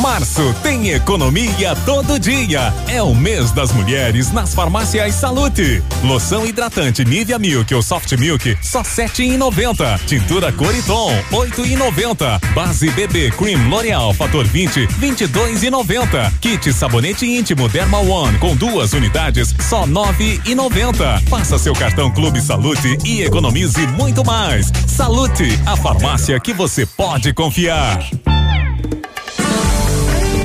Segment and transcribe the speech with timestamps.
[0.00, 2.72] Março tem economia todo dia.
[2.86, 5.82] É o mês das mulheres nas farmácias Salute.
[6.04, 9.98] Loção hidratante Nivea Milk ou Soft Milk só sete e noventa.
[10.06, 12.40] Tintura Coriton oito e noventa.
[12.54, 16.32] Base BB Cream L'Oreal Fator 20 vinte dois e noventa.
[16.40, 21.20] Kit sabonete íntimo Derma One com duas unidades só nove e noventa.
[21.28, 24.70] Faça seu cartão Clube Salute e economize muito mais.
[24.86, 27.98] Salute, a farmácia que você pode confiar.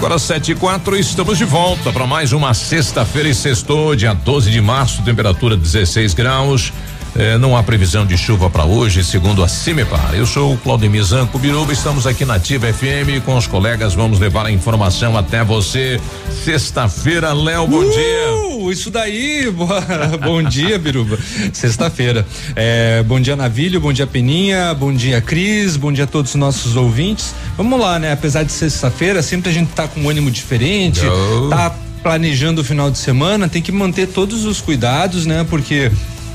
[0.00, 4.50] Agora sete e quatro, estamos de volta para mais uma sexta-feira e sextou, dia 12
[4.50, 6.72] de março, temperatura 16 graus.
[7.20, 10.14] Eh, não há previsão de chuva para hoje, segundo a Cimepar.
[10.14, 14.18] Eu sou o Claudemir Zanco Biruba, estamos aqui na Ativa FM com os colegas, vamos
[14.18, 16.00] levar a informação até você.
[16.42, 18.72] Sexta-feira, Léo, bom uh, dia.
[18.72, 19.52] Isso daí,
[20.24, 21.18] bom dia, Biruba.
[21.52, 22.26] Sexta-feira.
[22.56, 26.36] É, bom dia, Navilho, bom dia, Peninha, bom dia, Cris, bom dia a todos os
[26.36, 27.34] nossos ouvintes.
[27.54, 28.12] Vamos lá, né?
[28.12, 31.50] Apesar de sexta-feira, sempre a gente tá com um ânimo diferente, oh.
[31.50, 31.70] tá
[32.02, 35.44] planejando o final de semana, tem que manter todos os cuidados, né?
[35.50, 35.92] Porque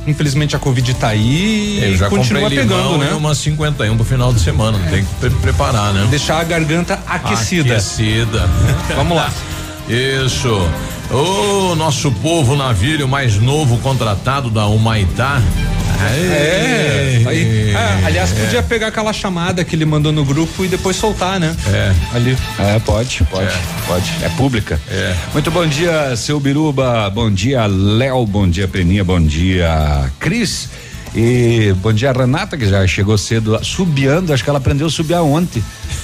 [0.08, 3.14] Infelizmente a Covid tá aí Eu já continua pegando, né?
[3.14, 4.90] Uma 51 pro final de semana, é.
[4.90, 6.08] tem que pre preparar, né?
[6.10, 7.74] Deixar a garganta aquecida.
[7.74, 8.50] Aquecida.
[8.96, 9.32] Vamos lá.
[9.90, 10.70] Isso.
[11.12, 15.42] O nosso povo navírio mais novo contratado da Humaitá
[16.04, 17.24] é.
[17.28, 18.46] Aí, é, aliás, é.
[18.46, 21.56] podia pegar aquela chamada que ele mandou no grupo e depois soltar, né?
[21.68, 21.94] É.
[22.16, 22.38] Ali.
[22.60, 23.62] É, pode, pode, é.
[23.88, 24.12] pode.
[24.24, 24.80] É pública.
[24.90, 25.16] É.
[25.34, 27.10] Muito bom dia, seu Biruba.
[27.10, 28.26] Bom dia, Léo.
[28.26, 29.04] Bom dia, Peninha.
[29.04, 30.70] Bom dia, Cris.
[31.16, 34.34] E bom dia, Renata, que já chegou cedo subiando.
[34.34, 35.64] Acho que ela aprendeu a subir ontem.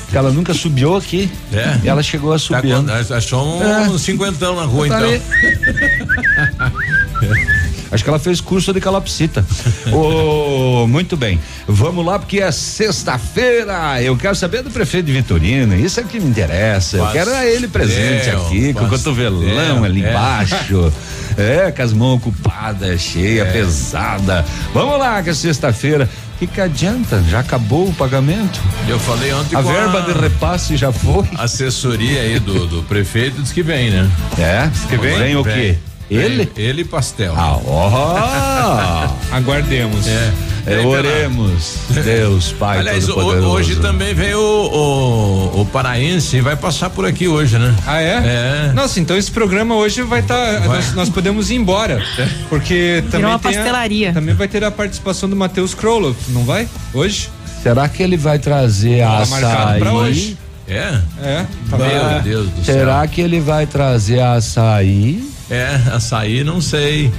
[0.10, 1.30] Que ela nunca subiu aqui.
[1.52, 1.80] É.
[1.84, 2.74] E ela chegou a subir.
[2.84, 3.98] Tá, achou um é.
[3.98, 5.02] cinquentão na rua, então.
[7.92, 9.46] Acho que ela fez curso de calopsita.
[9.92, 11.40] oh, muito bem.
[11.68, 14.02] Vamos lá, porque é sexta-feira.
[14.02, 15.76] Eu quero saber do prefeito de Vitorino.
[15.76, 16.98] Isso é que me interessa.
[16.98, 20.10] Eu quero ele presente aqui, com o cotovelão ali é.
[20.10, 20.92] embaixo.
[21.38, 23.46] É, com as mãos ocupadas, cheia, é.
[23.46, 24.46] pesada.
[24.74, 26.10] Vamos lá, que é sexta-feira.
[26.36, 27.24] O que, que adianta?
[27.30, 28.60] Já acabou o pagamento?
[28.86, 30.02] Eu falei ontem A verba a...
[30.02, 31.26] de repasse já foi.
[31.38, 34.12] Assessoria aí do, do prefeito diz que vem, né?
[34.38, 34.68] É?
[34.68, 35.18] Diz que vem?
[35.18, 35.78] Vem o quê?
[36.12, 36.52] Ele?
[36.58, 37.34] Ele pastel.
[37.36, 39.08] Ah, ó.
[39.36, 40.08] Aguardemos.
[40.08, 40.32] É.
[40.66, 41.76] É, oremos.
[41.90, 42.80] Deus, Pai.
[42.80, 47.76] Aliás, hoje também vem o, o, o, paraense vai passar por aqui hoje, né?
[47.88, 48.70] Ah, é?
[48.70, 48.72] É.
[48.74, 50.62] Nossa, então esse programa hoje vai estar.
[50.62, 52.04] Tá, nós, nós, podemos ir embora.
[52.18, 52.28] É.
[52.48, 53.28] Porque também.
[53.28, 54.12] uma pastelaria.
[54.12, 56.68] A, também vai ter a participação do Matheus Kroloff, não vai?
[56.94, 57.30] Hoje?
[57.64, 60.38] Será que ele vai trazer a tá marcado pra hoje.
[60.68, 61.00] É?
[61.22, 61.46] É.
[61.70, 62.76] Tá Meu Deus do céu.
[62.76, 65.31] Será que ele vai trazer açaí?
[65.52, 67.12] É, açaí não sei.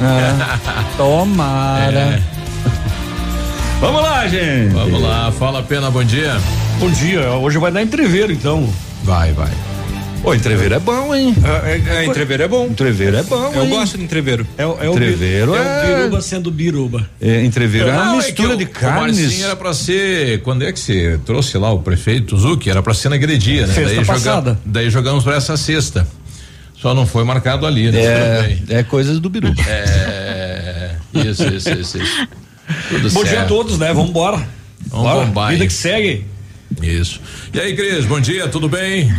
[0.00, 0.56] É,
[0.96, 1.92] tomara.
[1.92, 2.22] É.
[3.78, 4.72] Vamos lá, gente.
[4.72, 6.40] Vamos lá, fala pena, bom dia.
[6.80, 8.66] Bom dia, hoje vai dar entreveiro então.
[9.04, 9.50] Vai, vai.
[10.24, 11.36] Ô, entreveiro é bom, hein?
[11.44, 12.66] É, é, é entreveiro é bom.
[12.66, 13.70] Entreveiro é bom, Eu hein?
[13.70, 14.46] gosto de entreveiro.
[14.56, 17.10] É, é entreveiro é, é o biruba sendo biruba.
[17.20, 19.18] É, entreveiro é uma é mistura é de carnes.
[19.18, 22.70] O Marcinho era pra ser, quando é que você trouxe lá o prefeito Zuki?
[22.70, 23.74] Era pra ser na Gredia, né?
[23.74, 24.50] Sexta daí, passada.
[24.50, 26.08] Joga, daí jogamos pra essa sexta.
[26.80, 28.00] Só não foi marcado ali, né?
[28.00, 29.54] É, é coisas do Biru.
[29.66, 32.28] É, isso, isso, isso, isso.
[32.88, 33.28] Tudo bom certo.
[33.28, 33.92] dia a todos, né?
[33.92, 34.36] Vamos embora.
[34.88, 35.52] Vamos Bora, bombar.
[35.52, 36.24] Vida que segue.
[36.82, 37.20] Isso.
[37.52, 39.12] E aí, Cris, bom dia, tudo bem?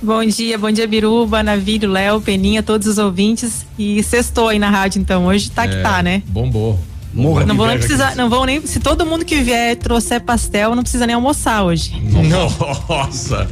[0.00, 3.66] Bom dia, bom dia Biruba, Navírio, Léo, Peninha, todos os ouvintes.
[3.78, 5.26] E sextou aí na rádio, então.
[5.26, 6.22] Hoje tá é, que tá, né?
[6.26, 6.78] Bombou.
[7.12, 8.64] Morra não vão nem precisar, não vão nem.
[8.64, 11.92] Se todo mundo que vier trouxer pastel, não precisa nem almoçar hoje.
[12.88, 13.48] Nossa!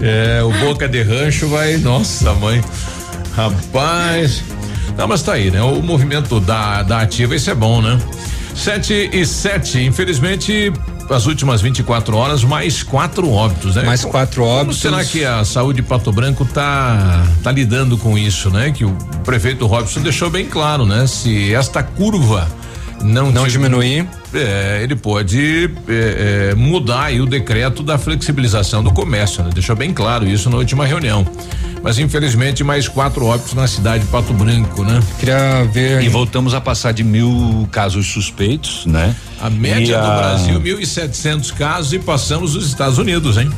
[0.00, 1.76] É, o boca de rancho vai.
[1.76, 2.62] Nossa, mãe.
[3.34, 4.42] Rapaz.
[4.96, 5.62] Não, mas tá aí, né?
[5.62, 7.98] O movimento da, da ativa, isso é bom, né?
[8.54, 10.70] Sete e sete, infelizmente,
[11.08, 13.82] as últimas 24 horas, mais quatro óbitos, né?
[13.82, 14.82] Mais quatro óbitos.
[14.82, 18.70] Como será que a saúde de Pato Branco tá, tá lidando com isso, né?
[18.70, 18.92] Que o
[19.24, 21.06] prefeito Robson deixou bem claro, né?
[21.06, 22.46] Se esta curva
[23.02, 24.06] não, não diminuir.
[24.34, 29.50] É, ele pode é, é, mudar aí o decreto da flexibilização do comércio, né?
[29.52, 31.26] Deixou bem claro isso na última reunião.
[31.82, 35.00] Mas infelizmente mais quatro óbitos na cidade de Pato Branco, né?
[35.18, 36.02] Queria ver.
[36.02, 39.14] E voltamos a passar de mil casos suspeitos, né?
[39.40, 43.50] A média do Brasil, 1.700 casos e passamos os Estados Unidos, hein?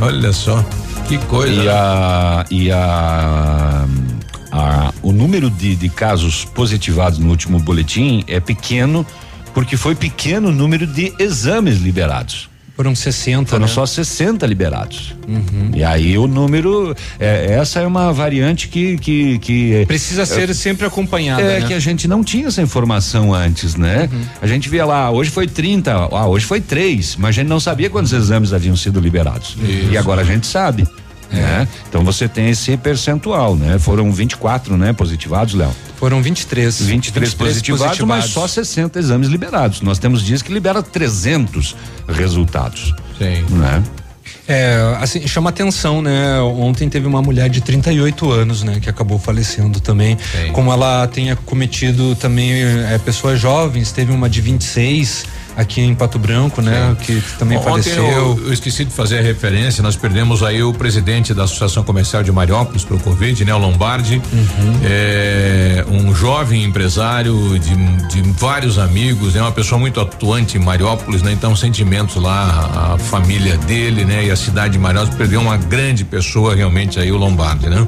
[0.00, 0.64] Olha só,
[1.06, 1.62] que coisa.
[1.62, 2.46] E a.
[2.50, 3.86] E a
[4.52, 9.04] a, o número de, de casos positivados no último boletim é pequeno,
[9.54, 12.52] porque foi pequeno o número de exames liberados.
[12.74, 13.50] Foram 60.
[13.50, 13.68] Foram né?
[13.70, 15.14] só 60 liberados.
[15.28, 15.70] Uhum.
[15.74, 16.96] E aí o número.
[17.20, 18.96] É, essa é uma variante que.
[18.96, 21.42] que, que Precisa ser é, sempre acompanhada.
[21.42, 21.66] É né?
[21.66, 24.08] que a gente não tinha essa informação antes, né?
[24.10, 24.22] Uhum.
[24.40, 27.60] A gente via lá, hoje foi 30, ah, hoje foi 3, mas a gente não
[27.60, 29.56] sabia quantos exames haviam sido liberados.
[29.62, 29.92] Isso.
[29.92, 30.88] E agora a gente sabe.
[31.40, 31.68] Né?
[31.88, 33.78] Então você tem esse percentual, né?
[33.78, 34.92] Foram 24, né?
[34.92, 35.70] Positivados, Léo?
[35.96, 36.82] Foram 23.
[36.82, 39.80] 23, 23 positivados, positivados, mas só 60 exames liberados.
[39.80, 41.76] Nós temos dias que libera 300
[42.08, 42.94] resultados.
[43.18, 43.44] Sim.
[43.54, 43.82] Né?
[44.46, 46.40] É, assim, chama atenção, né?
[46.40, 48.80] Ontem teve uma mulher de 38 anos, né?
[48.80, 50.18] Que acabou falecendo também.
[50.18, 50.52] Sim.
[50.52, 55.26] Como ela tenha cometido também é, pessoas jovens, teve uma de 26
[55.56, 56.96] aqui em Pato Branco, né?
[57.00, 58.04] Que, que, também Ontem faleceu.
[58.04, 62.22] Eu, eu, esqueci de fazer a referência, nós perdemos aí o presidente da Associação Comercial
[62.22, 63.54] de Mariópolis pro Covid, né?
[63.54, 64.80] O Lombardi, uhum.
[64.84, 67.74] é, um jovem empresário de,
[68.08, 69.44] de vários amigos, é né?
[69.44, 71.32] uma pessoa muito atuante em Mariópolis, né?
[71.32, 74.26] Então sentimentos lá, a família dele, né?
[74.26, 77.84] E a cidade de Mariópolis perdeu uma grande pessoa realmente aí, o Lombardi, né?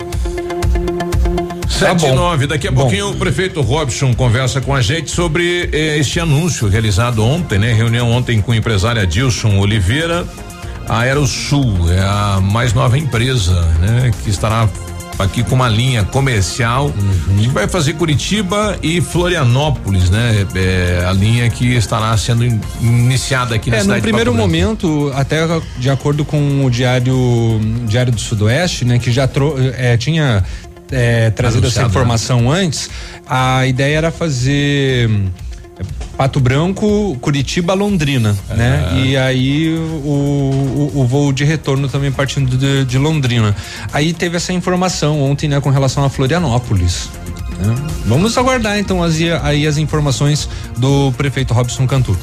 [1.78, 2.82] Sete tá e nove, daqui a bom.
[2.82, 7.72] pouquinho o prefeito Robson conversa com a gente sobre eh, este anúncio realizado ontem, né?
[7.72, 10.24] Reunião ontem com o empresário Adilson Oliveira.
[10.88, 14.12] A Aerosul é a mais nova empresa, né?
[14.22, 14.68] Que estará
[15.18, 17.36] aqui com uma linha comercial uhum.
[17.38, 20.46] que vai fazer Curitiba e Florianópolis, né?
[20.54, 24.00] É, a linha que estará sendo in, iniciada aqui na é, cidade.
[24.00, 25.40] No primeiro momento, até
[25.78, 27.14] de acordo com o diário
[27.86, 28.98] Diário do Sudoeste, né?
[28.98, 29.28] Que já
[29.76, 30.44] é, tinha
[30.90, 31.88] é, trazido essa né?
[31.88, 32.60] informação né?
[32.60, 32.90] antes,
[33.26, 35.10] a ideia era fazer
[35.78, 35.82] é,
[36.16, 38.54] Pato Branco, Curitiba, Londrina, é.
[38.54, 38.92] né?
[38.94, 43.54] E aí o, o, o, voo de retorno também partindo de, de, Londrina.
[43.92, 47.08] Aí teve essa informação ontem, né, com relação a Florianópolis.
[47.58, 47.74] Né?
[48.06, 52.16] Vamos aguardar então as, aí as informações do prefeito Robson Cantu.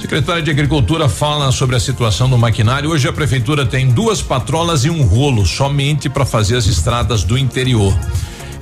[0.00, 2.90] Secretário de Agricultura fala sobre a situação do maquinário.
[2.90, 7.36] Hoje a prefeitura tem duas patrolas e um rolo somente para fazer as estradas do
[7.36, 7.94] interior.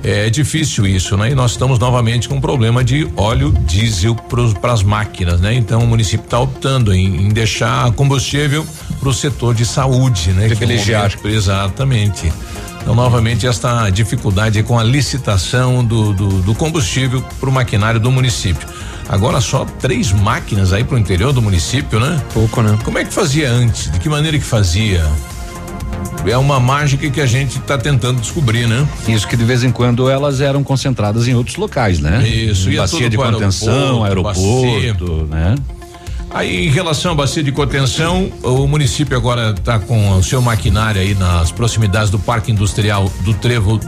[0.03, 1.31] É difícil isso, né?
[1.31, 5.53] E nós estamos novamente com um problema de óleo diesel para as máquinas, né?
[5.53, 8.65] Então o município está optando em, em, deixar combustível
[8.99, 10.47] para o setor de saúde, né?
[10.47, 11.11] Privilegiar.
[11.23, 12.31] É exatamente.
[12.81, 18.11] Então, novamente, esta dificuldade com a licitação do, do, do combustível para o maquinário do
[18.11, 18.67] município.
[19.09, 22.21] Agora só três máquinas aí pro interior do município, né?
[22.31, 22.77] Pouco, né?
[22.83, 23.91] Como é que fazia antes?
[23.91, 25.03] De que maneira que fazia?
[26.27, 28.87] É uma mágica que a gente está tentando descobrir, né?
[29.07, 32.27] Isso que de vez em quando elas eram concentradas em outros locais, né?
[32.27, 35.55] Isso, bacia de contenção, aeroporto, aeroporto né?
[36.31, 41.01] Aí, em relação à bacia de contenção, o município agora está com o seu maquinário
[41.01, 43.79] aí nas proximidades do Parque Industrial do Trevo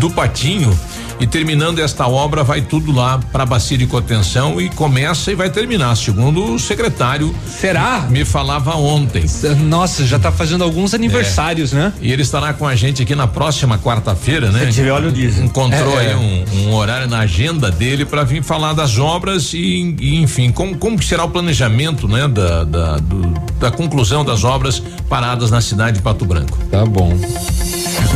[0.00, 0.76] do Patinho
[1.20, 5.34] e terminando esta obra vai tudo lá para a bacia de contenção e começa e
[5.34, 7.34] vai terminar, segundo o secretário.
[7.46, 8.06] Será?
[8.10, 9.24] Me falava ontem.
[9.64, 11.76] Nossa, já está fazendo alguns aniversários, é.
[11.76, 11.92] né?
[12.00, 14.66] E ele estará com a gente aqui na próxima quarta-feira, né?
[14.66, 15.44] Se tiver óleo diesel.
[15.44, 16.16] Encontrou é, aí é.
[16.16, 20.76] Um, um, horário na agenda dele para vir falar das obras e, e, enfim, como,
[20.76, 22.26] como será o planejamento, né?
[22.28, 26.58] Da, da, do, da conclusão das obras paradas na cidade de Pato Branco.
[26.70, 27.16] Tá bom.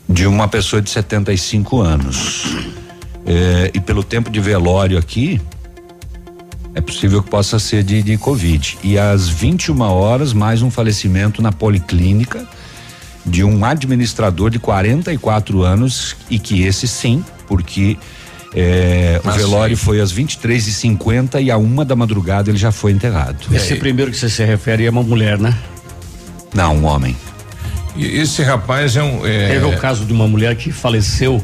[0.08, 2.46] de uma pessoa de 75 anos.
[3.26, 5.42] É, e pelo tempo de velório aqui,
[6.76, 8.78] é possível que possa ser de, de Covid.
[8.84, 12.48] E às 21 horas, mais um falecimento na policlínica
[13.26, 17.98] de um administrador de 44 anos e que esse sim, porque
[18.56, 22.72] é, o velório foi às 23 e 50 e a uma da madrugada ele já
[22.72, 23.54] foi enterrado.
[23.54, 23.76] Esse é.
[23.76, 25.58] primeiro que você se refere é uma mulher, né?
[26.54, 27.18] Não, um homem.
[27.98, 29.26] E esse rapaz é um.
[29.26, 29.50] É...
[29.50, 31.44] Teve o caso de uma mulher que faleceu.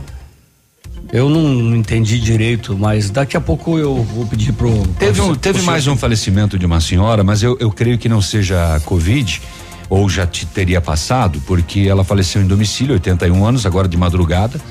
[1.12, 4.72] Eu não entendi direito, mas daqui a pouco eu vou pedir pro.
[4.98, 8.22] Teve, um, teve mais um falecimento de uma senhora, mas eu, eu creio que não
[8.22, 9.42] seja Covid
[9.90, 14.62] ou já te teria passado, porque ela faleceu em domicílio, 81 anos, agora de madrugada.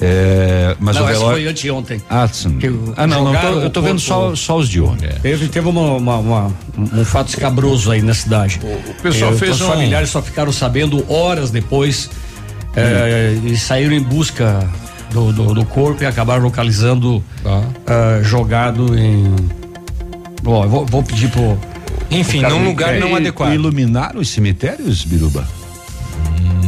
[0.00, 1.30] É, mas não, o velório.
[1.30, 2.02] foi anteontem.
[2.08, 2.58] Ah, sim.
[2.96, 5.06] ah não, não tô, eu tô vendo só, só os de ontem.
[5.06, 5.12] É.
[5.14, 8.60] Teve, teve uma, uma, uma, um fato escabroso aí na cidade.
[8.62, 9.66] O, o pessoal é, fez os um...
[9.66, 12.08] familiares só ficaram sabendo horas depois
[12.76, 14.68] é, e saíram em busca
[15.10, 17.62] do, do, do, corpo e acabaram localizando ah.
[18.20, 19.34] uh, jogado em.
[20.42, 21.58] Bom, eu vou, vou pedir pro.
[22.10, 23.52] Enfim, num lugar não adequado.
[23.52, 25.57] Iluminaram os cemitérios, Biruba?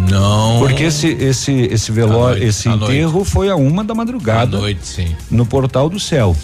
[0.08, 0.58] Não.
[0.58, 3.30] Porque esse esse esse velório, esse enterro noite.
[3.30, 4.56] foi a uma da madrugada.
[4.56, 5.14] À noite, sim.
[5.30, 6.36] No portal do céu.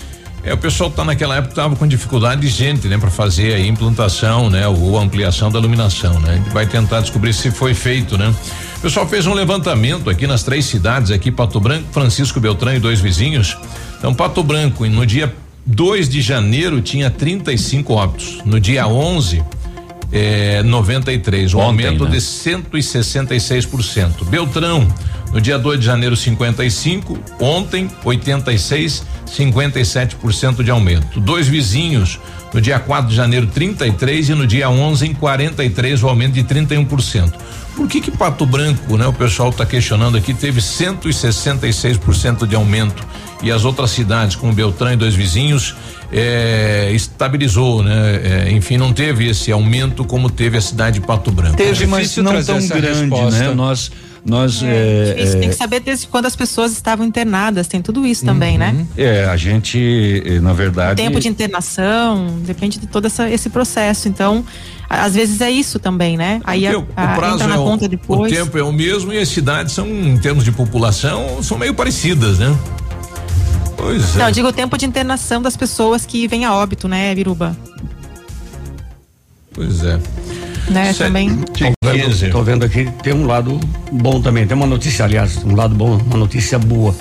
[0.43, 3.61] É, o pessoal tá naquela época tava com dificuldade de gente, né, para fazer a
[3.61, 6.35] implantação, né, ou ampliação da iluminação, né?
[6.35, 8.33] A gente vai tentar descobrir se foi feito, né?
[8.77, 12.79] O pessoal fez um levantamento aqui nas três cidades, aqui Pato Branco, Francisco Beltrão e
[12.79, 13.57] dois vizinhos.
[13.99, 15.35] Então, Pato Branco, no dia
[15.67, 18.39] 2 de janeiro tinha 35 óbitos.
[18.45, 19.43] No dia 11
[20.13, 22.11] é, 93, um Ontem, aumento né?
[22.11, 24.25] de 166%.
[24.25, 24.87] Beltrão,
[25.33, 31.19] no dia 2 de janeiro 55, ontem 86, 57% de aumento.
[31.21, 32.21] Dois vizinhos,
[32.55, 36.45] no dia 4 de janeiro 33 e no dia 11 em 43, o aumento de
[36.45, 37.33] 31%.
[37.75, 39.07] Por que que Pato Branco, né?
[39.07, 43.07] O pessoal está questionando aqui, teve 166% de aumento
[43.43, 45.75] e as outras cidades, como Beltrão e dois vizinhos,
[46.13, 48.47] é, estabilizou, né?
[48.47, 51.57] É, enfim, não teve esse aumento como teve a cidade de Pato Branco.
[51.57, 53.39] Teve, mas não tão grande, resposta.
[53.39, 53.55] né?
[53.55, 53.91] Nós
[54.27, 58.23] nós é, é, tem que saber desde quando as pessoas estavam internadas, tem tudo isso
[58.23, 58.33] uhum.
[58.33, 58.73] também, né?
[58.73, 58.87] Uhum.
[58.97, 61.01] É, a gente, eh, na verdade.
[61.01, 64.09] O tempo de internação, depende de todo essa, esse processo.
[64.09, 64.45] Então,
[64.91, 66.41] às vezes é isso também, né?
[66.43, 68.33] Aí a, o prazo entra na é conta depois.
[68.33, 71.73] O tempo é o mesmo e as cidades são, em termos de população, são meio
[71.73, 72.53] parecidas, né?
[73.87, 74.19] Pois é.
[74.19, 77.57] Não, digo o tempo de internação das pessoas que vêm a óbito, né, Viruba?
[79.55, 80.01] Pois é.
[80.69, 81.31] Né, Cê, também.
[81.37, 83.61] Tô vendo, tô vendo aqui, tem um lado
[83.93, 84.45] bom também.
[84.45, 86.93] Tem uma notícia, aliás, um lado bom, uma notícia boa.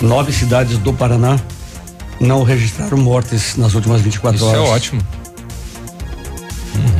[0.00, 1.38] Nove cidades do Paraná
[2.18, 4.62] não registraram mortes nas últimas 24 Isso horas.
[4.62, 5.02] Isso é ótimo.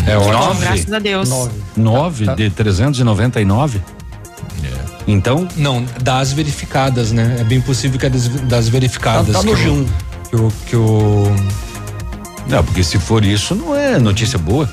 [0.07, 0.33] É ótimo.
[0.35, 0.61] Nove.
[0.61, 1.28] Graças a Deus.
[1.31, 2.37] Nove, Nove tá, tá.
[2.37, 3.81] de 399?
[5.06, 5.46] Então?
[5.56, 7.37] Não, das verificadas, né?
[7.40, 9.34] É bem possível que é das, das verificadas.
[9.34, 9.87] Tá, tá no G1.
[10.30, 11.25] Que o, que o.
[12.49, 14.68] Não, porque se for isso, não é notícia boa.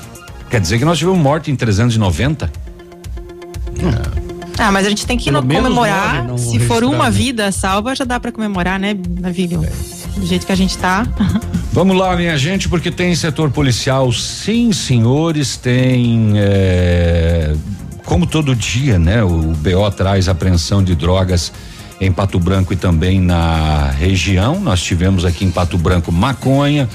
[0.50, 2.50] Quer dizer que nós tivemos morte em 390?
[4.58, 6.24] Ah, mas a gente tem que Pelo comemorar.
[6.24, 9.64] Nove, se for uma vida salva, já dá para comemorar, né, Navílio?
[9.64, 10.20] É.
[10.20, 11.06] Do jeito que a gente tá.
[11.72, 17.54] Vamos lá, minha gente, porque tem setor policial, sim, senhores, tem é,
[18.04, 19.22] como todo dia, né?
[19.22, 21.52] O BO traz apreensão de drogas
[22.00, 24.60] em Pato Branco e também na região.
[24.60, 26.88] Nós tivemos aqui em Pato Branco maconha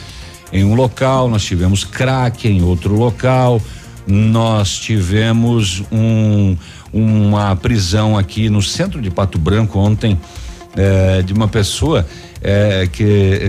[0.51, 3.61] em um local, nós tivemos crack em outro local,
[4.05, 6.55] nós tivemos um,
[6.93, 10.17] uma prisão aqui no centro de Pato Branco ontem
[10.75, 12.05] eh, de uma pessoa
[12.41, 13.39] é, que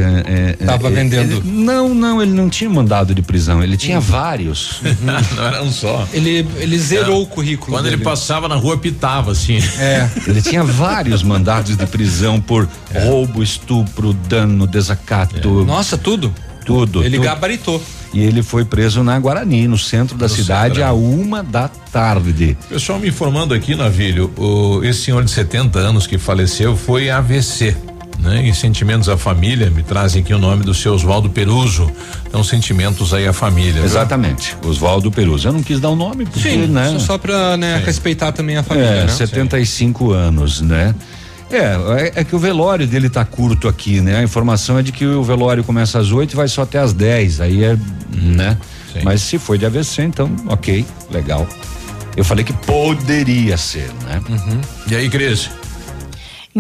[0.59, 1.37] estava é, é, vendendo.
[1.37, 4.03] Ele, não, não, ele não tinha mandado de prisão, ele tinha uhum.
[4.03, 4.81] vários.
[5.03, 6.07] não era um só.
[6.13, 7.73] Ele, ele zerou o currículo.
[7.73, 7.97] Quando dele.
[7.97, 9.59] ele passava na rua pitava assim.
[9.79, 10.09] É.
[10.27, 13.05] Ele tinha vários mandados de prisão por é.
[13.05, 15.61] roubo, estupro, dano, desacato.
[15.63, 15.65] É.
[15.65, 16.33] Nossa, tudo.
[16.65, 17.03] Tudo.
[17.03, 17.25] Ele tudo.
[17.25, 17.83] gabaritou.
[18.13, 20.89] E ele foi preso na Guarani, no centro da no cidade, centro.
[20.89, 22.57] a uma da tarde.
[22.69, 27.77] Pessoal me informando aqui, Navilho, o, esse senhor de 70 anos que faleceu foi AVC
[28.29, 28.47] né?
[28.47, 31.91] E sentimentos à família, me trazem aqui o nome do seu Oswaldo Peruso.
[32.27, 33.83] Então, sentimentos aí à família.
[33.83, 34.69] Exatamente, né?
[34.69, 35.49] Oswaldo Peruso.
[35.49, 36.99] Eu não quis dar o nome, porque, Sim, né?
[36.99, 39.09] Só pra, né, respeitar também a família, é, né?
[39.09, 40.15] 75 Sim.
[40.15, 40.95] anos, né?
[41.51, 44.19] É, é, é, que o velório dele tá curto aqui, né?
[44.19, 46.93] A informação é de que o velório começa às 8 e vai só até às
[46.93, 47.41] 10.
[47.41, 47.77] Aí é,
[48.13, 48.59] né?
[48.93, 49.01] Sim.
[49.03, 51.49] Mas se foi de AVC, então, ok, legal.
[52.15, 54.21] Eu falei que poderia ser, né?
[54.29, 54.61] Uhum.
[54.91, 55.51] E aí, Cris?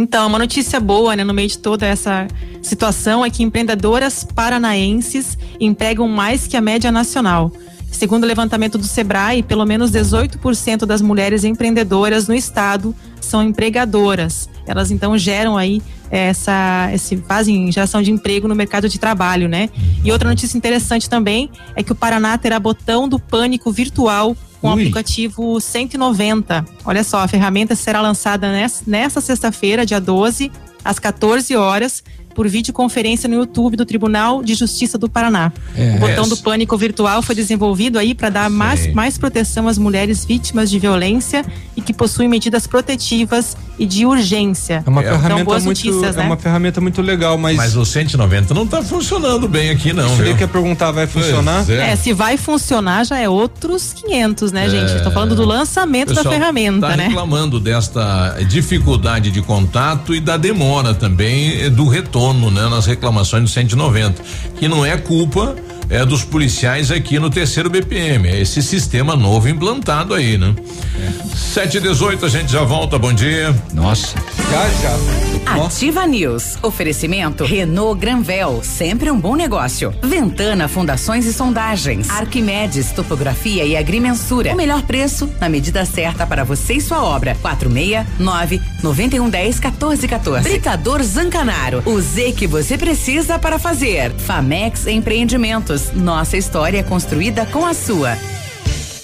[0.01, 2.29] Então, uma notícia boa, né, no meio de toda essa
[2.63, 7.51] situação é que empreendedoras paranaenses empregam mais que a média nacional.
[7.91, 14.49] Segundo o levantamento do Sebrae, pelo menos 18% das mulheres empreendedoras no estado são empregadoras.
[14.69, 19.69] Elas então geram aí essa, esse, fazem geração de emprego no mercado de trabalho, né?
[20.05, 24.69] E outra notícia interessante também é que o Paraná terá botão do pânico virtual com
[24.69, 26.65] o aplicativo 190.
[26.85, 30.51] Olha só, a ferramenta será lançada nessa, nessa sexta-feira, dia 12,
[30.85, 32.03] às 14 horas,
[32.39, 35.51] por videoconferência no YouTube do Tribunal de Justiça do Paraná.
[35.77, 36.29] É, o botão é.
[36.29, 40.79] do pânico virtual foi desenvolvido aí para dar mais, mais proteção às mulheres vítimas de
[40.79, 41.45] violência
[41.77, 44.85] e que possuem medidas protetivas e de urgência.
[44.87, 46.27] É uma, então, ferramenta, muito, é né?
[46.27, 47.57] uma ferramenta muito legal, mas.
[47.57, 50.09] Mas o 190 não está funcionando bem aqui, não.
[50.17, 51.69] Você quer perguntar, vai funcionar?
[51.69, 51.91] É.
[51.91, 51.97] é.
[51.97, 54.95] se vai funcionar já é outros 500, né, gente?
[54.95, 57.09] Estou falando do lançamento da ferramenta, tá né?
[57.09, 63.49] reclamando desta dificuldade de contato e da demora também do retorno né, nas reclamações do
[63.49, 64.23] 190,
[64.59, 65.57] que não é culpa
[65.91, 68.29] é dos policiais aqui no terceiro BPM.
[68.29, 70.55] É esse sistema novo implantado aí, né?
[70.97, 71.37] É.
[71.37, 72.99] 7 e 18 a gente já volta.
[72.99, 73.55] Bom dia.
[73.73, 74.15] Nossa.
[74.51, 75.65] Já, já.
[75.65, 76.59] Ativa News.
[76.63, 78.61] Oferecimento Renault Granvel.
[78.63, 79.95] Sempre um bom negócio.
[80.03, 82.11] Ventana Fundações e Sondagens.
[82.11, 84.53] Arquimedes Topografia e Agrimensura.
[84.53, 87.37] O melhor preço na medida certa para você e sua obra.
[87.41, 90.49] 469 9110 1414.
[90.49, 91.83] Britador Zancanaro.
[91.87, 94.13] O Z que você precisa para fazer.
[94.19, 98.17] Famex Empreendimentos nossa história é construída com a sua.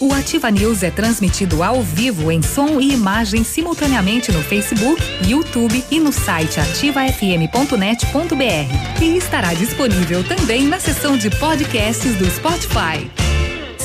[0.00, 5.82] O Ativa News é transmitido ao vivo em som e imagem simultaneamente no Facebook, YouTube
[5.90, 9.02] e no site ativafm.net.br.
[9.02, 13.10] E estará disponível também na seção de podcasts do Spotify.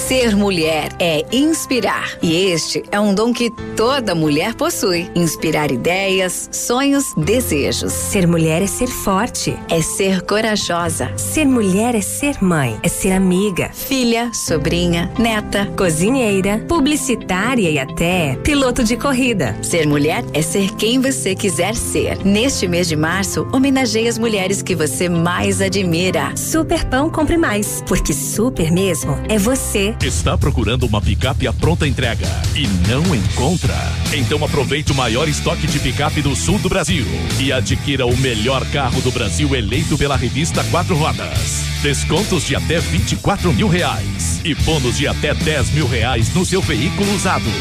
[0.10, 2.18] Ser mulher é inspirar.
[2.20, 5.08] E este é um dom que toda mulher possui.
[5.14, 7.94] Inspirar ideias, sonhos, desejos.
[7.94, 9.56] Ser mulher é ser forte.
[9.70, 11.12] É ser corajosa.
[11.16, 12.76] Ser mulher é ser mãe.
[12.82, 13.70] É ser amiga.
[13.72, 19.56] Filha, sobrinha, neta, cozinheira, publicitária e até piloto de corrida.
[19.62, 22.26] Ser mulher é ser quem você quiser ser.
[22.26, 26.36] Neste mês de março, homenageie as mulheres que você mais admira.
[26.36, 27.84] Super Pão Compre Mais.
[27.86, 29.99] Porque super mesmo é você.
[30.02, 33.76] Está procurando uma picape à pronta entrega e não encontra?
[34.14, 37.06] Então aproveite o maior estoque de picape do sul do Brasil
[37.38, 41.66] e adquira o melhor carro do Brasil eleito pela revista Quatro Rodas.
[41.82, 46.62] Descontos de até 24 mil reais e bônus de até 10 mil reais no seu
[46.62, 47.52] veículo usado.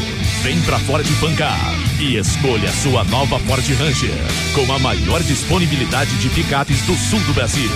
[0.41, 1.59] Vem pra Ford Fancar
[1.99, 4.15] e escolha sua nova Ford Ranger
[4.55, 7.69] com a maior disponibilidade de picapes do sul do Brasil.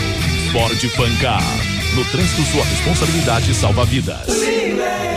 [0.54, 4.28] Ford Fancar no trânsito, sua responsabilidade salva vidas.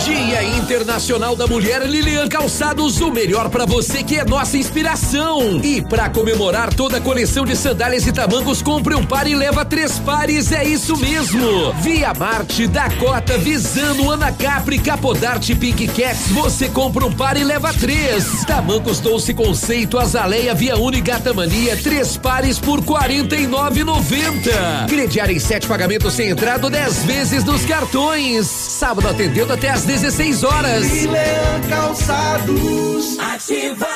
[0.04, 5.60] Dia Internacional da Mulher Lilian Calçados, o melhor para você que é nossa inspiração.
[5.62, 9.64] E para comemorar toda a coleção de sandálias e tamancos, compre um par e leva
[9.64, 11.72] três pares, é isso mesmo.
[11.80, 17.72] Via Marte, Dakota, Visano, Ana Capri, Capodarte, Pink Cats, você compra um par e leva
[17.72, 18.44] três.
[18.46, 21.02] Tamancos Doce Conceito, Azaleia, Via Uni,
[21.34, 24.86] Mania, três pares por quarenta e nove noventa.
[24.88, 28.46] Crediar em sete pagamentos sem entrada 10 vezes nos cartões.
[28.46, 30.86] Sábado atendendo até às 16 horas.
[30.86, 33.18] Milan Calçados.
[33.18, 33.86] Ativa.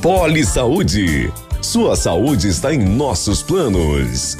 [0.00, 1.32] Poli Saúde.
[1.60, 4.36] Sua saúde está em nossos planos.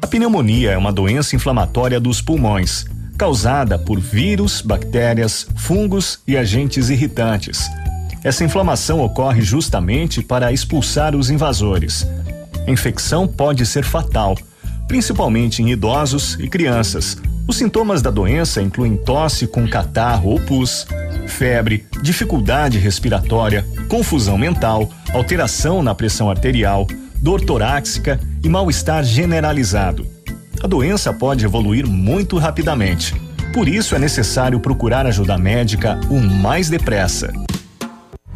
[0.00, 2.84] A pneumonia é uma doença inflamatória dos pulmões,
[3.18, 7.68] causada por vírus, bactérias, fungos e agentes irritantes.
[8.22, 12.06] Essa inflamação ocorre justamente para expulsar os invasores.
[12.66, 14.36] A infecção pode ser fatal
[14.88, 17.16] principalmente em idosos e crianças.
[17.46, 20.86] Os sintomas da doença incluem tosse com catarro ou pus,
[21.26, 26.86] febre, dificuldade respiratória, confusão mental, alteração na pressão arterial,
[27.20, 30.06] dor torácica e mal-estar generalizado.
[30.62, 33.14] A doença pode evoluir muito rapidamente.
[33.52, 37.32] Por isso é necessário procurar ajuda médica o mais depressa.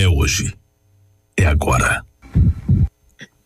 [0.00, 0.54] É hoje.
[1.36, 2.02] É agora.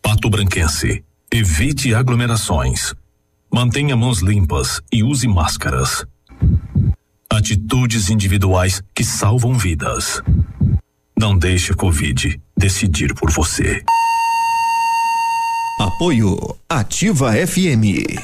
[0.01, 1.03] Pato Branquense.
[1.29, 2.93] Evite aglomerações.
[3.53, 6.05] Mantenha mãos limpas e use máscaras.
[7.29, 10.21] Atitudes individuais que salvam vidas.
[11.19, 13.83] Não deixe a Covid decidir por você.
[15.81, 16.37] Apoio
[16.69, 18.15] Ativa FM.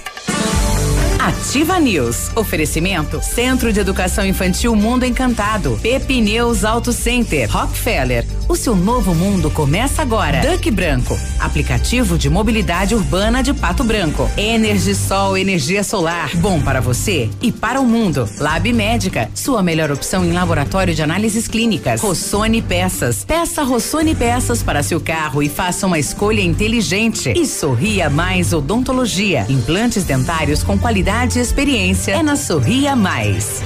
[1.22, 2.32] Ativa News.
[2.36, 5.78] Oferecimento Centro de Educação Infantil Mundo Encantado.
[5.80, 7.48] Pepineus Auto Center.
[7.48, 8.26] Rockefeller.
[8.52, 10.42] O seu novo mundo começa agora.
[10.42, 11.18] Duck Branco.
[11.40, 14.30] Aplicativo de mobilidade urbana de Pato Branco.
[14.36, 16.36] Energisol energia solar.
[16.36, 18.30] Bom para você e para o mundo.
[18.38, 19.32] Lab Médica.
[19.34, 22.02] Sua melhor opção em laboratório de análises clínicas.
[22.02, 23.24] Rossoni Peças.
[23.24, 27.30] Peça Rossoni Peças para seu carro e faça uma escolha inteligente.
[27.34, 29.46] E Sorria Mais Odontologia.
[29.48, 33.62] Implantes dentários com qualidade e experiência é na Sorria Mais.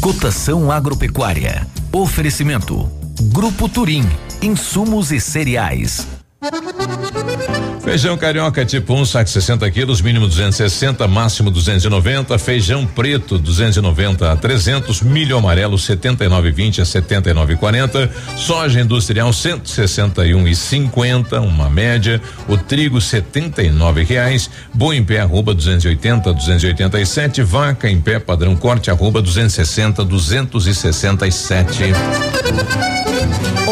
[0.00, 1.66] Cotação agropecuária.
[1.98, 2.90] Oferecimento.
[3.32, 4.02] Grupo Turim.
[4.42, 6.15] Insumos e cereais.
[7.82, 12.36] Feijão carioca tipo 1, um, saco 60 quilos, mínimo 260, máximo 290.
[12.38, 18.10] Feijão preto 290 a 300, milho amarelo 79,20 a 79,40.
[18.36, 22.20] Soja industrial 161 e 50, uma média.
[22.48, 24.50] O trigo 79 reais.
[24.74, 27.42] Boi em pé arroba 280 287.
[27.42, 31.84] Vaca em pé padrão corte arroba 260 267.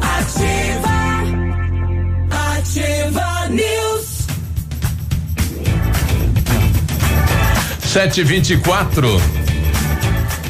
[0.00, 0.98] Ativa.
[2.30, 4.26] Ativa News.
[7.84, 9.20] Sete vinte e quatro.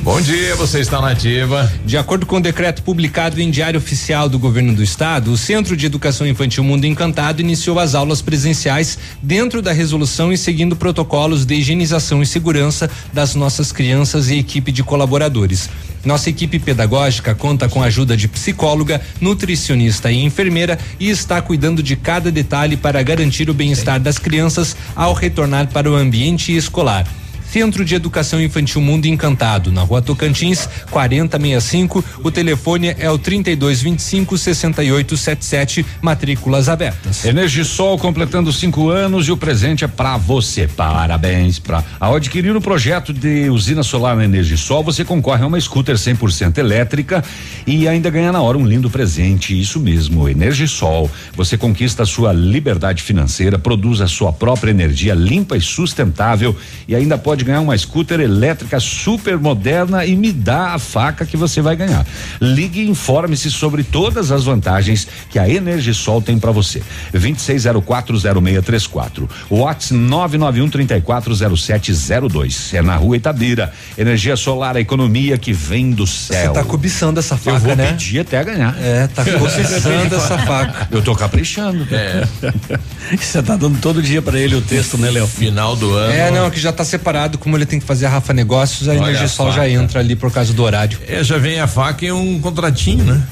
[0.05, 1.73] Bom dia, você está na ativa.
[1.83, 5.75] De acordo com o decreto publicado em Diário Oficial do Governo do Estado, o Centro
[5.75, 11.47] de Educação Infantil Mundo Encantado iniciou as aulas presenciais dentro da resolução e seguindo protocolos
[11.47, 15.71] de higienização e segurança das nossas crianças e equipe de colaboradores.
[16.05, 21.83] Nossa equipe pedagógica conta com a ajuda de psicóloga, nutricionista e enfermeira e está cuidando
[21.83, 27.07] de cada detalhe para garantir o bem-estar das crianças ao retornar para o ambiente escolar.
[27.55, 32.05] Centro de Educação Infantil Mundo Encantado, na Rua Tocantins, 4065.
[32.25, 37.25] O telefone é o 3225 6877, matrículas abertas.
[37.25, 40.67] Energisol completando cinco anos e o presente é para você.
[40.67, 41.85] Parabéns para.
[42.01, 46.59] Ao adquirir o projeto de usina solar na Energisol, você concorre a uma scooter 100%
[46.59, 47.23] elétrica
[47.65, 49.57] e ainda ganha na hora um lindo presente.
[49.57, 51.09] Isso mesmo, Energisol.
[51.37, 56.57] Você conquista a sua liberdade financeira, produz a sua própria energia limpa e sustentável
[56.89, 61.37] e ainda pode ganhar uma scooter elétrica super moderna e me dá a faca que
[61.37, 62.05] você vai ganhar.
[62.41, 66.83] Ligue e informe-se sobre todas as vantagens que a Energisol tem para você.
[67.15, 69.29] 26040634.
[69.51, 72.75] WhatsApp 991340702.
[72.75, 73.73] É na rua Itabira.
[73.97, 76.49] Energia solar, a economia que vem do céu.
[76.49, 77.93] Você tá cobiçando essa faca, Eu vou né?
[77.93, 78.75] pedir até ganhar.
[78.81, 80.89] É, tá cobiçando essa faca.
[80.91, 81.87] Eu tô caprichando.
[81.91, 82.27] É.
[83.19, 85.27] Você tá dando todo dia para ele o texto, né, Léo?
[85.27, 86.13] Final do ano.
[86.13, 88.93] É, não, que já tá separado, como ele tem que fazer a Rafa Negócios, a
[88.93, 90.99] Olha Energisol a já entra ali por causa do horário.
[91.07, 93.23] É, já vem a faca e um contratinho, né?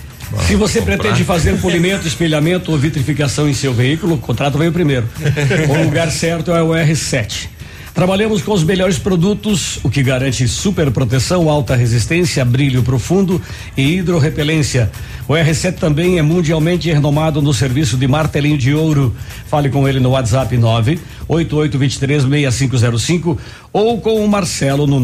[0.47, 0.97] Se você Comprar.
[0.97, 5.07] pretende fazer polimento, espelhamento ou vitrificação em seu veículo, o contrato veio primeiro.
[5.69, 7.49] o lugar certo é o R7.
[7.95, 13.39] Trabalhamos com os melhores produtos, o que garante super proteção, alta resistência, brilho profundo
[13.77, 14.91] e hidrorrepelência.
[15.29, 19.15] O R7 também é mundialmente renomado no serviço de martelinho de ouro.
[19.47, 23.37] Fale com ele no WhatsApp 988236505
[23.73, 24.99] ou com o Marcelo no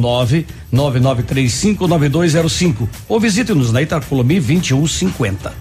[0.72, 5.52] 999359205 ou visite-nos na Itacolomi 2150.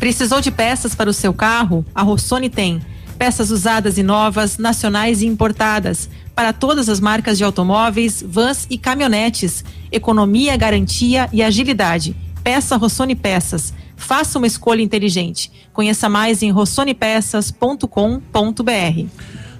[0.00, 1.84] Precisou de peças para o seu carro?
[1.94, 2.80] A Rossoni tem.
[3.18, 8.78] Peças usadas e novas, nacionais e importadas, para todas as marcas de automóveis, vans e
[8.78, 9.64] caminhonetes.
[9.90, 12.14] Economia, garantia e agilidade.
[12.44, 13.74] Peça Rossoni Peças.
[13.96, 15.50] Faça uma escolha inteligente.
[15.72, 19.06] Conheça mais em rossonepeças.com.br.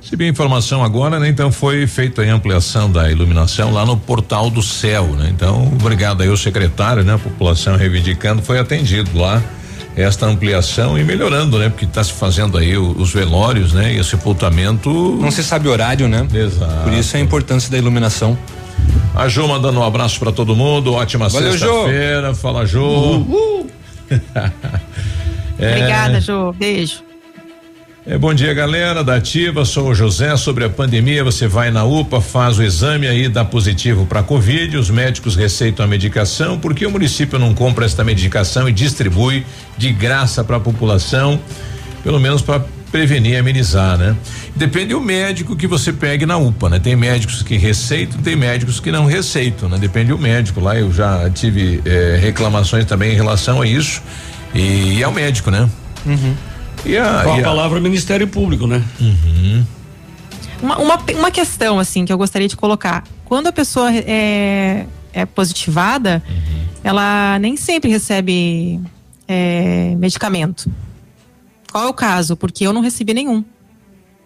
[0.00, 1.28] Se bem informação agora, né?
[1.28, 5.28] Então foi feita a ampliação da iluminação lá no portal do céu, né?
[5.34, 7.14] Então, obrigado aí o secretário, né?
[7.14, 9.42] A população reivindicando foi atendido lá.
[9.98, 11.68] Esta ampliação e melhorando, né?
[11.68, 13.94] Porque está se fazendo aí o, os velórios, né?
[13.94, 14.90] E o sepultamento.
[15.20, 16.26] Não se sabe horário, né?
[16.32, 16.84] Exato.
[16.84, 18.38] Por isso a importância da iluminação.
[19.14, 20.94] A Jô mandando um abraço para todo mundo.
[20.94, 22.32] Ótima sexta-feira.
[22.34, 22.86] Fala, Jô.
[22.86, 23.70] Uhul.
[25.58, 26.52] é, Obrigada, Jô.
[26.52, 27.07] Beijo.
[28.10, 29.66] É, bom dia, galera da Ativa.
[29.66, 30.34] Sou o José.
[30.38, 34.78] Sobre a pandemia, você vai na UPA, faz o exame aí, dá positivo para Covid.
[34.78, 36.58] Os médicos receitam a medicação.
[36.58, 39.44] Por que o município não compra esta medicação e distribui
[39.76, 41.38] de graça para a população?
[42.02, 44.16] Pelo menos para prevenir e amenizar, né?
[44.56, 46.78] Depende do médico que você pegue na UPA, né?
[46.78, 49.76] Tem médicos que receitam, tem médicos que não receitam, né?
[49.76, 50.60] Depende do médico.
[50.60, 54.00] Lá eu já tive eh, reclamações também em relação a isso.
[54.54, 55.68] E, e é o médico, né?
[56.06, 56.34] Uhum.
[56.84, 58.82] E a, Com a, e a palavra Ministério Público, né?
[59.00, 59.64] Uhum.
[60.62, 63.04] Uma, uma, uma, questão, assim, que eu gostaria de colocar.
[63.24, 66.66] Quando a pessoa é, é positivada, uhum.
[66.82, 68.80] ela nem sempre recebe
[69.26, 70.70] é, medicamento.
[71.70, 72.36] Qual é o caso?
[72.36, 73.44] Porque eu não recebi nenhum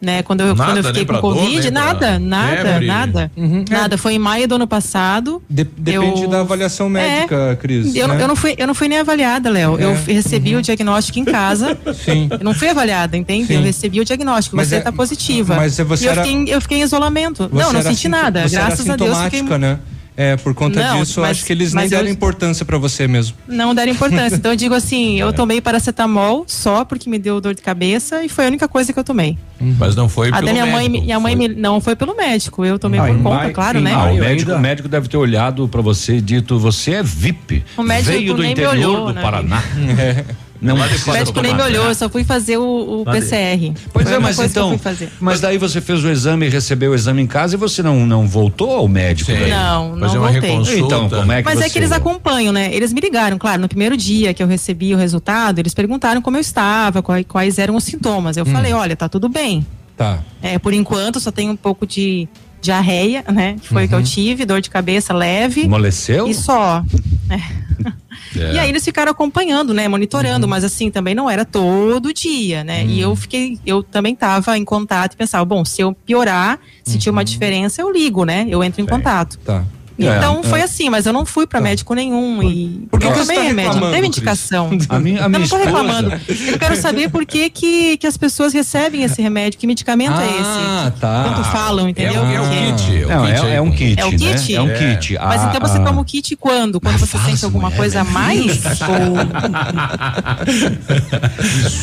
[0.02, 0.22] né?
[0.22, 3.64] Quando eu, nada, quando eu fiquei com Covid, dor, nada, nada, nada, uhum.
[3.70, 3.96] nada.
[3.96, 5.40] Foi em maio do ano passado.
[5.48, 7.94] De, depende eu, da avaliação médica, é, Cris.
[7.94, 8.20] Eu, né?
[8.20, 9.78] eu, não fui, eu não fui nem avaliada, Léo.
[9.78, 10.58] É, eu recebi uhum.
[10.58, 11.78] o diagnóstico em casa.
[12.04, 12.28] Sim.
[12.30, 13.46] Eu não fui avaliada, entende?
[13.46, 13.54] Sim.
[13.54, 14.56] Eu recebi o diagnóstico.
[14.56, 15.54] Mas você está é, positiva.
[15.54, 17.48] Mas você e era, eu, fiquei, eu fiquei em isolamento.
[17.52, 18.44] Não, não senti nada.
[18.48, 19.16] Graças a Deus.
[19.22, 19.42] Fiquei...
[19.58, 19.78] né?
[20.22, 23.08] É, por conta não, disso, mas, acho que eles nem deram eu, importância para você
[23.08, 23.37] mesmo.
[23.48, 24.37] Não deram importância.
[24.37, 25.32] então eu digo assim, eu é.
[25.32, 28.98] tomei paracetamol só porque me deu dor de cabeça e foi a única coisa que
[28.98, 29.37] eu tomei.
[29.61, 29.74] Uhum.
[29.78, 30.76] Mas não foi a pelo minha médico.
[30.76, 33.96] Mãe, minha mãe me, não foi pelo médico, eu tomei ah, por conta, claro, né?
[33.96, 37.64] o, médico, o médico deve ter olhado para você e dito, você é VIP.
[37.76, 39.22] O médico veio do interior olhou, do né?
[39.22, 39.62] Paraná.
[39.98, 40.24] É.
[40.62, 43.75] Não, o médico nem me olhou, eu só fui fazer o, o PCR.
[43.92, 44.79] Pois é, mas então.
[45.20, 48.29] Mas daí você fez o exame, recebeu o exame em casa e você não, não
[48.29, 49.33] voltou ao médico?
[49.33, 49.51] Daí?
[49.51, 50.79] Não, não voltei.
[50.79, 51.64] Então, como é que Mas você...
[51.64, 52.72] é que eles acompanham, né?
[52.72, 56.37] Eles me ligaram, claro, no primeiro dia que eu recebi o resultado, eles perguntaram como
[56.37, 58.37] eu estava, quais, quais eram os sintomas.
[58.37, 58.53] Eu hum.
[58.53, 59.66] falei, olha, tá tudo bem.
[59.96, 60.20] Tá.
[60.40, 62.29] É, por enquanto só tenho um pouco de
[62.62, 63.57] diarreia, né?
[63.61, 63.88] Que foi uhum.
[63.88, 64.05] que eu uhum.
[64.05, 65.64] tive, dor de cabeça leve.
[65.64, 66.29] Amoleceu?
[66.29, 66.83] E só.
[67.29, 67.62] É.
[68.35, 68.55] É.
[68.55, 70.51] E aí eles ficaram acompanhando, né, monitorando, uhum.
[70.51, 72.83] mas assim, também não era todo dia, né?
[72.83, 72.88] Uhum.
[72.88, 73.16] E eu uhum.
[73.16, 77.12] fiquei, eu também estava em contato e pensava, bom, se eu piorar, se uhum.
[77.12, 78.46] uma diferença, eu ligo, né?
[78.48, 79.38] Eu entro em contato.
[79.44, 79.64] Tá.
[80.04, 80.62] Então é, foi é.
[80.64, 81.64] assim, mas eu não fui para tá.
[81.64, 84.70] médico nenhum e por que eu tomei tá remédio, não teve indicação.
[84.88, 86.12] A minha, a minha eu não tô reclamando.
[86.12, 90.24] Eu quero saber por que, que, que as pessoas recebem esse remédio, que medicamento ah,
[90.24, 90.40] é esse?
[90.42, 91.24] Ah, tá.
[91.24, 92.24] Quanto falam, entendeu?
[92.24, 93.06] É, é o kit.
[93.06, 94.00] Não, é, é, um kit.
[94.00, 94.52] É o kit?
[94.52, 94.54] Né?
[94.54, 95.18] É um kit.
[95.18, 96.80] Mas então você toma o kit quando?
[96.80, 98.62] Quando você sente alguma coisa a mais?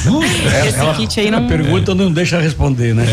[0.06, 0.24] Ou...
[0.68, 1.46] Esse kit aí não.
[1.46, 3.06] A pergunta não deixa responder, né?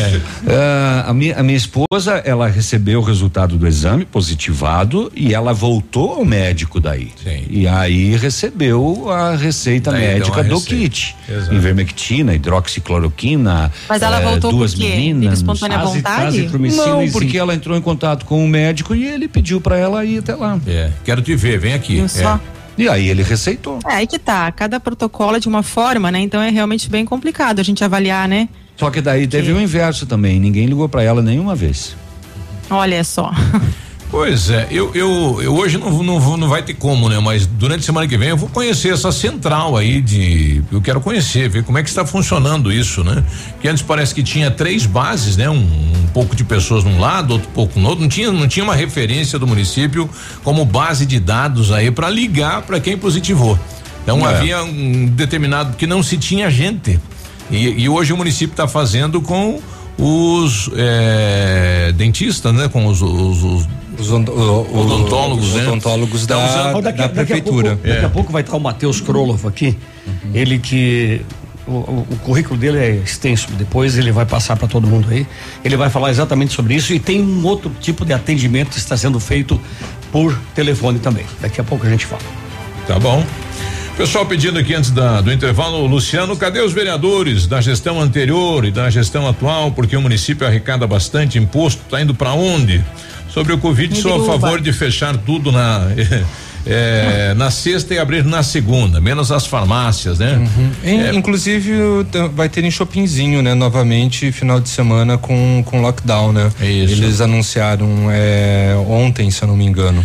[0.42, 5.53] Uh, a, minha, a minha esposa, ela recebeu o resultado do exame positivado e ela
[5.53, 7.11] voltou ao médico daí.
[7.23, 7.45] Sim.
[7.49, 10.77] E aí recebeu a receita daí médica do receita.
[10.77, 11.17] kit.
[11.29, 11.55] Exato.
[11.55, 13.73] Ivermectina, hidroxicloroquina.
[13.89, 14.89] Mas ela é, voltou duas por quê?
[14.89, 15.39] meninas.
[15.39, 16.49] espontânea vontade?
[16.75, 20.19] Não, porque ela entrou em contato com o médico e ele pediu para ela ir
[20.19, 20.59] até lá.
[20.67, 22.01] É, quero te ver, vem aqui.
[22.01, 22.09] É.
[22.09, 22.41] Só.
[22.79, 23.79] E aí ele receitou.
[23.87, 24.51] É, aí que tá.
[24.53, 26.21] Cada protocolo é de uma forma, né?
[26.21, 28.49] Então é realmente bem complicado a gente avaliar, né?
[28.77, 30.39] Só que daí teve o inverso também.
[30.39, 31.97] Ninguém ligou para ela nenhuma vez.
[32.69, 33.31] Olha só.
[34.09, 37.19] Pois é, eu, eu, eu hoje não, não, não vai ter como, né?
[37.19, 40.62] Mas durante a semana que vem eu vou conhecer essa central aí de.
[40.71, 43.25] Eu quero conhecer, ver como é que está funcionando isso, né?
[43.61, 45.51] Que antes parece que tinha três bases, né?
[45.51, 48.03] Um, um pouco de pessoas num lado, outro pouco no outro.
[48.03, 50.09] Não tinha, não tinha uma referência do município
[50.45, 53.59] como base de dados aí para ligar para quem positivou.
[54.05, 54.33] Então é.
[54.33, 57.01] havia um determinado que não se tinha gente.
[57.51, 59.61] E, e hoje o município está fazendo com
[59.99, 62.69] os é, dentistas, né?
[62.69, 65.63] Com os, os, os os odontólogos, os né?
[65.63, 67.71] odontólogos da, usando, daqui, da prefeitura.
[67.71, 70.31] Daqui a pouco, daqui a pouco vai estar o Matheus Kroloff aqui, uhum.
[70.35, 71.23] ele que
[71.67, 75.27] o, o, o, currículo dele é extenso, depois ele vai passar para todo mundo aí.
[75.65, 78.97] Ele vai falar exatamente sobre isso e tem um outro tipo de atendimento que está
[78.97, 79.61] sendo feito
[80.13, 81.25] por telefone também.
[81.41, 82.23] Daqui a pouco a gente fala.
[82.87, 83.25] Tá bom.
[83.97, 88.71] Pessoal pedindo aqui antes da, do intervalo, Luciano, cadê os vereadores da gestão anterior e
[88.71, 89.73] da gestão atual?
[89.73, 92.85] Porque o município arrecada bastante imposto, tá indo para onde?
[93.37, 95.88] Sobre o Covid, sou a favor de fechar tudo na.
[96.68, 100.35] É, na sexta e abrir na segunda, menos as farmácias, né?
[100.37, 100.70] Uhum.
[100.83, 101.70] É, inclusive
[102.35, 103.55] vai ter em shoppingzinho, né?
[103.55, 106.51] Novamente, final de semana com, com lockdown, né?
[106.61, 106.94] Isso.
[106.94, 110.05] Eles anunciaram é, ontem, se eu não me engano.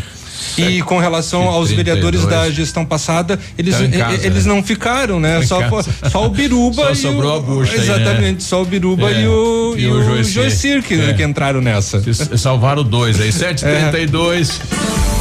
[0.58, 1.76] E com relação aos 32.
[1.76, 4.54] vereadores da gestão passada, eles, casa, eles né?
[4.54, 5.42] não ficaram, né?
[5.46, 5.60] Só,
[6.10, 7.76] só o Biruba só sobrou o, a bucha.
[7.76, 8.40] Exatamente, aí, né?
[8.40, 9.22] só o Biruba é.
[9.22, 11.14] e o, e, e o, Joecir que, é.
[11.14, 12.02] que entraram nessa.
[12.38, 14.62] Salvaram dois aí, 732.
[15.18, 15.21] É.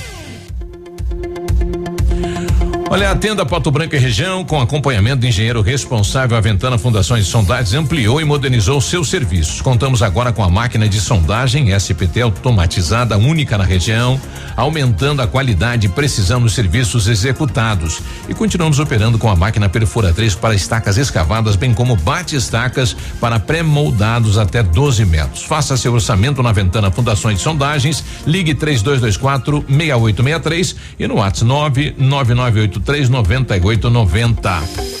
[2.91, 7.31] Olha, a tenda Pato Branco e região, com acompanhamento do engenheiro responsável Aventana Fundações de
[7.31, 9.61] Sondagens, ampliou e modernizou seus serviços.
[9.61, 14.19] Contamos agora com a máquina de sondagem SPT automatizada, única na região,
[14.57, 18.01] aumentando a qualidade e precisão dos serviços executados.
[18.27, 24.37] E continuamos operando com a máquina perfuratriz para estacas escavadas, bem como bate-estacas para pré-moldados
[24.37, 25.43] até 12 metros.
[25.43, 31.95] Faça seu orçamento na Ventana Fundações de Sondagens, ligue 3224 6863 e no WhatsApp
[32.85, 35.00] 99983 9890.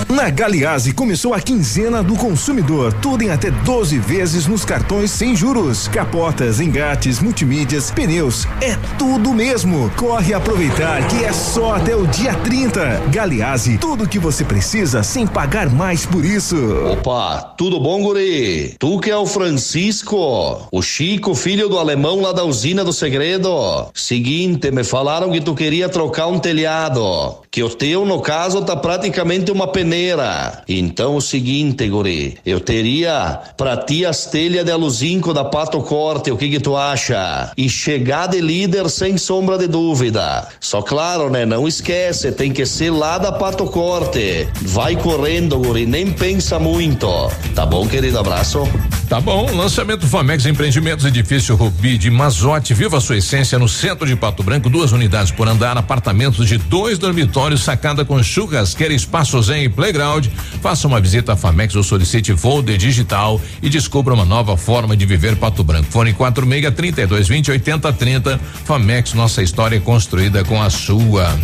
[0.09, 5.35] Na Galiase começou a quinzena do consumidor, tudo em até 12 vezes nos cartões sem
[5.35, 5.87] juros.
[5.87, 9.89] Capotas, engates, multimídias, pneus, é tudo mesmo.
[9.97, 13.01] Corre aproveitar que é só até o dia 30.
[13.09, 16.55] Galiase, tudo que você precisa sem pagar mais por isso.
[16.91, 18.75] Opa, tudo bom, guri?
[18.77, 23.87] Tu que é o Francisco, o Chico, filho do alemão lá da usina do segredo.
[23.93, 28.75] Seguinte, me falaram que tu queria trocar um telhado, que o teu, no caso, tá
[28.75, 30.63] praticamente uma peneira.
[30.67, 36.31] Então o seguinte, guri, eu teria pra ti as telhas de aluzinco da Pato Corte,
[36.31, 37.51] o que que tu acha?
[37.55, 40.47] E chegar de líder sem sombra de dúvida.
[40.59, 41.45] Só claro, né?
[41.45, 44.47] Não esquece, tem que ser lá da Pato Corte.
[44.63, 47.07] Vai correndo, guri, nem pensa muito.
[47.53, 48.17] Tá bom, querido?
[48.17, 48.67] Abraço.
[49.07, 54.07] Tá bom, lançamento Famex Empreendimentos, edifício Rubi de Mazote, viva a sua essência no centro
[54.07, 59.41] de Pato Branco, duas unidades por andar, apartamentos de dois dormitórios, sacada com churrasqueira, espaço
[59.41, 60.27] zen e playground.
[60.61, 65.05] Faça uma visita à Famex ou solicite folder digital e descubra uma nova forma de
[65.05, 65.91] viver Pato Branco.
[65.91, 68.39] Fone 46 32 20 80 30.
[68.65, 71.37] Famex, nossa história é construída com a sua.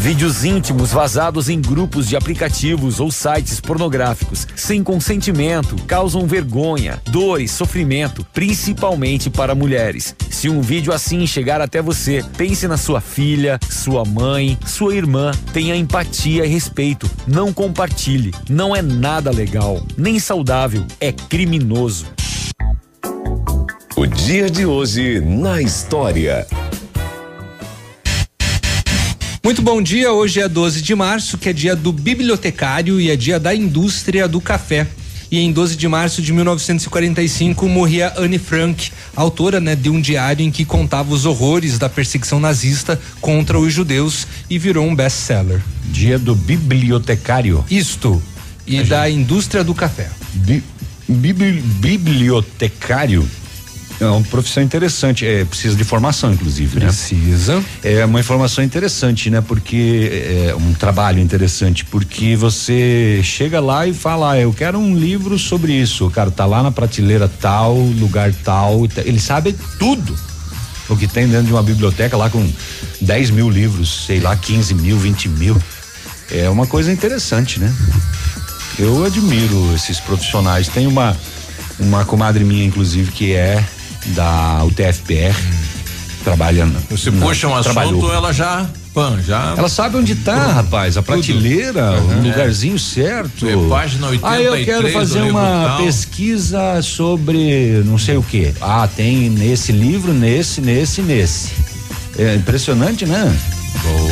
[0.00, 7.38] Vídeos íntimos vazados em grupos de aplicativos ou sites pornográficos, sem consentimento, causam vergonha, dor
[7.38, 10.16] e sofrimento, principalmente para mulheres.
[10.30, 15.32] Se um vídeo assim chegar até você, pense na sua filha, sua mãe, sua irmã.
[15.52, 17.08] Tenha empatia e respeito.
[17.26, 18.32] Não compartilhe.
[18.48, 20.82] Não é nada legal, nem saudável.
[20.98, 22.06] É criminoso.
[23.94, 26.46] O dia de hoje na história.
[29.42, 33.16] Muito bom dia, hoje é 12 de março, que é dia do bibliotecário e é
[33.16, 34.86] dia da indústria do café.
[35.30, 40.44] E em 12 de março de 1945 morria Anne Frank, autora né, de um diário
[40.44, 45.62] em que contava os horrores da perseguição nazista contra os judeus e virou um best-seller.
[45.86, 47.64] Dia do bibliotecário.
[47.70, 48.20] Isto.
[48.66, 50.10] E da indústria do café.
[50.34, 50.62] Bi,
[51.08, 53.26] bibli- bibliotecário
[54.00, 56.86] é uma profissão interessante, é, precisa de formação, inclusive, né?
[56.86, 57.62] Precisa.
[57.82, 59.40] É uma informação interessante, né?
[59.40, 64.96] Porque é um trabalho interessante, porque você chega lá e fala, ah, eu quero um
[64.96, 66.06] livro sobre isso.
[66.06, 70.16] O cara tá lá na prateleira tal, lugar tal, ele sabe tudo
[70.88, 72.50] o que tem dentro de uma biblioteca lá com
[73.00, 75.56] 10 mil livros, sei lá, 15 mil, 20 mil.
[76.30, 77.72] É uma coisa interessante, né?
[78.78, 80.68] Eu admiro esses profissionais.
[80.68, 81.16] Tem uma
[81.80, 83.64] uma comadre minha, inclusive, que é
[84.06, 85.34] da UTFPR,
[86.24, 86.66] trabalha.
[86.66, 88.14] na- Você na- puxa um assunto, trabalhou.
[88.14, 89.54] ela já Pan, já.
[89.56, 93.46] Ela sabe onde tá, rapaz, a prateleira, o lugarzinho certo.
[93.48, 98.52] É, página Ah, eu 83 quero fazer uma pesquisa sobre não sei o que.
[98.60, 101.50] Ah, tem nesse livro, nesse, nesse, nesse.
[102.18, 103.32] É impressionante, né?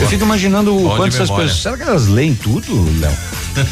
[0.00, 1.56] Eu fico imaginando o quanto essas pessoas.
[1.56, 3.12] Será que elas leem tudo, Léo?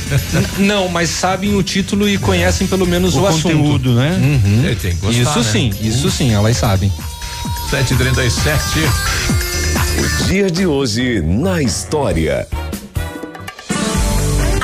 [0.58, 3.56] Não, mas sabem o título e conhecem pelo menos O o, assunto.
[3.56, 4.18] conteúdo, né?
[4.20, 4.62] Uhum.
[4.80, 5.44] Tem que gostar, isso né?
[5.44, 6.92] sim, isso sim, elas sabem.
[7.70, 8.62] 737.
[9.98, 12.46] O dia de hoje na história.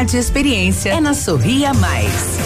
[0.00, 0.90] e experiência.
[0.90, 2.38] É na Sorria Mais.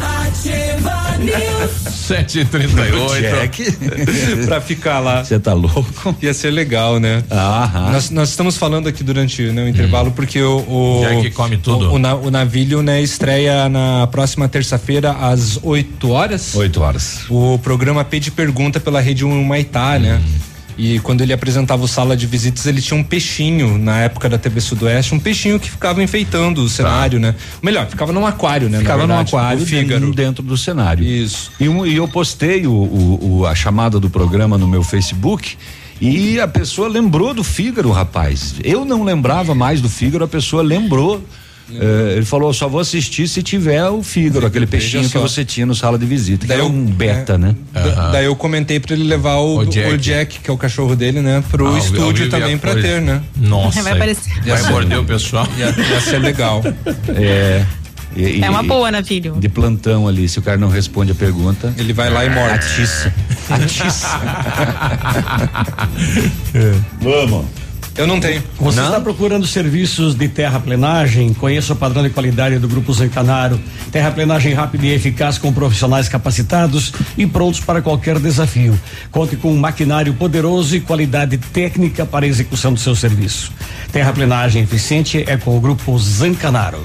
[0.00, 1.94] Ativa News.
[2.04, 3.20] 738.
[3.22, 3.72] Jack,
[4.44, 5.24] pra ficar lá.
[5.24, 6.14] Você tá louco?
[6.20, 7.22] Ia ser legal, né?
[7.30, 7.92] Aham.
[7.92, 10.58] Nós, nós estamos falando aqui durante né, o intervalo porque o.
[10.68, 11.90] o Jack come tudo.
[11.90, 16.54] O, o, na- o Navilho, né, estreia na próxima terça-feira às 8 horas.
[16.54, 17.20] 8 horas.
[17.30, 20.20] O programa Pede Pergunta pela Rede 1 Maitá, né?
[20.76, 24.36] E quando ele apresentava o Sala de Visitas, ele tinha um peixinho na época da
[24.36, 27.34] TV Sudoeste, um peixinho que ficava enfeitando o cenário, né?
[27.62, 28.78] Melhor, ficava num aquário, né?
[28.78, 30.00] Ficava no verdade, aquário Fígaro.
[30.00, 31.04] dentro, dentro do cenário.
[31.04, 31.52] Isso.
[31.60, 35.56] E, um- e eu postei o, o- o- a chamada do programa no meu Facebook.
[36.00, 38.56] E a pessoa lembrou do Fígaro, rapaz.
[38.64, 41.24] Eu não lembrava mais do Fígaro, a pessoa lembrou.
[41.72, 45.64] Eh, ele falou: só vou assistir se tiver o Fígaro, aquele peixinho que você tinha
[45.64, 46.46] no sala de visita.
[46.46, 47.54] Daí que é eu- um beta, é, né?
[47.72, 49.96] Da- Daí eu comentei pra ele levar o, O o Jack.
[49.98, 50.40] Jack.
[50.40, 51.42] que é o cachorro dele, né?
[51.50, 53.22] Pro Ah, estúdio também pra ter, né?
[53.36, 53.80] Nossa.
[53.84, 54.32] Vai aparecer.
[54.44, 55.48] Vai morder o pessoal.
[55.56, 56.62] Ia, ia ser legal.
[57.16, 57.64] É.
[58.16, 59.34] E- É uma e- boa, né, filho?
[59.40, 61.74] De plantão ali, se o cara não responde a pergunta.
[61.76, 62.54] Ele vai lá e morde.
[62.54, 63.12] Atiça.
[63.50, 64.20] Atiça.
[67.00, 67.46] Vamos.
[67.96, 68.42] Eu não tenho.
[68.58, 71.32] Você está procurando serviços de terraplenagem?
[71.32, 73.60] Conheça o padrão de qualidade do Grupo Zancanaro.
[73.92, 78.78] Terraplenagem rápida e eficaz com profissionais capacitados e prontos para qualquer desafio.
[79.12, 83.52] Conte com um maquinário poderoso e qualidade técnica para a execução do seu serviço.
[83.92, 86.84] Terraplenagem eficiente é com o Grupo Zancanaro.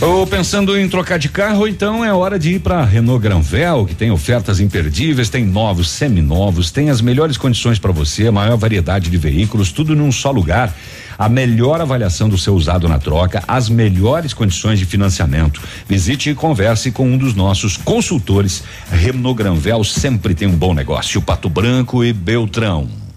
[0.00, 3.96] Ou pensando em trocar de carro, então é hora de ir para Renault Granvel, que
[3.96, 9.10] tem ofertas imperdíveis, tem novos, seminovos, tem as melhores condições para você, a maior variedade
[9.10, 10.72] de veículos, tudo num só lugar.
[11.18, 15.60] A melhor avaliação do seu usado na troca, as melhores condições de financiamento.
[15.88, 18.62] Visite e converse com um dos nossos consultores.
[18.88, 21.20] Renault Granvel sempre tem um bom negócio.
[21.20, 23.07] Pato Branco e Beltrão.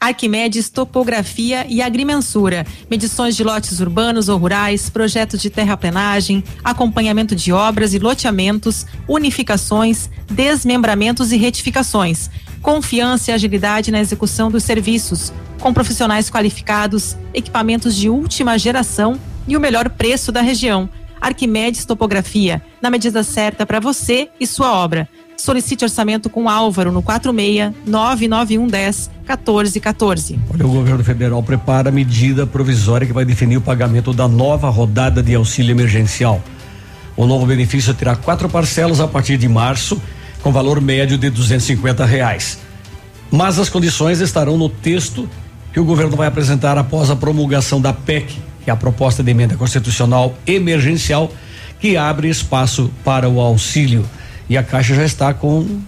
[0.00, 7.52] Arquimedes Topografia e Agrimensura, medições de lotes urbanos ou rurais, projetos de terraplenagem, acompanhamento de
[7.52, 12.30] obras e loteamentos, unificações, desmembramentos e retificações.
[12.62, 19.54] Confiança e agilidade na execução dos serviços, com profissionais qualificados, equipamentos de última geração e
[19.54, 20.88] o melhor preço da região.
[21.20, 25.06] Arquimedes Topografia, na medida certa para você e sua obra.
[25.40, 30.38] Solicite orçamento com Álvaro no 46 99110 1414.
[30.52, 34.68] Olha, o governo federal prepara a medida provisória que vai definir o pagamento da nova
[34.68, 36.42] rodada de auxílio emergencial.
[37.16, 39.98] O novo benefício terá quatro parcelas a partir de março,
[40.42, 42.58] com valor médio de 250 reais.
[43.30, 45.26] Mas as condições estarão no texto
[45.72, 49.30] que o governo vai apresentar após a promulgação da PEC, que é a proposta de
[49.30, 51.32] emenda constitucional emergencial,
[51.80, 54.04] que abre espaço para o auxílio.
[54.50, 55.80] E a Caixa já está com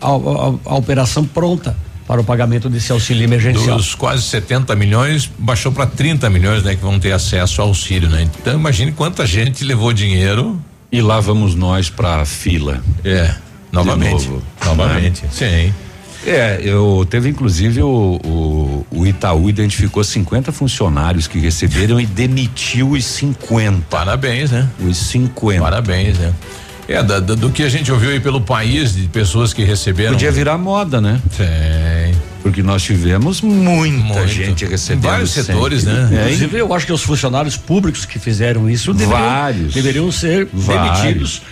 [0.00, 1.74] a, a- a operação pronta
[2.06, 3.76] para o pagamento desse auxílio emergencial.
[3.76, 6.74] Dos quase 70 milhões, baixou para 30 milhões, né?
[6.74, 8.22] Que vão ter acesso ao auxílio, né?
[8.40, 10.62] Então imagine quanta gente levou dinheiro.
[10.90, 12.82] E lá vamos nós para fila.
[13.04, 13.34] É,
[13.70, 14.12] novamente.
[14.26, 14.42] novo.
[14.64, 15.22] novamente.
[15.30, 15.72] Sim.
[16.26, 22.90] É, eu teve inclusive o, o, o Itaú identificou 50 funcionários que receberam e demitiu
[22.92, 23.82] os 50.
[23.90, 24.66] Parabéns, né?
[24.80, 25.60] Os 50.
[25.60, 26.32] Parabéns, né?
[26.88, 30.12] É, da- da- do que a gente ouviu aí pelo país, de pessoas que receberam.
[30.14, 31.20] Podia virar moda, né?
[31.36, 32.18] Sim.
[32.42, 34.28] Porque nós tivemos muita Muito.
[34.28, 35.04] gente recebendo.
[35.04, 35.52] Em vários sempre.
[35.52, 36.08] setores, né?
[36.12, 39.74] É, Inclusive, eu acho que os funcionários públicos que fizeram isso deveriam, Vários.
[39.74, 40.98] deveriam ser Vários.
[41.02, 41.42] demitidos.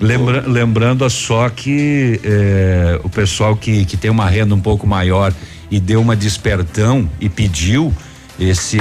[0.00, 5.32] Lembra- lembrando só que eh, o pessoal que, que tem uma renda um pouco maior
[5.68, 7.92] e deu uma despertão e pediu
[8.38, 8.78] esse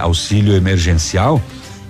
[0.00, 1.40] auxílio emergencial,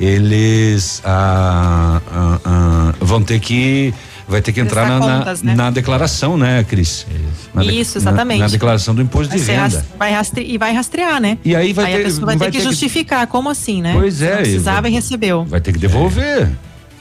[0.00, 3.92] eles ah, ah, ah, vão ter que
[4.28, 5.54] vai ter que entrar na, na- contas, né?
[5.54, 7.06] na declaração, né, Cris?
[7.54, 8.38] Na de- Isso, exatamente.
[8.40, 9.62] Na, na declaração do imposto Vai de renda.
[9.62, 11.38] ras- vai rastre- e vai rastrear, né?
[11.44, 13.80] E aí vai ter- a pessoa vai, vai ter que ter que- justificar, como assim,
[13.80, 13.94] né?
[13.94, 15.44] Pois é, Não precisava e- e recebeu.
[15.46, 16.50] Vai ter que devolver.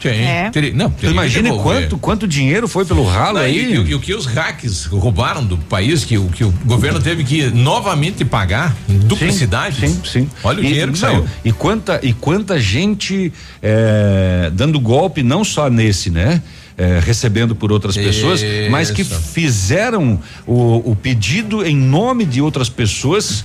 [0.02, 0.10] Sim.
[0.10, 0.50] É.
[0.52, 3.58] Teria- não, teria imagine quanto, quanto dinheiro foi pelo ralo Não, aí.
[3.58, 7.00] E, e- e o que os hacks roubaram do país, que, o- que o governo
[7.02, 9.80] teve que novamente pagar em duplicidade.
[9.80, 10.30] Sim, sim.
[10.43, 11.28] Olha o E- dinheiro que não, saiu.
[11.43, 16.41] E quanta, e quanta gente é, dando golpe, não só nesse, né?
[16.80, 18.39] É, recebendo por outras pessoas,
[18.70, 23.43] mas que fizeram o, o pedido em nome de outras pessoas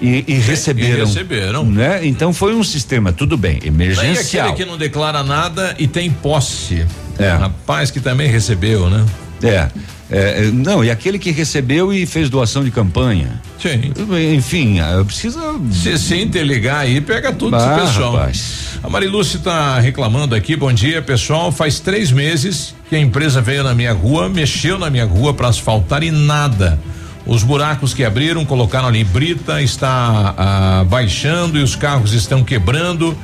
[0.00, 1.06] e, e receberam.
[1.06, 1.64] receberam.
[1.64, 2.00] Né?
[2.06, 4.48] Então foi um sistema, tudo bem, E emergencial.
[4.50, 6.84] aquele que não declara nada e tem posse.
[7.18, 7.30] É.
[7.30, 9.04] Rapaz que também recebeu, né?
[9.42, 9.68] É,
[10.10, 13.40] é, não, e aquele que recebeu e fez doação de campanha.
[13.60, 13.92] Sim.
[14.34, 15.40] Enfim, ah, precisa.
[15.70, 18.12] Se, se interligar aí, pega tudo Ah, esse pessoal.
[18.16, 18.64] rapaz.
[18.82, 23.62] A Mariluce tá reclamando aqui, bom dia pessoal, faz três meses que a empresa veio
[23.64, 26.78] na minha rua, mexeu na minha rua para asfaltar e nada.
[27.26, 33.16] Os buracos que abriram, colocaram ali brita, está ah, baixando e os carros estão quebrando.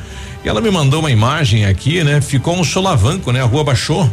[0.43, 2.21] E ela me mandou uma imagem aqui, né?
[2.21, 3.43] Ficou um solavanco, né?
[3.43, 4.11] A rua baixou.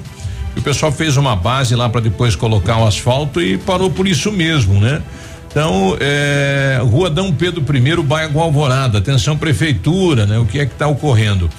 [0.56, 4.08] E o pessoal fez uma base lá para depois colocar o asfalto e parou por
[4.08, 5.02] isso mesmo, né?
[5.50, 8.98] Então, é, Rua Dom Pedro I, bairro Alvorada.
[8.98, 10.38] Atenção, prefeitura, né?
[10.38, 11.50] O que é que está ocorrendo?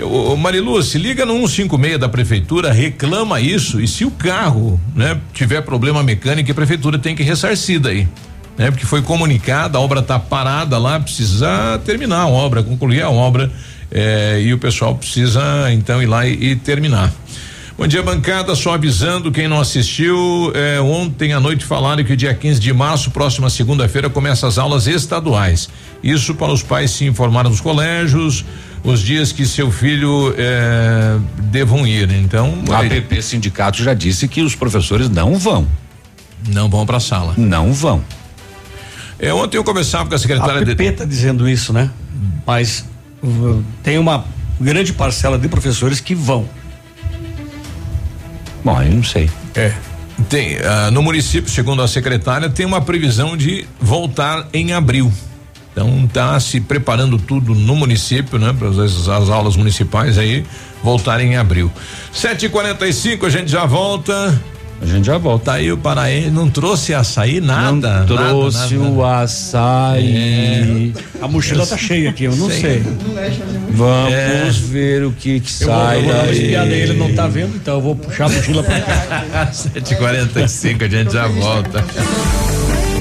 [0.00, 5.20] Eu, ô, Mariluce, liga no 156 da prefeitura, reclama isso e se o carro, né,
[5.34, 8.08] tiver problema mecânico, a prefeitura tem que ressarcir daí,
[8.56, 8.70] né?
[8.70, 13.52] Porque foi comunicada, a obra está parada lá, precisa terminar a obra, concluir a obra
[13.90, 17.12] eh, e o pessoal precisa então ir lá e, e terminar.
[17.76, 18.54] Bom dia, bancada.
[18.54, 23.10] Só avisando quem não assistiu, eh, ontem à noite falaram que dia 15 de março,
[23.10, 25.68] próxima segunda-feira, começa as aulas estaduais.
[26.02, 28.44] Isso para os pais se informarem nos colégios,
[28.82, 32.10] os dias que seu filho eh, devam ir.
[32.12, 35.66] Então, O APP Sindicato já disse que os professores não vão.
[36.48, 37.34] Não vão para a sala.
[37.36, 38.02] Não vão.
[39.18, 40.74] É, ontem eu conversava com a secretária A de.
[40.74, 41.90] PP está dizendo isso, né?
[42.46, 42.86] Mas
[43.22, 44.24] uh, tem uma
[44.58, 46.48] grande parcela de professores que vão.
[48.64, 49.30] Bom, eu não sei.
[49.54, 49.74] É.
[50.28, 55.10] Tem, ah, no município, segundo a secretária, tem uma previsão de voltar em abril.
[55.72, 58.54] Então tá se preparando tudo no município, né?
[58.58, 60.44] Para as, as aulas municipais aí
[60.82, 61.70] voltarem em abril.
[62.14, 64.40] 7h45, a gente já volta.
[64.82, 65.44] A gente já volta.
[65.44, 67.70] Tá aí o Paraense, não trouxe açaí, nada.
[67.70, 70.94] Não nada, trouxe nada, o açaí.
[71.20, 72.82] A mochila tá cheia aqui, eu não sei.
[73.70, 74.48] Vamos É.
[74.70, 76.80] ver o que que Eu vou, sai eu vou dar uma espiada aí, daí.
[76.80, 79.50] ele não tá vendo, então eu vou puxar a mochila pra cá.
[79.52, 81.84] 7h45, a gente já volta.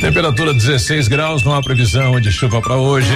[0.00, 3.12] Temperatura 16 graus, não há previsão de chuva para hoje.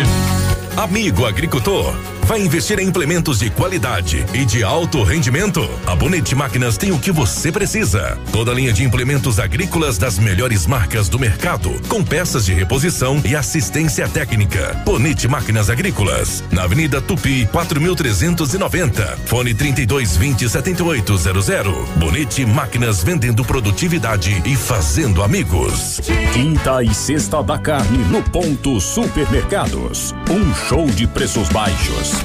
[0.77, 1.95] Amigo agricultor,
[2.27, 5.69] vai investir em implementos de qualidade e de alto rendimento?
[5.87, 8.19] A Bonete Máquinas tem o que você precisa.
[8.33, 13.35] Toda linha de implementos agrícolas das melhores marcas do mercado, com peças de reposição e
[13.35, 14.81] assistência técnica.
[14.85, 19.19] Bonete Máquinas Agrícolas, na Avenida Tupi, 4390.
[19.27, 21.89] Fone 3220 7800.
[21.97, 26.01] Bonete Máquinas vendendo produtividade e fazendo amigos.
[26.33, 30.15] Quinta e sexta da carne no ponto Supermercados.
[30.31, 32.20] Um show de preços baixos.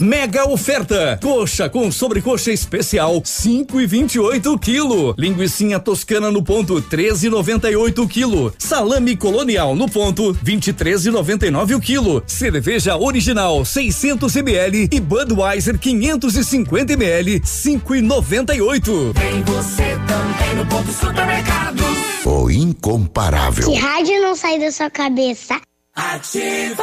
[0.00, 1.18] Mega oferta!
[1.22, 5.14] Coxa com sobrecoxa especial 5 e 28 quilo.
[5.16, 8.52] Linguiça toscana no ponto 13,98 quilo.
[8.58, 12.22] Salame colonial no ponto 23,99 o quilo.
[12.26, 19.14] Cerveja original 600 ml e Budweiser 550 ml 5,98.
[19.14, 21.84] Tem você também no ponto supermercados.
[22.24, 23.70] O incomparável.
[23.70, 25.60] Que rádio não sai da sua cabeça?
[25.94, 26.82] Ativa.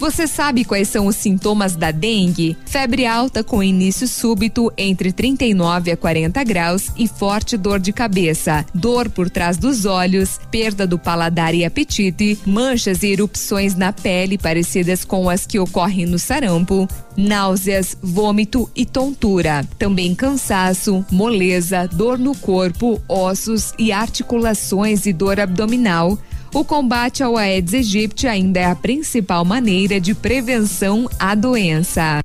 [0.00, 2.56] Você sabe quais são os sintomas da dengue?
[2.64, 8.64] Febre alta com início súbito entre 39 a 40 graus e forte dor de cabeça,
[8.74, 14.38] dor por trás dos olhos, perda do paladar e apetite, manchas e erupções na pele
[14.38, 19.68] parecidas com as que ocorrem no sarampo, náuseas, vômito e tontura.
[19.78, 26.18] Também cansaço, moleza, dor no corpo, ossos e articulações e dor abdominal.
[26.52, 32.20] O combate ao Aedes aegypti ainda é a principal maneira de prevenção à doença.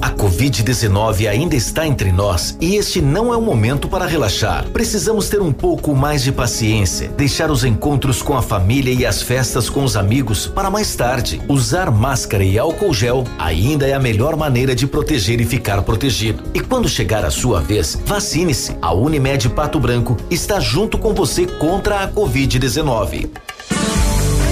[0.00, 4.66] A Covid-19 ainda está entre nós e este não é o momento para relaxar.
[4.70, 9.20] Precisamos ter um pouco mais de paciência, deixar os encontros com a família e as
[9.20, 11.42] festas com os amigos para mais tarde.
[11.46, 16.44] Usar máscara e álcool gel ainda é a melhor maneira de proteger e ficar protegido.
[16.54, 18.74] E quando chegar a sua vez, vacine-se.
[18.80, 23.28] A Unimed Pato Branco está junto com você contra a Covid-19.
[23.70, 24.19] Bye.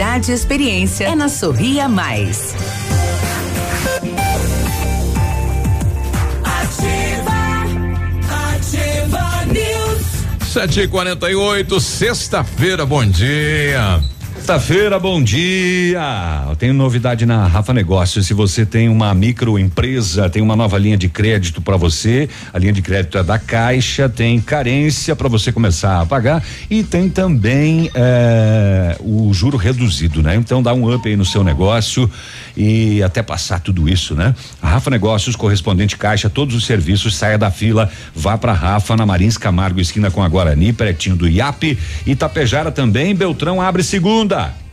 [0.00, 1.04] e experiência.
[1.04, 2.54] É na Sorria Mais.
[8.30, 10.48] Ativa News.
[10.48, 14.00] Sete e quarenta e oito, sexta-feira, bom dia.
[14.40, 16.00] Sexta-feira, bom dia.
[16.48, 18.26] Eu tenho novidade na Rafa Negócios.
[18.26, 22.26] Se você tem uma microempresa, tem uma nova linha de crédito para você.
[22.50, 26.82] A linha de crédito é da Caixa, tem carência para você começar a pagar e
[26.82, 30.36] tem também eh, o juro reduzido, né?
[30.36, 32.10] Então dá um up aí no seu negócio
[32.56, 34.34] e até passar tudo isso, né?
[34.62, 39.04] A Rafa Negócios, correspondente Caixa, todos os serviços, saia da fila, vá para Rafa na
[39.04, 41.78] Marins Camargo, esquina com a Guarani, pertinho do IAP.
[42.06, 43.82] Itapejara também, Beltrão abre
[44.30, 44.69] segunda.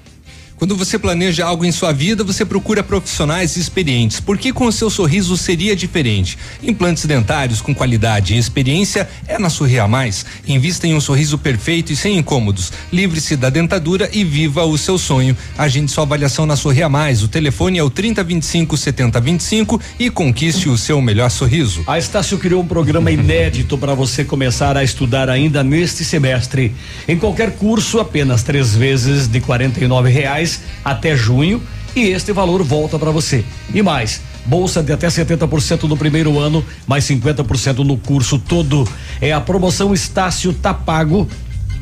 [0.57, 4.19] Quando você planeja algo em sua vida, você procura profissionais experientes.
[4.19, 6.35] Por que com o seu sorriso seria diferente?
[6.63, 10.25] Implantes dentários com qualidade e experiência é na Sorria Mais.
[10.47, 12.73] Invista em um sorriso perfeito e sem incômodos.
[12.91, 15.37] Livre-se da dentadura e viva o seu sonho.
[15.55, 17.21] Agende sua avaliação na Sorria Mais.
[17.21, 21.83] O telefone é o 3025 7025 e conquiste o seu melhor sorriso.
[21.85, 26.73] A Estácio criou um programa inédito para você começar a estudar ainda neste semestre.
[27.07, 30.46] Em qualquer curso, apenas três vezes de R$ reais
[30.83, 31.61] até junho
[31.95, 33.43] e este valor volta para você.
[33.73, 38.87] E mais, bolsa de até 70% no primeiro ano, mais 50% no curso todo.
[39.19, 41.27] É a promoção Estácio Tapago.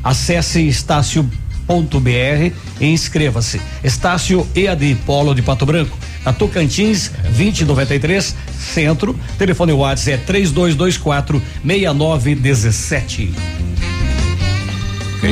[0.03, 1.27] Acesse estácio.br
[2.79, 3.59] e inscreva-se.
[3.83, 5.97] Estácio EAD Polo de Pato Branco.
[6.23, 8.35] Na Tocantins 2093
[8.73, 9.19] Centro.
[9.37, 13.33] Telefone WhatsApp é 3224 6917.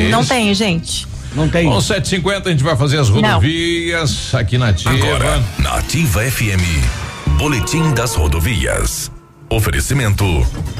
[0.09, 1.12] Não tem, gente.
[1.35, 1.65] Não tem.
[1.67, 4.93] Bom, 750 a gente vai fazer as rodovias aqui na Ativa.
[4.93, 9.11] Agora, na Ativa FM, Boletim das Rodovias.
[9.49, 10.25] Oferecimento: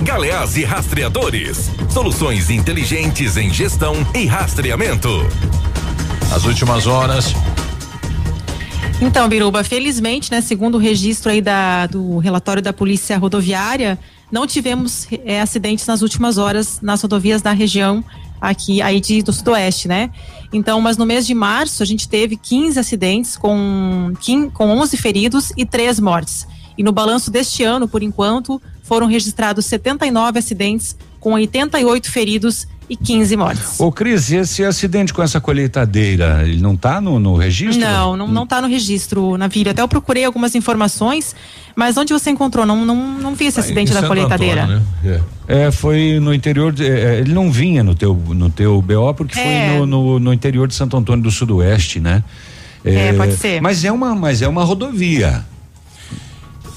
[0.01, 1.71] Galeás e Rastreadores.
[1.89, 5.09] Soluções inteligentes em gestão e rastreamento.
[6.33, 7.33] As últimas horas.
[9.01, 13.99] Então, Biruba, felizmente, né, segundo o registro aí da, do relatório da Polícia Rodoviária,
[14.31, 18.03] não tivemos eh, acidentes nas últimas horas nas rodovias da região
[18.43, 20.11] aqui aí de, do sudoeste, né?
[20.51, 24.11] Então, mas no mês de março a gente teve 15 acidentes com,
[24.53, 26.45] com 11 feridos e 3 mortes.
[26.77, 32.95] E no balanço deste ano, por enquanto, foram registrados 79 acidentes com 88 feridos e
[32.95, 33.79] 15 mortes.
[33.79, 37.79] Ô Cris, esse acidente com essa colheitadeira, ele não tá no, no registro?
[37.79, 39.71] Não, não, não tá no registro, Navírio.
[39.71, 41.35] Até eu procurei algumas informações,
[41.75, 42.65] mas onde você encontrou?
[42.65, 44.63] Não, não, não vi esse acidente em da Santo colheitadeira.
[44.63, 45.21] Antônio, né?
[45.47, 49.39] É, foi no interior, de, é, ele não vinha no teu, no teu BO porque
[49.39, 49.69] É.
[49.69, 52.23] foi no, no, no interior de Santo Antônio do Sudoeste, né?
[52.85, 53.61] É, pode ser.
[53.61, 55.45] Mas é uma, mas é uma rodovia.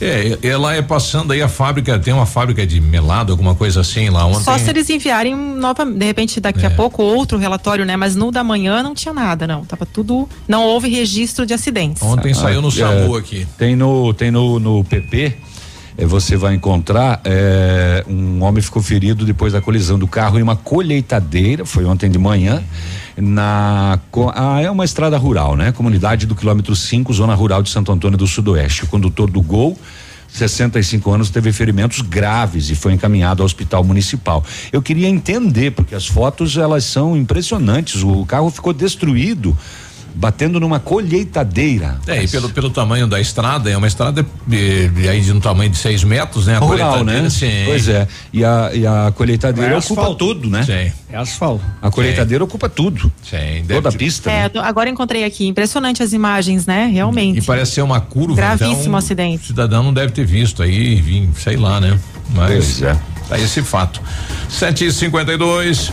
[0.00, 4.10] É, ela é passando aí a fábrica, tem uma fábrica de melado, alguma coisa assim
[4.10, 4.44] lá ontem.
[4.44, 7.96] Só se eles enviarem nova, de repente daqui a pouco outro relatório, né?
[7.96, 9.64] Mas no da manhã não tinha nada, não.
[9.64, 12.02] Tava tudo, não houve registro de acidentes.
[12.02, 13.46] Ontem saiu no Ah, SAMU é, aqui.
[13.56, 15.36] Tem no, tem no, no PP.
[15.96, 20.42] Eh, você vai encontrar eh, um homem ficou ferido depois da colisão do carro em
[20.42, 22.62] uma colheitadeira, foi ontem de manhã,
[23.16, 23.98] na
[24.34, 25.72] ah, é uma estrada rural, né?
[25.72, 28.84] Comunidade do quilômetro 5, zona rural de Santo Antônio do Sudoeste.
[28.84, 29.76] O condutor do Gol
[30.28, 34.44] 65 anos teve ferimentos graves e foi encaminhado ao hospital municipal.
[34.72, 38.02] Eu queria entender porque as fotos elas são impressionantes.
[38.02, 39.56] O carro ficou destruído
[40.16, 41.98] batendo numa colheitadeira.
[42.06, 45.38] É, e pelo, pelo tamanho da estrada, é uma estrada de, de aí de um
[45.40, 46.56] tamanho de 6 metros, né?
[46.56, 47.30] A Rural, colheitadeira, né?
[47.30, 47.62] Sim.
[47.66, 48.08] Pois é.
[48.32, 50.16] E a, e a colheitadeira É ocupa asfalto.
[50.16, 50.62] tudo, né?
[50.64, 50.92] Sim.
[51.12, 51.62] É asfalto.
[51.82, 53.12] A colheitadeira ocupa tudo.
[53.22, 53.64] Sim.
[53.68, 54.30] Toda a pista.
[54.30, 54.50] É, né?
[54.62, 56.86] agora encontrei aqui, impressionante as imagens, né?
[56.86, 57.40] Realmente.
[57.40, 58.34] E parece ser uma curva.
[58.36, 59.44] Gravíssimo então, acidente.
[59.44, 61.98] O cidadão não deve ter visto aí, vim, sei lá, né?
[62.30, 62.96] Mas Pois é.
[63.28, 64.00] tá esse fato.
[64.50, 65.92] 7h52.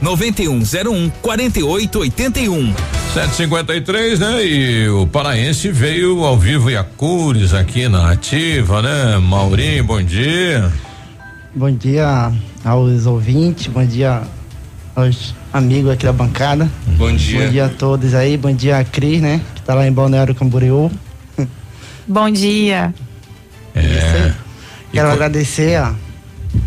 [0.00, 2.74] 99101 4881.
[3.14, 4.44] 753, né?
[4.44, 9.18] E o paraense veio ao vivo e a cores aqui na ativa, né?
[9.18, 10.72] Maurinho, bom dia.
[11.54, 12.32] Bom dia
[12.64, 14.22] aos ouvintes, bom dia
[14.96, 16.68] aos amigos aqui da bancada.
[16.98, 17.44] Bom dia.
[17.44, 19.40] Bom dia a todos aí, bom dia a Cris, né?
[19.54, 20.90] Que tá lá em Balneário Camboriú.
[22.06, 22.92] Bom dia.
[23.74, 24.32] É.
[24.92, 25.94] Quero agradecer a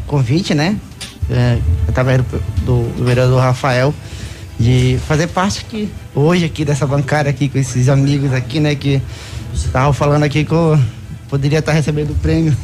[0.06, 0.78] convite, né?
[1.30, 1.58] É,
[1.88, 3.94] através do, do- do vereador Rafael,
[4.60, 8.74] de fazer parte aqui, hoje aqui dessa bancada aqui com esses amigos aqui, né?
[8.76, 9.02] Que
[9.54, 10.80] estavam falando aqui que eu
[11.30, 12.56] poderia estar recebendo o prêmio.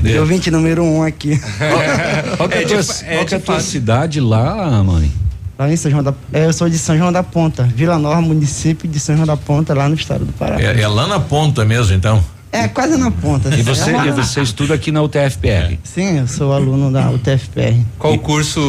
[0.00, 1.38] De ouvinte número um aqui.
[2.38, 5.10] Qual que é, a É tua, é qual que é a tua cidade lá, mãe?
[5.58, 8.20] Lá em São João da é, Eu sou de São João da Ponta, Vila Nova,
[8.22, 10.56] município de São João da Ponta, lá no estado do Pará.
[10.60, 12.24] É, é lá na ponta mesmo, então.
[12.52, 13.48] É, quase na ponta.
[13.48, 15.78] E assim, você, é uma- e você estuda aqui na UTFPR?
[15.82, 17.80] Sim, eu sou aluno da UTFPR.
[17.98, 18.60] Qual o curso?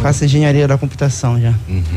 [0.00, 1.52] Faço engenharia da computação já.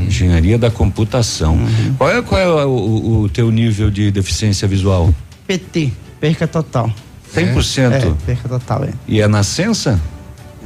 [0.06, 1.58] Engenharia da computação.
[1.98, 5.14] Qual é, qual é o, o- o teu nível de deficiência visual?
[5.48, 6.92] PT, perca total.
[7.34, 7.92] 100%?
[7.94, 8.90] É, perca total, é.
[9.08, 9.98] E é nascença?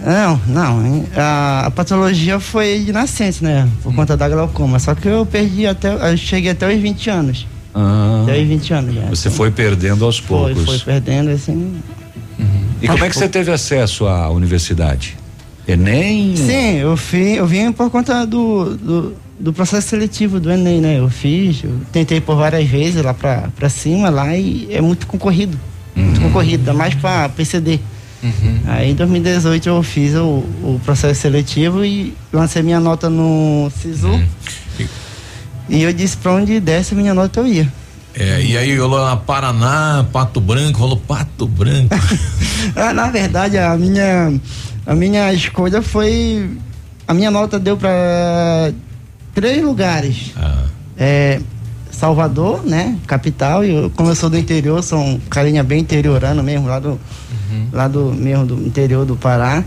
[0.03, 1.05] Não, não.
[1.15, 3.69] A, a patologia foi de nascença, né?
[3.83, 4.77] Por conta da glaucoma.
[4.79, 6.11] Só que eu perdi até.
[6.11, 7.47] Eu cheguei até os 20 anos.
[7.75, 9.01] Ah, Até os 20 anos já.
[9.01, 10.63] você foi perdendo aos Foi, poucos.
[10.65, 11.75] foi perdendo, assim.
[12.81, 15.17] E como é que você teve acesso à universidade?
[15.67, 16.35] Enem?
[16.37, 20.99] Sim, eu, fi, eu vim por conta do, do, do processo seletivo do Enem, né?
[20.99, 25.07] Eu fiz, eu tentei por várias vezes lá pra, pra cima lá e é muito
[25.07, 25.59] concorrido.
[25.95, 27.79] Muito concorrido, ainda mais pra PCD.
[28.67, 34.19] Aí em 2018 eu fiz o, o processo seletivo e lancei minha nota no SISU.
[35.67, 37.71] E eu disse pra onde desse a minha nota eu ia.
[38.17, 41.95] É, e aí eu lá Paraná, Pato Branco, falou Pato Branco.
[42.75, 44.33] Ah, na verdade, a minha,
[44.85, 46.49] a minha escolha foi.
[47.07, 48.73] A minha nota deu para
[49.33, 50.33] três lugares.
[50.97, 51.39] É,
[51.91, 52.97] Salvador, né?
[53.05, 56.79] Capital, e eu, como eu sou do interior, sou um carinha bem interiorano mesmo, lá
[56.79, 56.99] do,
[57.71, 59.63] lá do mesmo do interior do Pará.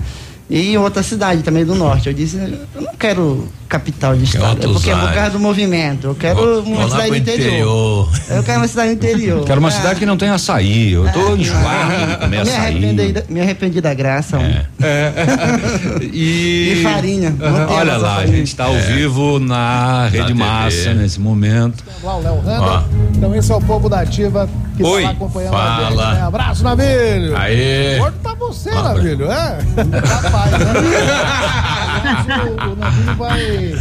[0.50, 2.08] E outra cidade também do norte.
[2.08, 2.36] Eu disse,
[2.74, 6.06] eu não quero capital de estado, é porque é por causa do movimento.
[6.08, 7.46] Eu quero Vou- uma vou cidade do interior.
[7.48, 8.08] interior.
[8.30, 9.44] Eu quero uma cidade do interior.
[9.44, 10.92] Quero uma Ah, cidade que não tem açaí.
[10.92, 13.12] Eu tô enjoado de comer me arrependi, açaí.
[13.12, 14.38] da- me arrependi da graça.
[14.38, 14.60] homem.
[16.12, 17.34] E, E farinha.
[17.68, 18.36] Olha lá, a farinha.
[18.36, 18.80] gente tá ao É.
[18.80, 20.34] vivo na Rede TV.
[20.38, 21.84] Massa nesse momento.
[22.02, 22.84] Lá o Léo Randa.
[23.16, 25.02] Então esse é o povo da Ativa que Oi.
[25.02, 25.86] tá lá acompanhando Fala.
[25.86, 25.96] a gente.
[25.98, 26.22] Né?
[26.22, 27.36] Abraço, Navilho.
[27.36, 27.98] Aê.
[27.98, 29.58] Gordo tá você, Ah, Navilho, é?
[30.06, 30.58] Rapaz, né?
[31.98, 33.74] O, o Navilho vai...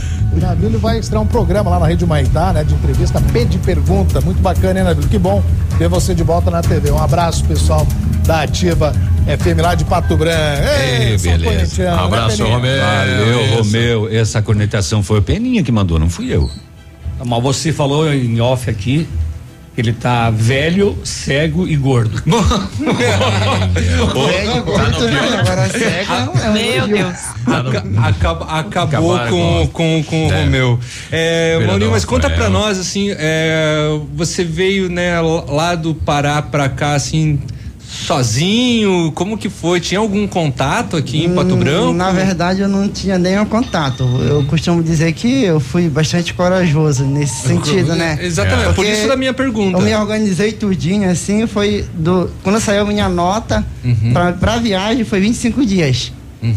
[0.75, 2.63] O vai estrear um programa lá na Rede Maitá, né?
[2.63, 4.21] De entrevista, P de pergunta.
[4.21, 5.07] Muito bacana, hein, Navilho?
[5.07, 5.43] Que bom
[5.77, 6.91] ver você de volta na TV.
[6.91, 7.87] Um abraço, pessoal
[8.25, 8.93] da Ativa
[9.25, 10.63] FM lá de Pato Branco.
[10.79, 11.43] Ei, Ei, beleza.
[11.43, 12.55] Corintiano, né, Abraço, Peninha?
[12.55, 12.81] Romeu.
[12.81, 13.55] Valeu, Isso.
[13.57, 14.09] Romeu.
[14.11, 16.49] Essa conectação foi o Peninha que mandou, não fui eu.
[17.25, 19.07] Mas você falou em off aqui
[19.77, 22.21] ele tá velho, cego e gordo.
[24.27, 25.19] Velho, gordo, né?
[25.39, 26.13] agora cego.
[26.13, 26.87] é um Meu.
[26.87, 27.17] Deus.
[28.03, 30.43] Acaba- acabou Acabaram com, com- com, o É.
[30.43, 30.79] Romeu.
[31.11, 36.69] É, Maurinho, mas conta pra nós, assim, é, você veio, né, lá do Pará pra
[36.69, 37.39] cá, assim,
[37.89, 39.11] sozinho?
[39.13, 39.79] Como que foi?
[39.79, 41.93] Tinha algum contato aqui em Pato Hum, Branco?
[41.93, 44.03] Na verdade, eu não tinha nenhum contato.
[44.27, 48.17] Eu costumo dizer que eu fui bastante corajoso nesse sentido, né?
[48.21, 49.77] Exatamente, por Porque isso da minha pergunta.
[49.77, 52.29] Eu me organizei tudinho, assim, foi do.
[52.43, 54.11] Quando saiu a minha nota Uhum.
[54.11, 56.11] pra, pra viagem, foi 25 dias.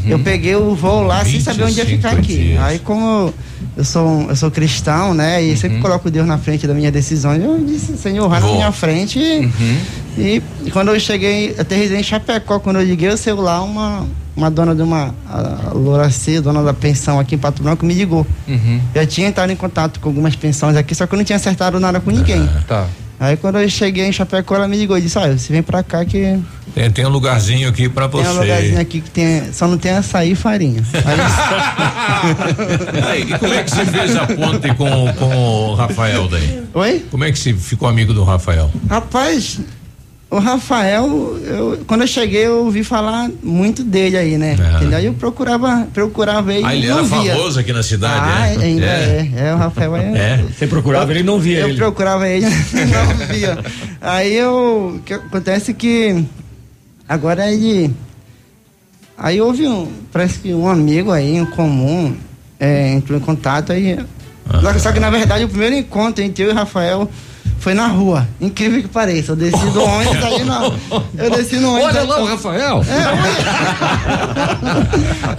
[0.07, 2.37] Eu peguei o voo lá sem saber onde ia 25 ficar aqui.
[2.37, 2.61] dias.
[2.63, 3.33] Aí como
[3.77, 5.43] eu sou, eu sou cristão, né?
[5.43, 5.57] E Uhum.
[5.57, 9.19] sempre coloco Deus na frente das minhas decisões, eu disse, Senhor, vai na minha frente.
[9.19, 9.77] Uhum.
[10.19, 14.07] E, e quando eu cheguei, aterrisei em Chapecó, quando eu liguei o celular, uma,
[14.37, 15.73] uma dona de uma a
[16.43, 18.27] dona da pensão aqui em Pato Branco, me ligou.
[18.47, 18.81] Uhum.
[18.95, 21.81] Já tinha entrado em contato com algumas pensões aqui, só que eu não tinha acertado
[21.81, 22.49] nada com ninguém.
[22.69, 22.87] Tá.
[23.21, 25.83] Aí quando eu cheguei em Chapecó, ela me ligou e disse, olha, você vem pra
[25.83, 26.39] cá que
[26.75, 28.25] Tem, tem um lugarzinho aqui pra você.
[28.25, 30.83] tem um lugarzinho aqui que tem, só não tem açaí e farinha.
[33.07, 36.63] Aí, e como é que você fez a ponte com, com o Rafael daí?
[36.73, 37.05] Oi?
[37.11, 38.71] Como é que você ficou amigo do Rafael?
[38.89, 39.61] Rapaz,
[40.31, 41.07] o Rafael,
[41.45, 44.57] eu, quando eu cheguei, eu ouvi falar muito dele aí, né?
[44.77, 44.99] Entendeu?
[44.99, 46.65] Aí eu procurava, procurava ele.
[46.65, 47.35] Ah, ele não era via.
[47.35, 48.65] famoso aqui na cidade, Ah, é?
[48.65, 49.29] ainda É.
[49.37, 49.49] é.
[49.49, 49.55] é.
[49.55, 50.03] o Rafael é.
[50.17, 50.45] É.
[50.57, 51.77] Você procurava ele e não via eu ele.
[51.77, 53.59] procurava ele, não via.
[54.01, 54.95] Aí eu.
[54.97, 56.25] O que acontece que
[57.09, 57.93] agora ele.
[59.19, 59.91] Aí houve um.
[60.13, 62.15] Parece que um amigo aí em comum
[62.59, 63.99] é, entrou em contato aí.
[64.63, 67.09] Só que- Só que na verdade o primeiro encontro entre eu e o Rafael
[67.61, 68.27] foi na rua.
[68.41, 69.33] Incrível que pareça.
[69.33, 70.73] Eu desci do ônibus aí na.
[71.17, 71.89] Eu desci no ônibus.
[71.95, 72.83] Olha lá o Rafael.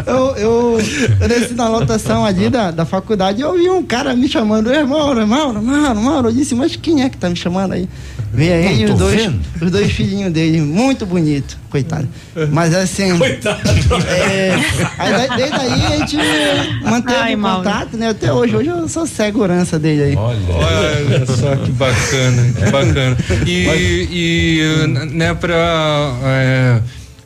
[0.05, 0.79] eu, eu,
[1.19, 4.71] eu desci na lotação ali da, da faculdade e eu vi um cara me chamando,
[4.71, 6.27] "Ei, Mauro, Mauro, Mauro, Mauro.
[6.29, 7.89] Eu disse, mas quem é que tá me chamando aí?
[8.33, 9.41] Veio aí os dois, vendo.
[9.61, 12.07] os dois filhinhos dele, muito bonito, coitado.
[12.49, 13.17] Mas assim.
[13.19, 13.59] Coitado.
[14.07, 14.55] É,
[14.97, 16.17] aí, desde aí a gente
[16.81, 17.63] manteve Ai, o Mauro.
[17.63, 18.09] contato, né?
[18.09, 18.55] Até hoje.
[18.55, 20.15] Hoje eu sou segurança dele aí.
[20.15, 23.17] Olha só que bacana, que bacana.
[23.45, 26.79] E, e né, pra é,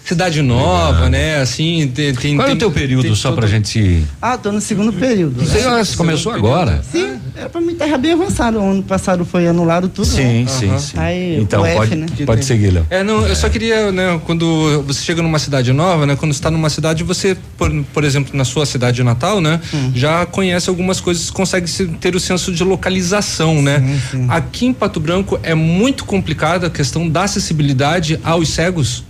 [0.05, 2.13] cidade nova, né, assim, tem...
[2.13, 4.05] tem Qual é o teu período tem só todo- pra gente.
[4.21, 5.43] Ah, tô no segundo período.
[5.43, 5.81] Você né?
[5.81, 6.83] ah, começou agora?
[6.91, 8.59] Sim, era pra mim estar bem avançado.
[8.59, 10.05] O ano passado foi anulado tudo.
[10.05, 10.47] Sim, né?
[10.47, 10.93] sim, sim.
[10.97, 12.05] Aí, Então o F, pode, né?
[12.25, 12.85] pode seguir, Léo.
[12.89, 16.51] É, não, eu só queria, né, quando você chega numa cidade nova, né, quando está
[16.51, 19.91] numa cidade, você, por, por exemplo, na sua cidade natal, né, Hum.
[19.95, 23.83] já conhece algumas coisas, consegue se- ter o senso de localização, né?
[24.29, 29.03] Aqui em Pato Branco é muito complicada a questão da acessibilidade aos cegos.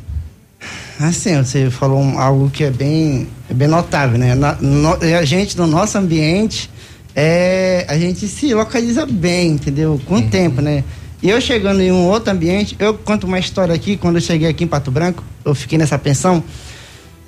[0.99, 4.33] Assim, você falou algo que é bem, é bem notável, né?
[4.33, 6.69] Na- no- a gente, no nosso ambiente,
[7.13, 9.99] é, a gente se localiza bem, entendeu?
[10.05, 10.83] Com o tempo, né?
[11.21, 14.47] E eu chegando em um outro ambiente, eu conto uma história aqui, quando eu cheguei
[14.47, 16.43] aqui em Pato Branco, eu fiquei nessa pensão.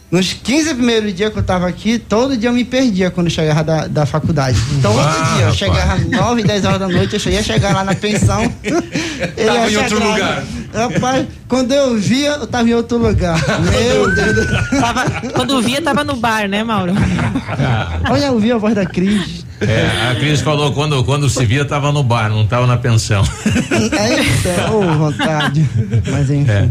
[0.10, 3.32] Nos 15 primeiros dias que eu tava aqui, todo dia eu me perdia quando eu
[3.32, 4.58] chegava da, da faculdade.
[4.82, 4.94] Todo
[5.36, 8.42] dia, eu chegava 9, 10 horas da noite, eu cheguei a chegar lá na pensão.
[8.64, 10.46] Tava em ia outro lugar.
[10.78, 13.38] Rapaz, quando eu via, eu tava em outro lugar.
[13.72, 14.82] Meu Deus do céu.
[14.82, 16.94] Tava- quando via, tava no bar, né, Mauro?
[18.10, 19.46] Olha, eu ouvi a voz da Cris.
[19.60, 23.24] É, a Cris falou quando, quando se via tava no bar, não tava na pensão.
[23.98, 25.68] É isso, é, ô, vontade.
[26.12, 26.70] Mas enfim.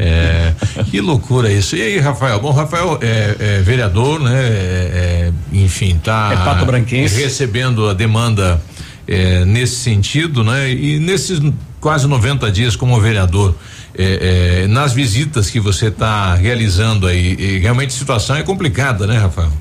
[0.00, 0.52] É,
[0.90, 1.74] que loucura isso.
[1.74, 2.38] E aí, Rafael?
[2.40, 4.32] Bom, Rafael é, é vereador, né?
[4.34, 7.20] É, é, enfim, tá É pato branquense.
[7.20, 8.60] recebendo a demanda
[9.08, 10.70] é, nesse sentido, né?
[10.70, 11.40] E nesses
[11.80, 13.54] quase 90 dias como vereador,
[13.96, 19.18] é, é, nas visitas que você está realizando aí, realmente a situação é complicada, né,
[19.18, 19.52] Rafael?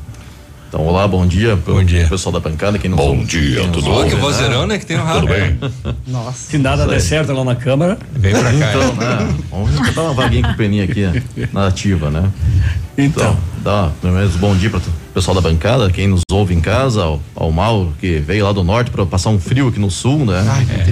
[0.78, 1.56] Então, olá, bom dia.
[1.56, 2.06] Bom dia.
[2.08, 5.04] Pessoal da bancada, quem não Bom dia, tudo Ó, que vozeirão, né, que tem o
[5.04, 5.22] Rafa.
[5.22, 5.60] Tudo bem?
[6.06, 6.52] Nossa.
[6.52, 7.98] Se nada der certo lá na Câmara.
[8.12, 8.52] Vem pra cá.
[8.52, 9.36] Então, né?
[9.50, 11.02] Vamos tentar uma vaguinha com o Peninha aqui
[11.52, 12.32] na ativa, né?
[12.96, 14.82] Então, dá pelo menos bom dia para o
[15.16, 18.64] pessoal da bancada, quem nos ouve em casa, ao, ao Mauro, que veio lá do
[18.64, 20.44] norte para passar um frio aqui no sul, né?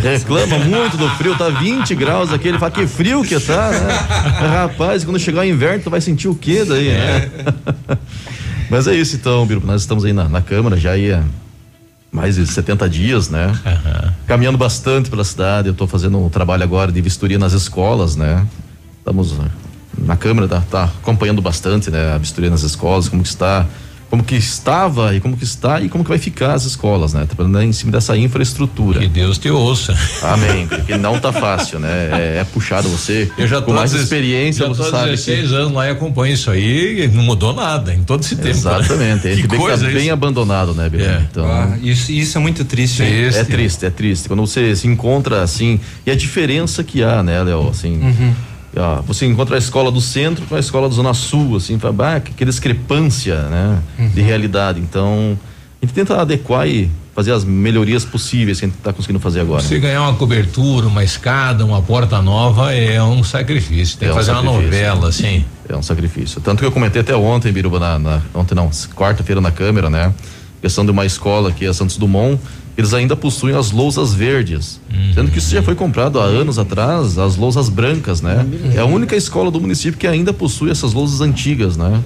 [0.01, 3.93] Reclama muito do frio, tá 20 graus aqui, ele fala que frio que tá, né?
[4.49, 7.29] Rapaz, quando chegar o inverno, tu vai sentir o quê daí, né?
[8.69, 11.23] Mas é isso então, Biro, nós estamos aí na, na Câmara já há
[12.11, 13.51] mais de 70 dias, né?
[14.25, 18.45] Caminhando bastante pela cidade, eu estou fazendo um trabalho agora de vistoria nas escolas, né?
[18.99, 19.35] Estamos
[19.97, 22.13] na Câmara, tá, tá acompanhando bastante, né?
[22.13, 23.65] A vistoria nas escolas, como que está,
[24.09, 27.25] como que estava e como que está e como que vai ficar as escolas, né?
[27.25, 28.99] Trabalhando em cima dessa infraestrutura.
[28.99, 29.97] Que Deus te ouça.
[30.21, 32.09] Amém, porque não tá fácil, né?
[32.11, 33.29] É, é puxado você.
[33.37, 35.87] Eu já com tô mais há 16 experiência, já você tô sabe 16 anos lá
[35.87, 38.49] e acompanho isso aí e não mudou nada em todo esse tempo.
[38.49, 39.31] Exatamente, né?
[39.33, 41.03] a gente que vê que coisa tá bem abandonado, né, Biro?
[41.03, 41.21] É.
[41.29, 43.03] Então, Ah, isso, isso é muito triste.
[43.03, 43.25] hein?
[43.33, 44.27] É triste, é triste.
[44.27, 48.33] Quando você se encontra assim, e a diferença que há, né, Léo, assim, Uhum.
[48.77, 51.93] Ó, você encontra a escola do centro com a escola da zona sul, assim, fala,
[51.93, 53.79] bah, que, que discrepância, né,
[54.13, 54.25] de Uhum.
[54.27, 54.79] realidade.
[54.79, 55.37] Então,
[55.81, 59.39] a gente tenta adequar e fazer as melhorias possíveis que a gente está conseguindo fazer
[59.39, 59.61] agora.
[59.63, 63.97] Se ganhar uma cobertura, uma escada, uma porta nova, é um sacrifício.
[63.97, 65.45] Tem É que um fazer uma novela, assim.
[65.69, 66.41] É um sacrifício.
[66.41, 70.13] Tanto que eu comentei até ontem, Biruba, na, na- ontem não, quarta-feira na Câmara, né?
[70.61, 72.37] Questão de uma escola aqui, a Santos Dumont,
[72.77, 74.79] eles ainda possuem as lousas verdes.
[75.13, 78.45] Sendo que isso já foi comprado há anos atrás, as lousas brancas, né?
[78.75, 82.01] É a única escola do município que ainda possui essas lousas antigas, né?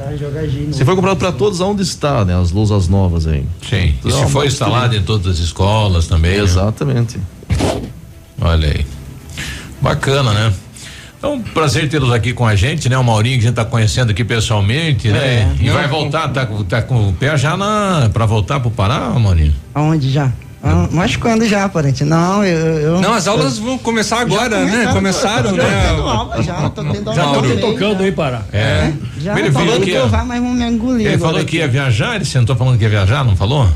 [0.71, 2.39] Se foi comprado para todos, aonde está, né?
[2.39, 3.43] As lousas novas aí.
[3.67, 3.95] Sim.
[4.05, 6.37] E se for instalado em todas as escolas também.
[6.37, 6.43] né?
[6.43, 7.17] Exatamente.
[8.41, 8.85] Olha aí.
[9.81, 10.53] Bacana, né?
[11.21, 12.97] É um prazer tê-los aqui com a gente, né?
[12.97, 15.17] O Maurinho que a gente tá conhecendo aqui pessoalmente, né?
[15.19, 15.55] É.
[15.59, 18.09] E Não, vai voltar, tá, com- tá com o pé já na.
[18.13, 19.53] pra voltar pro Pará, Maurinho?
[19.73, 20.31] Aonde já?
[20.61, 22.03] Ah, mas quando já, parente?
[22.03, 22.57] Não, eu.
[22.79, 24.87] eu Não, as aulas vão começar agora, né?
[24.91, 25.85] Começaram, já né?
[25.89, 27.35] tendo aula já, tô tendo Já aula.
[27.35, 28.03] tô também, tocando já.
[28.05, 28.41] aí, Pará.
[28.51, 28.91] É.
[29.21, 31.07] Já Ele falou que que eu vá, mas vão me engolir.
[31.07, 33.69] Ele falou que ia viajar, ele sentou falando que ia viajar, não falou?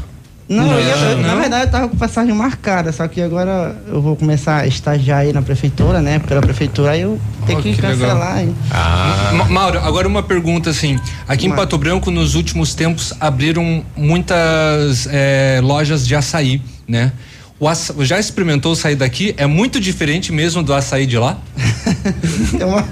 [0.49, 1.39] Não, eu ia- eu- na não.
[1.39, 5.31] verdade eu tava com passagem marcada, só que agora eu vou começar a estagiar aí
[5.31, 6.19] na prefeitura, né?
[6.19, 7.17] Pela prefeitura, aí eu
[7.47, 8.53] tenho Oh, que, que cancelar legal.
[8.69, 9.31] Ah.
[9.35, 10.99] Ma- Mauro, agora uma pergunta assim.
[11.29, 17.11] Aqui em Pato Branco, nos últimos tempos, abriram muitas eh, lojas de açaí, né?
[17.59, 19.33] O aça- já experimentou o açaí daqui?
[19.37, 21.37] É muito diferente mesmo do açaí de lá?
[22.57, 22.83] Tem uma,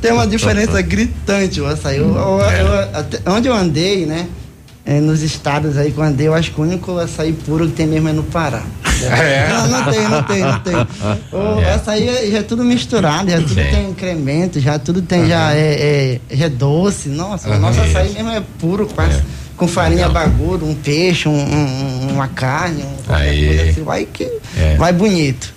[0.00, 1.98] tem uma diferença gritante o açaí.
[1.98, 4.26] Eu- eu- eu- até onde eu andei, né?
[4.88, 7.72] é, nos estados aí que eu andei, eu acho que o único açaí puro que
[7.72, 8.62] tem mesmo é no Pará.
[9.02, 9.48] É?
[9.50, 10.74] Não, não tem, não tem, não tem.
[11.32, 11.74] O É.
[11.74, 13.64] açaí é- já é tudo misturado, já tudo Sim.
[13.70, 17.08] tem incremento, já tudo tem, já é, é, já é doce.
[17.10, 17.60] Nossa, o Aham.
[17.60, 19.20] nosso açaí mesmo é puro, quase.
[19.56, 23.46] Com farinha bagulho, um peixe, um- um- uma carne, um, qualquer Aí.
[23.46, 23.82] coisa assim.
[23.84, 24.24] Vai que
[24.58, 24.76] É.
[24.76, 25.54] vai bonito.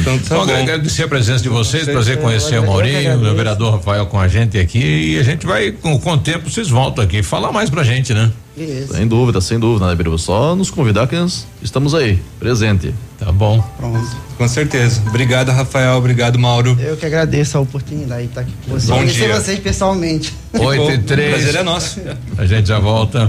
[0.00, 2.66] Então, Então, agradecer a presença de vocês, prazer conhecer o.
[2.66, 6.18] Maurinho, o vereador Rafael com a gente aqui e a gente vai, com, com o
[6.18, 8.30] tempo, vocês voltam aqui, falar mais pra gente, né?
[8.64, 8.94] Isso.
[8.94, 10.18] Sem dúvida, sem dúvida, né, Biruba?
[10.18, 12.94] Só nos convidar que nós estamos aí, presente.
[13.18, 13.60] Tá bom.
[13.76, 14.06] Pronto.
[14.36, 15.02] Com certeza.
[15.06, 15.96] Obrigado, Rafael.
[15.96, 16.76] Obrigado, Mauro.
[16.80, 18.86] Eu que agradeço a oportunidade de estar aqui com vocês.
[18.90, 19.34] Bom Conhecer dia.
[19.40, 20.34] vocês pessoalmente.
[20.52, 21.34] Oito e três.
[21.34, 22.00] prazer é nosso.
[22.36, 23.28] A gente já volta.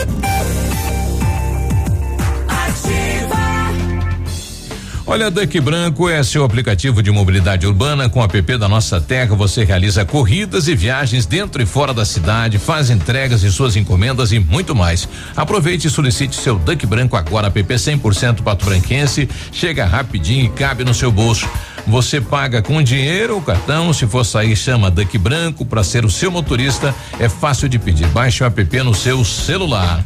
[5.11, 9.35] Olha, Duck Branco é seu aplicativo de mobilidade urbana com o app da Nossa Terra.
[9.35, 14.31] Você realiza corridas e viagens dentro e fora da cidade, faz entregas de suas encomendas
[14.31, 15.09] e muito mais.
[15.35, 19.27] Aproveite e solicite seu Duck Branco agora, app 100% pato branquense.
[19.51, 21.45] Chega rapidinho e cabe no seu bolso.
[21.85, 23.91] Você paga com dinheiro ou cartão.
[23.91, 26.95] Se for sair, chama Duck Branco para ser o seu motorista.
[27.19, 28.07] É fácil de pedir.
[28.07, 30.01] Baixe o app no seu celular.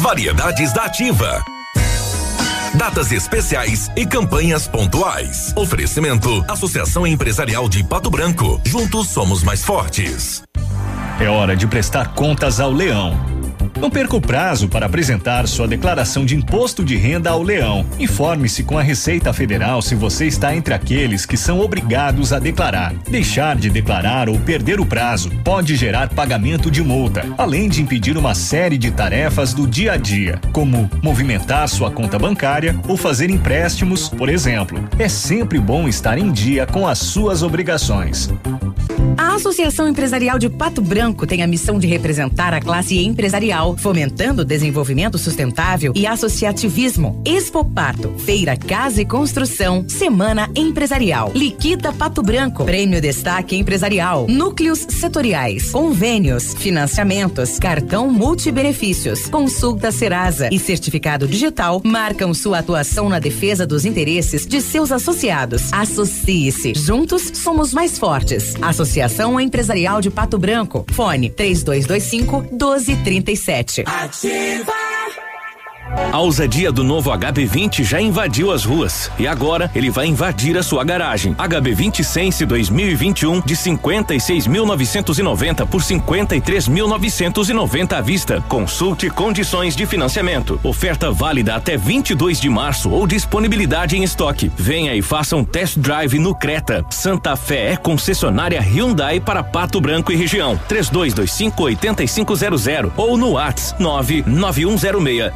[0.00, 1.53] Variedades da Ativa.
[2.76, 5.52] Datas especiais e campanhas pontuais.
[5.56, 8.60] Oferecimento: Associação Empresarial de Pato Branco.
[8.64, 10.42] Juntos somos mais fortes.
[11.20, 13.33] É hora de prestar contas ao Leão.
[13.80, 17.84] Não perca o prazo para apresentar sua declaração de imposto de renda ao Leão.
[17.98, 22.94] Informe-se com a Receita Federal se você está entre aqueles que são obrigados a declarar.
[23.08, 28.16] Deixar de declarar ou perder o prazo pode gerar pagamento de multa, além de impedir
[28.16, 33.28] uma série de tarefas do dia a dia, como movimentar sua conta bancária ou fazer
[33.30, 34.82] empréstimos, por exemplo.
[34.98, 38.30] É sempre bom estar em dia com as suas obrigações.
[39.16, 44.42] A Associação Empresarial de Pato Branco tem a missão de representar a classe empresarial, fomentando
[44.42, 47.22] o desenvolvimento sustentável e associativismo.
[47.24, 51.32] Expo Pato, Feira Casa e Construção, Semana Empresarial.
[51.34, 60.58] Liquida Pato Branco, Prêmio Destaque Empresarial, Núcleos Setoriais, Convênios, Financiamentos, Cartão Multibenefícios, Consulta Serasa e
[60.58, 65.72] Certificado Digital marcam sua atuação na defesa dos interesses de seus associados.
[65.72, 66.74] Associe-se.
[66.76, 68.54] Juntos somos mais fortes.
[68.60, 70.84] Associação Empresarial de Pato Branco.
[70.90, 73.53] Fone 3225 1237.
[73.86, 74.93] Ativa!
[76.12, 80.62] A ousadia do novo HB20 já invadiu as ruas e agora ele vai invadir a
[80.62, 81.34] sua garagem.
[81.34, 88.42] HB20 Sense 2021 de 56.990 por 53.990 à vista.
[88.48, 90.58] Consulte condições de financiamento.
[90.62, 94.50] Oferta válida até 22 de março ou disponibilidade em estoque.
[94.56, 96.84] Venha e faça um test drive no Creta.
[96.90, 100.58] Santa Fé é concessionária Hyundai para Pato Branco e região.
[100.68, 102.64] 3225 8500
[102.96, 105.32] ou no WhatsApp 99106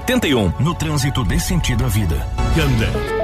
[0.00, 0.52] 2071.
[0.60, 2.26] No trânsito dê sentido à vida.
[2.56, 3.23] Ganda.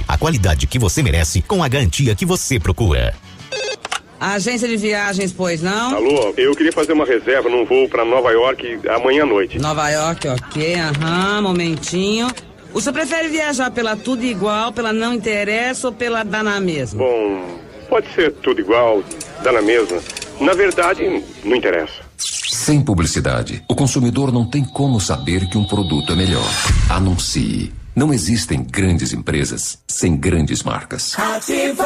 [0.07, 3.13] a qualidade que você merece com a garantia que você procura.
[4.19, 5.95] Agência de viagens, pois não?
[5.95, 9.57] Alô, eu queria fazer uma reserva num voo para Nova York amanhã à noite.
[9.57, 12.27] Nova York, ok, aham, momentinho.
[12.71, 16.99] O senhor prefere viajar pela tudo igual, pela não interessa ou pela dá na mesma?
[16.99, 19.03] Bom, pode ser tudo igual,
[19.43, 19.99] dá na mesma.
[20.39, 22.11] Na verdade, não interessa.
[22.17, 26.47] Sem publicidade, o consumidor não tem como saber que um produto é melhor.
[26.91, 27.73] Anuncie.
[27.93, 31.13] Não existem grandes empresas sem grandes marcas.
[31.19, 31.85] Ativa.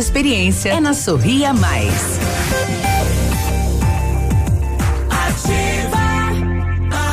[0.01, 2.19] experiência é na Sorria Mais.
[5.11, 5.99] Ativa.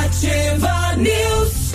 [0.04, 1.74] Ativa News.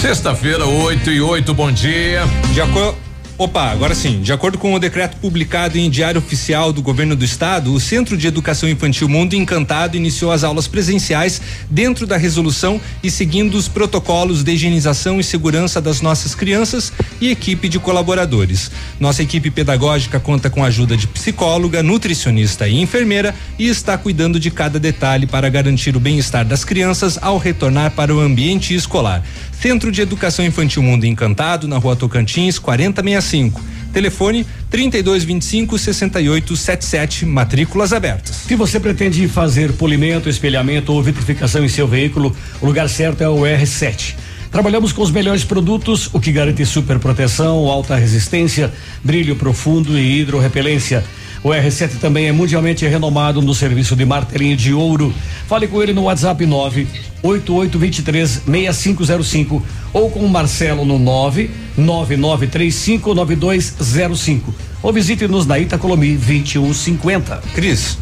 [0.00, 2.22] Sexta-feira, 8 e 8, bom dia.
[2.54, 3.09] De acordo.
[3.40, 4.20] Opa, agora sim.
[4.20, 8.14] De acordo com o decreto publicado em Diário Oficial do Governo do Estado, o Centro
[8.14, 13.66] de Educação Infantil Mundo Encantado iniciou as aulas presenciais dentro da resolução e seguindo os
[13.66, 18.70] protocolos de higienização e segurança das nossas crianças e equipe de colaboradores.
[19.00, 24.38] Nossa equipe pedagógica conta com a ajuda de psicóloga, nutricionista e enfermeira e está cuidando
[24.38, 29.24] de cada detalhe para garantir o bem-estar das crianças ao retornar para o ambiente escolar.
[29.60, 33.60] Centro de Educação Infantil Mundo Encantado, na Rua Tocantins, 4065.
[33.92, 38.36] Telefone 3225 6877, matrículas abertas.
[38.46, 43.28] Se você pretende fazer polimento, espelhamento ou vitrificação em seu veículo, o lugar certo é
[43.28, 44.14] o R7.
[44.50, 48.72] Trabalhamos com os melhores produtos, o que garante super proteção, alta resistência,
[49.04, 51.04] brilho profundo e hidrorrepelência.
[51.42, 55.14] O R7 também é mundialmente renomado no serviço de martelinho de ouro.
[55.46, 64.54] Fale com ele no WhatsApp 98823 6505 ou com o Marcelo no 99935 9205.
[64.82, 67.42] Ou visite-nos na Itacolomi 2150.
[67.54, 67.96] Cris.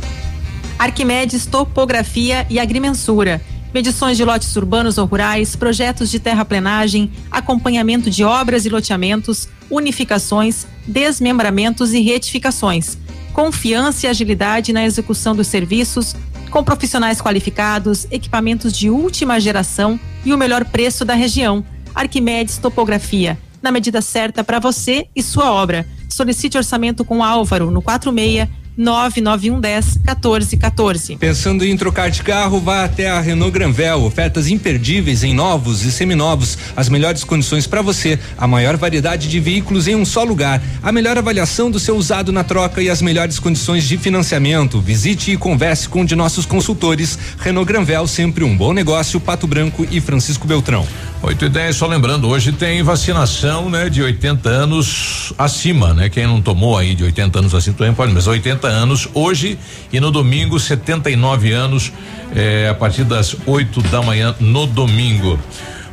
[0.77, 3.41] Arquimedes Topografia e Agrimensura.
[3.73, 10.67] Medições de lotes urbanos ou rurais, projetos de terraplenagem, acompanhamento de obras e loteamentos, unificações,
[10.87, 12.99] desmembramentos e retificações.
[13.33, 16.15] Confiança e agilidade na execução dos serviços,
[16.51, 21.65] com profissionais qualificados, equipamentos de última geração e o melhor preço da região.
[21.95, 25.87] Arquimedes Topografia, na medida certa para você e sua obra.
[26.09, 28.49] Solicite orçamento com Álvaro no 46
[28.79, 31.17] 99110 1414.
[31.17, 34.05] Pensando em trocar de carro, vá até a Renault Granvel.
[34.05, 36.57] Ofertas imperdíveis em novos e seminovos.
[36.77, 38.19] As melhores condições para você.
[38.39, 40.63] A maior variedade de veículos em um só lugar.
[40.81, 44.81] A melhor avaliação do seu usado na troca e as melhores condições de financiamento.
[44.81, 47.19] Visite e converse com um de nossos consultores.
[47.39, 49.19] Renault Granvel, sempre um bom negócio.
[49.19, 50.87] Pato Branco e Francisco Beltrão.
[51.21, 56.09] 8 e 10, só lembrando, hoje tem vacinação, né, de 80 anos acima, né?
[56.09, 59.59] Quem não tomou aí de 80 anos acima também pode, mas 80 anos hoje
[59.93, 61.93] e no domingo 79 anos
[62.35, 65.39] eh, a partir das 8 da manhã no domingo.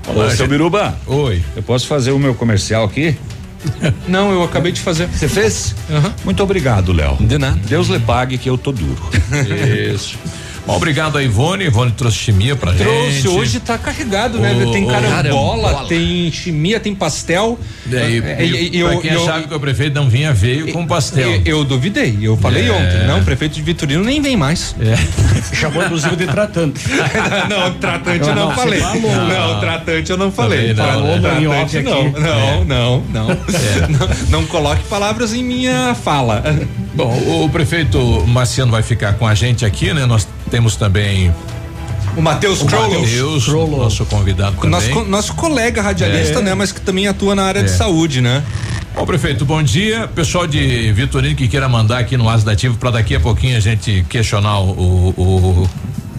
[0.07, 0.95] Ô, seu Biruba.
[1.07, 1.41] Oi.
[1.55, 3.17] Eu posso fazer o meu comercial aqui?
[4.07, 5.07] Não, eu acabei de fazer.
[5.07, 5.75] Você fez?
[6.23, 7.17] Muito obrigado, Léo.
[7.19, 7.59] De nada.
[7.67, 9.01] Deus lhe pague que eu tô duro.
[9.91, 10.17] Isso.
[10.65, 11.65] Bom, obrigado a Ivone.
[11.65, 13.27] Ivone trouxe chimia pra Trouxe, gente.
[13.27, 14.51] hoje tá carregado, né?
[14.65, 15.87] Ô, tem carambola, carambola.
[15.87, 17.59] tem chimia, tem pastel.
[17.87, 20.33] E aí, É, e, e- pra eu- quem eu- achava que o prefeito não vinha,
[20.33, 21.29] veio com pastel.
[21.45, 22.71] Eu, eu duvidei, eu falei É.
[22.71, 24.75] ontem, não, o prefeito de Vitorino nem vem mais.
[25.53, 26.81] Chamou inclusive de tratante.
[27.47, 28.79] não, tratante eu não, Não, falei.
[28.79, 29.01] falou.
[29.27, 30.73] Não, tratante eu não falei.
[30.73, 31.21] Também não, Falou né?
[31.21, 31.89] tratante aqui.
[31.89, 32.11] não.
[32.11, 32.63] Não, É.
[32.65, 33.27] não, não.
[33.27, 34.09] não.
[34.29, 36.43] Não coloque palavras em minha fala.
[36.95, 40.05] Bom, o prefeito Marciano vai ficar com a gente aqui, né?
[40.05, 41.33] Nós temos também
[42.15, 42.65] O Matheus o.
[42.65, 44.69] Matheus, nosso convidado também.
[44.69, 46.41] Nosso, nosso colega radialista, É.
[46.41, 46.53] né?
[46.53, 47.73] Mas que também atua na área de É.
[47.73, 48.43] saúde, né?
[48.95, 50.07] Bom, prefeito, bom dia.
[50.07, 53.59] Pessoal de Vitorino que queira mandar aqui no Asa Ativo para daqui a pouquinho a
[53.59, 55.69] gente questionar o, o,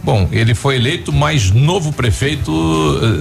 [0.05, 2.53] Bom, ele foi eleito mais novo prefeito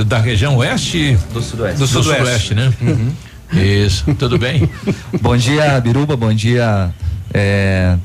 [0.01, 1.79] eh, da região oeste do sudoeste.
[1.79, 2.71] Do, sudoeste, né?
[2.79, 3.11] Uhum.
[3.53, 4.69] Isso, tudo bem?
[5.19, 6.93] bom dia, Biruba, bom dia
[7.33, 7.95] é,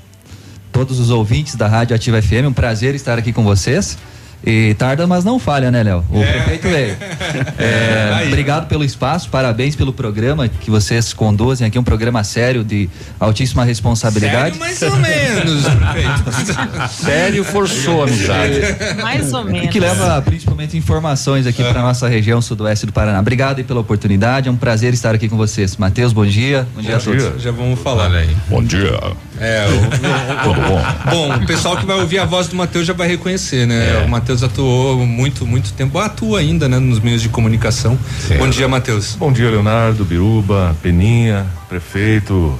[0.72, 3.98] todos os ouvintes da Rádio Ativa FM, um prazer estar aqui com vocês.
[4.42, 6.02] E tarda, mas não falha, né, Léo?
[6.10, 6.32] O É.
[6.32, 6.97] prefeito veio.
[7.60, 8.28] É, Aí.
[8.28, 12.88] obrigado pelo espaço, parabéns pelo programa que vocês conduzem aqui, um programa sério de
[13.20, 14.59] altíssima responsabilidade.
[14.59, 16.88] mais ou menos, prefeito.
[16.88, 18.60] Sério forçou a amizade.
[19.02, 19.70] Mais ou E menos.
[19.70, 23.20] que leva principalmente informações aqui para nossa região sudoeste do Paraná.
[23.20, 25.76] Obrigado aí pela oportunidade, é um prazer estar aqui com vocês.
[25.76, 26.66] Matheus, bom dia.
[26.74, 27.42] Bom dia a todos.
[27.42, 28.10] Já vamos falar.
[28.48, 28.98] Bom dia.
[29.40, 30.82] É, o, Tudo bom?
[31.10, 34.02] Bom, o pessoal que vai ouvir a voz do Matheus já vai reconhecer, né?
[34.02, 34.04] É.
[34.04, 37.98] O Matheus atuou muito, muito tempo, atua ainda, né, nos meios de comunicação.
[38.38, 39.16] Bom dia, Matheus.
[39.18, 42.58] Bom dia, Leonardo, Biruba, Peninha, prefeito,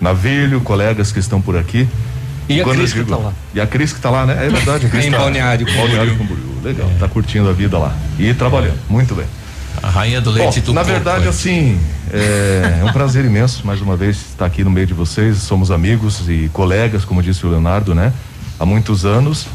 [0.00, 1.88] Navilho, colegas que estão por aqui.
[2.48, 3.32] E a Quando Cris eu que tá lá.
[3.54, 4.46] E a Cris que tá lá, né?
[4.46, 5.86] É verdade, a Cris Em tá Balneário Camboriú.
[5.86, 6.46] Balneário Camboriú.
[6.62, 7.96] Legal, tá curtindo a vida lá.
[8.18, 9.26] E trabalhando, muito bem.
[9.82, 11.28] A rainha do leite Bom, do Na coco, verdade, é.
[11.28, 11.78] assim,
[12.12, 15.38] é, é um prazer imenso, mais uma vez, estar aqui no meio de vocês.
[15.38, 18.12] Somos amigos e colegas, como disse o Leonardo, né?
[18.58, 19.46] Há muitos anos.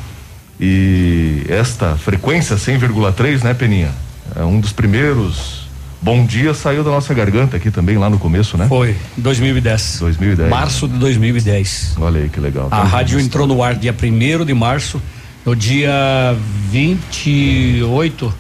[0.59, 3.89] E esta frequência 100,3, né, Peninha?
[4.35, 5.61] É um dos primeiros.
[6.01, 8.67] Bom dia saiu da nossa garganta aqui também, lá no começo, né?
[8.67, 9.97] Foi, 2010.
[9.99, 10.49] 2010.
[10.49, 11.95] Março de 2010.
[11.99, 12.67] Olha aí que legal.
[12.71, 15.01] A rádio entrou no ar dia 1 de março,
[15.45, 16.35] no dia
[16.71, 18.33] 28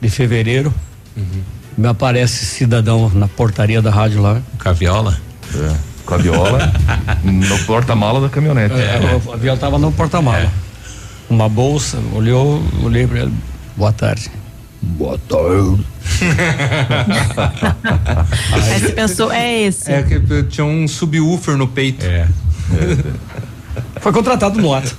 [0.00, 0.74] de fevereiro.
[1.76, 4.40] Me aparece cidadão na portaria da rádio lá.
[4.58, 5.16] Caviola?
[5.54, 5.74] É,
[6.04, 6.72] com a viola
[7.22, 8.74] no porta-mala da caminhonete.
[8.74, 10.50] É, o avião tava no porta-mala.
[11.28, 13.32] Uma bolsa, olhou, olhei pra ele.
[13.76, 14.30] Boa tarde.
[14.80, 15.84] Boa tarde.
[18.52, 19.90] Aí você pensou, é esse.
[19.92, 22.04] É que tinha um subwoofer no peito.
[22.06, 22.26] É.
[24.00, 24.94] Foi contratado no ato.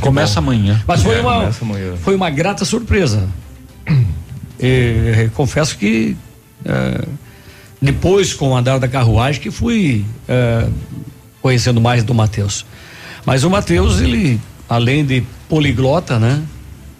[0.00, 0.82] Começa amanhã.
[0.86, 1.92] Mas foi É, uma, começa amanhã.
[2.02, 3.26] foi uma grata surpresa.
[4.60, 6.16] E, eh, confesso que
[6.64, 7.04] eh,
[7.80, 10.04] depois, com o andar da carruagem, que fui
[11.40, 12.66] conhecendo mais do Matheus.
[13.24, 16.42] Mas o Matheus, ele, além de poliglota, né?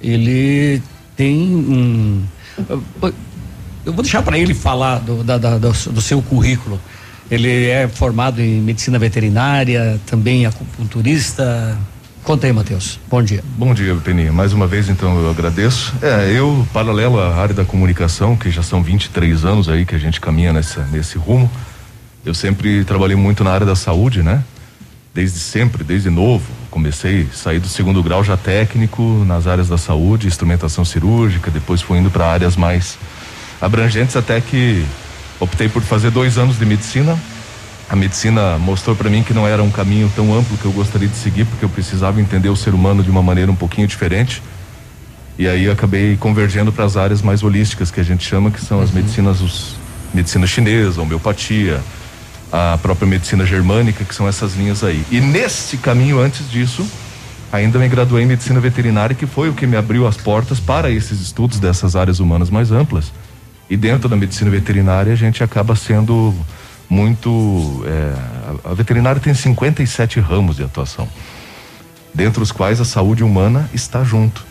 [0.01, 0.80] Ele
[1.16, 2.22] tem um.
[3.85, 6.80] Eu vou deixar para ele falar do, da- da- do, do seu currículo.
[7.30, 11.76] Ele é formado em medicina veterinária, também acupunturista.
[12.28, 13.00] Conta aí, Matheus.
[13.09, 13.42] Bom dia.
[13.56, 14.30] Bom dia, Peninha.
[14.30, 15.94] Mais uma vez, então, eu agradeço.
[16.02, 19.98] É, eu, paralelo à área da comunicação, que já são 23 anos aí que a
[19.98, 21.50] gente caminha nessa, nesse rumo,
[22.26, 24.44] eu sempre trabalhei muito na área da saúde, né?
[25.14, 26.44] Desde sempre, desde novo.
[26.70, 31.96] Comecei, saí do segundo grau já técnico nas áreas da saúde, instrumentação cirúrgica, depois fui
[31.96, 32.98] indo para áreas mais
[33.59, 34.84] abrangentes até que
[35.40, 37.18] optei por fazer dois anos de medicina.
[37.89, 41.09] A medicina mostrou para mim que não era um caminho tão amplo que eu gostaria
[41.09, 44.43] de seguir, porque eu precisava entender o ser humano de uma maneira um pouquinho diferente.
[45.39, 48.81] E aí acabei convergendo para as áreas mais holísticas que a gente chama, que são
[48.81, 49.77] as medicinas, os,
[50.12, 51.81] medicina chinesa, homeopatia,
[52.52, 55.02] a própria medicina germânica, que são essas linhas aí.
[55.10, 56.86] E nesse caminho antes disso,
[57.51, 60.90] ainda me graduei em medicina veterinária, que foi o que me abriu as portas para
[60.90, 63.12] esses estudos dessas áreas humanas mais amplas.
[63.70, 66.35] E dentro da medicina veterinária a gente acaba sendo
[66.89, 67.85] muito.
[67.86, 71.09] é, a, veterinária tem 57 ramos de atuação,
[72.15, 74.47] dentre os quais a saúde humana está junto.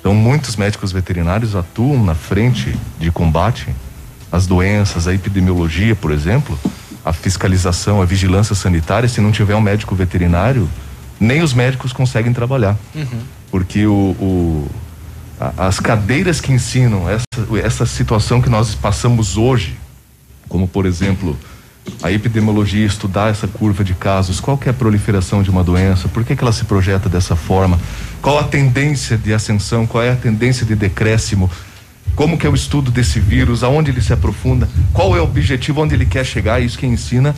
[0.00, 3.68] Então, muitos médicos veterinários atuam na frente de combate
[4.30, 6.58] às doenças, à epidemiologia, por exemplo,
[7.04, 9.08] a fiscalização, a vigilância sanitária.
[9.08, 10.68] Se não tiver um médico veterinário,
[11.18, 12.76] nem os médicos conseguem trabalhar
[13.50, 14.68] porque o, o-
[15.40, 17.24] a- as cadeiras que ensinam essa,
[17.64, 19.76] essa situação que nós passamos hoje,
[20.48, 21.36] como por exemplo
[22.02, 26.08] a epidemiologia, estudar essa curva de casos, qual que é a proliferação de uma doença,
[26.08, 27.78] por que, que ela se projeta dessa forma,
[28.20, 31.50] qual a tendência de ascensão, qual é a tendência de decréscimo,
[32.14, 35.82] como que é o estudo desse vírus, aonde ele se aprofunda, qual é o objetivo,
[35.82, 37.34] onde ele quer chegar, isso que ensina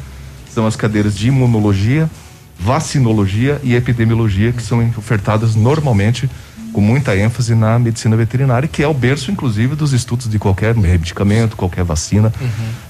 [0.50, 2.10] são as cadeiras de imunologia,
[2.58, 6.28] vacinologia e epidemiologia que são ofertadas normalmente
[6.72, 10.74] com muita ênfase na medicina veterinária, que é o berço, inclusive, dos estudos de qualquer
[10.74, 12.32] medicamento, qualquer vacina.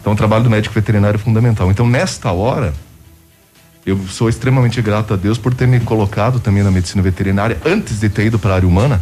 [0.01, 1.71] Então, o trabalho do médico veterinário é fundamental.
[1.71, 2.75] Então, nesta hora,
[3.87, 8.01] eu sou extremamente grato a Deus por ter me colocado também na medicina veterinária antes
[8.01, 9.01] de ter ido para a área humana.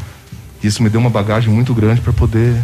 [0.62, 2.56] Isso me deu uma bagagem muito grande para poder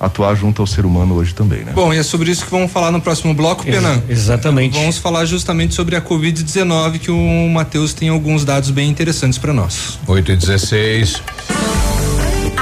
[0.00, 1.72] atuar junto ao ser humano hoje também, né?
[1.74, 4.02] Bom, e é sobre isso que vamos falar no próximo bloco, Ex- Penan.
[4.08, 4.78] exatamente.
[4.78, 9.52] Vamos falar justamente sobre a Covid-19, que o Matheus tem alguns dados bem interessantes para
[9.52, 9.98] nós.
[10.06, 11.22] 8 e 16.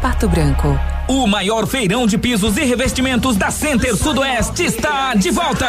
[0.00, 0.80] Pato Branco.
[1.06, 5.66] O maior feirão de pisos e revestimentos da Center Sudoeste está de volta.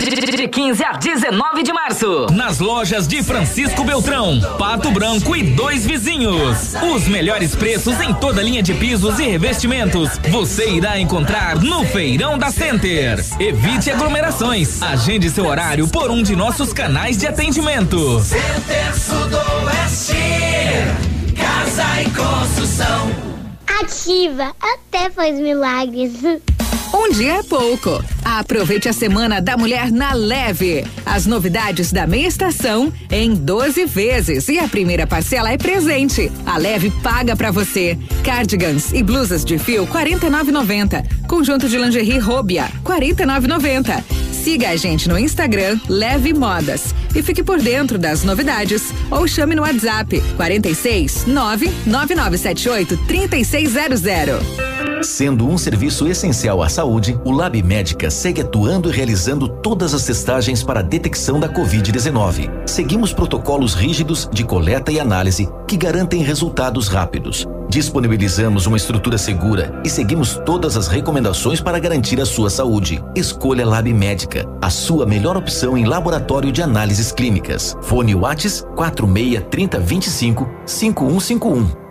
[0.00, 2.26] De 15 a 19 de março.
[2.32, 6.74] Nas lojas de Francisco Beltrão, Pato Branco e dois vizinhos.
[6.94, 11.82] Os melhores preços em toda a linha de pisos e revestimentos você irá encontrar no
[11.86, 13.24] Feirão da Center.
[13.40, 14.82] Evite aglomerações.
[14.82, 18.20] Agende seu horário por um de nossos canais de atendimento.
[18.20, 20.16] Center Sudoeste,
[21.34, 23.31] casa e construção.
[23.80, 26.12] Ativa, até faz milagres.
[26.92, 28.04] Um dia é pouco.
[28.22, 30.84] Aproveite a semana da mulher na leve.
[31.06, 36.30] As novidades da meia estação em 12 vezes e a primeira parcela é presente.
[36.44, 37.98] A leve paga pra você.
[38.22, 41.26] Cardigans e blusas de fio 49,90.
[41.26, 44.22] Conjunto de lingerie Robia 49,90.
[44.32, 49.54] Siga a gente no Instagram Leve Modas e fique por dentro das novidades ou chame
[49.54, 54.72] no WhatsApp 46 99978 3600.
[55.02, 60.04] Sendo um serviço essencial à saúde, o Lab Médica segue atuando e realizando todas as
[60.04, 62.50] testagens para a detecção da Covid-19.
[62.66, 67.46] Seguimos protocolos rígidos de coleta e análise que garantem resultados rápidos.
[67.68, 73.02] Disponibilizamos uma estrutura segura e seguimos todas as recomendações para garantir a sua saúde.
[73.16, 77.74] Escolha Lab Médica, a sua melhor opção em laboratório de análises clínicas.
[77.80, 81.81] Fone Whats 46 30 25 5151.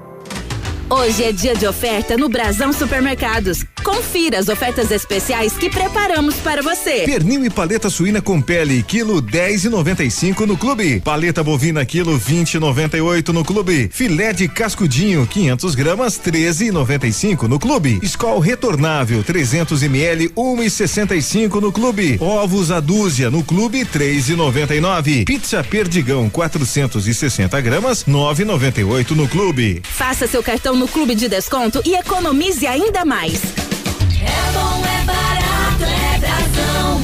[0.94, 3.64] Hoje é dia de oferta no Brasão Supermercados.
[3.82, 7.04] Confira as ofertas especiais que preparamos para você.
[7.06, 11.00] Pernil e paleta suína com pele, quilo 10 e 95 no clube.
[11.00, 13.90] Paleta bovina, quilo 20 e 98 no clube.
[13.90, 17.98] Filé de cascudinho, 500 gramas, 13 e 95 no clube.
[18.04, 22.18] Escol retornável, 300 ml, 1 e 65 no clube.
[22.20, 25.24] Ovos a dúzia no clube, 3 e 99.
[25.24, 29.82] Pizza Perdigão, 460 gramas, 9 e 98 no clube.
[29.86, 33.44] Faça seu cartão no Clube de Desconto e economize ainda mais.
[33.44, 37.02] É bom, é barato, é Brasão.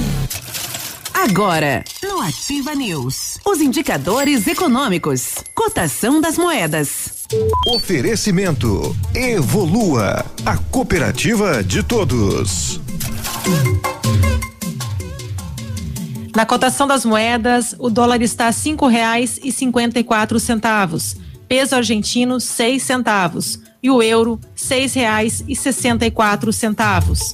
[1.14, 7.28] Agora, no Ativa News, os indicadores econômicos, cotação das moedas.
[7.68, 12.82] Oferecimento Evolua, a cooperativa de todos.
[16.36, 21.16] Na cotação das moedas, o dólar está a cinco reais e cinquenta e quatro centavos.
[21.48, 23.67] Peso argentino, seis centavos.
[23.88, 24.38] E o euro,
[26.12, 27.34] quatro centavos.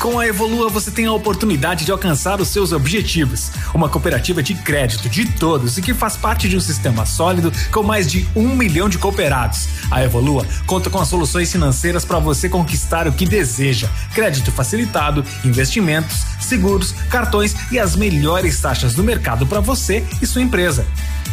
[0.00, 3.52] Com a Evolua você tem a oportunidade de alcançar os seus objetivos.
[3.72, 7.84] Uma cooperativa de crédito de todos e que faz parte de um sistema sólido com
[7.84, 9.68] mais de um milhão de cooperados.
[9.88, 15.24] A Evolua conta com as soluções financeiras para você conquistar o que deseja: crédito facilitado,
[15.44, 20.84] investimentos, seguros, cartões e as melhores taxas do mercado para você e sua empresa.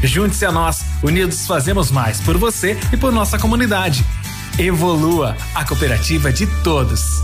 [0.04, 4.06] Junte-se a nós, unidos fazemos mais por você e por nossa comunidade.
[4.60, 7.24] Evolua, a cooperativa de todos.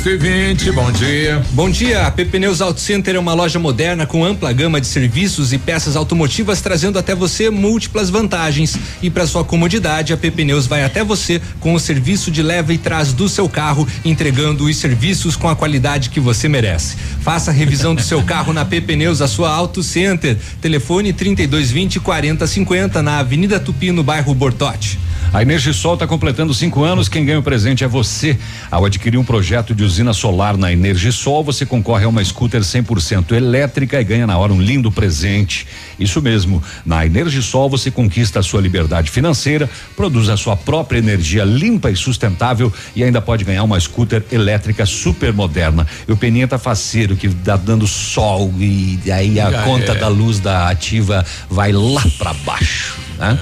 [0.00, 0.06] Ativa, ativa News.
[0.06, 1.42] 8 e 20 bom dia.
[1.52, 4.86] Bom dia, a PP Neus Auto Center é uma loja moderna com ampla gama de
[4.86, 8.76] serviços e peças automotivas trazendo até você múltiplas vantagens.
[9.02, 12.72] E para sua comodidade, a PP Neus vai até você com o serviço de leva
[12.72, 16.96] e trás do seu carro, entregando os serviços com a qualidade que você merece.
[17.20, 20.36] Faça a revisão do seu carro na PP Neus, a sua Auto Center.
[20.60, 24.98] Telefone 3220 4050 na Avenida Tupi, no bairro Bortote.
[25.32, 27.08] A Energisol está completando cinco anos.
[27.08, 28.36] Quem ganha o presente é você.
[28.68, 33.32] Ao adquirir um projeto de usina solar na Energisol, você concorre a uma scooter 100%
[33.32, 35.68] elétrica e ganha na hora um lindo presente.
[36.00, 36.60] Isso mesmo.
[36.84, 41.96] Na Energisol você conquista a sua liberdade financeira, produz a sua própria energia limpa e
[41.96, 45.86] sustentável e ainda pode ganhar uma scooter elétrica super moderna.
[46.08, 49.94] E o Peninha tá faceiro que dá dando sol e aí a conta é.
[49.94, 53.38] da luz da ativa vai lá para baixo, né?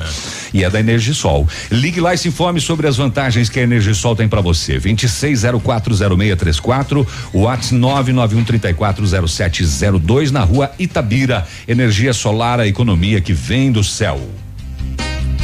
[0.53, 1.47] E é da Energisol.
[1.71, 4.79] Ligue lá e se informe sobre as vantagens que a Energisol tem para você.
[4.81, 11.47] 26040634, WhatsApp 991340702 na rua Itabira.
[11.67, 14.21] Energia solar, a economia que vem do céu.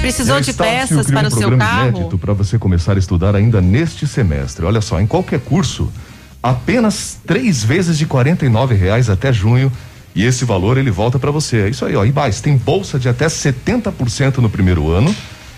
[0.00, 1.88] Precisou E de peças para um o seu programa carro?
[1.88, 4.64] inédito para você começar a estudar ainda neste semestre.
[4.64, 5.90] Olha só, em qualquer curso,
[6.42, 9.72] apenas três vezes de R$ reais até junho.
[10.14, 11.62] E esse valor ele volta para você.
[11.62, 12.04] É isso aí, ó.
[12.04, 15.14] E mais, tem bolsa de até 70% no primeiro ano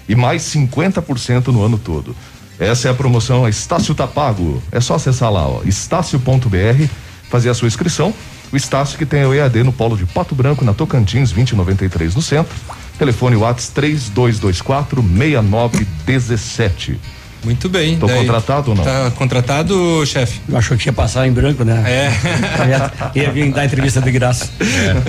[0.09, 2.16] e mais 50% no ano todo.
[2.59, 4.62] Essa é a promoção a Estácio tá pago.
[4.73, 6.89] É só acessar lá, ó, estácio.br,
[7.28, 8.15] fazer a sua inscrição.
[8.53, 12.23] O Estácio que tem o EAD no Polo de Pato Branco, na Tocantins, 2093 no
[12.23, 12.55] centro.
[12.99, 16.99] Telefone WhatsApp 3224 6917.
[17.47, 17.97] Muito bem.
[17.97, 18.82] Tô daí- contratado ou não?
[18.82, 20.40] Tá contratado, chefe?
[20.52, 21.81] Achou que ia passar em branco, né?
[21.86, 22.10] É.
[23.14, 24.51] ia, ia vir dar entrevista de graça.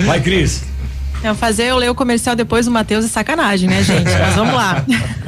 [0.06, 0.62] Vai, Cris.
[1.20, 4.04] Não, fazer eu ler o comercial depois do Matheus é sacanagem, né, gente?
[4.08, 4.84] Mas vamos lá.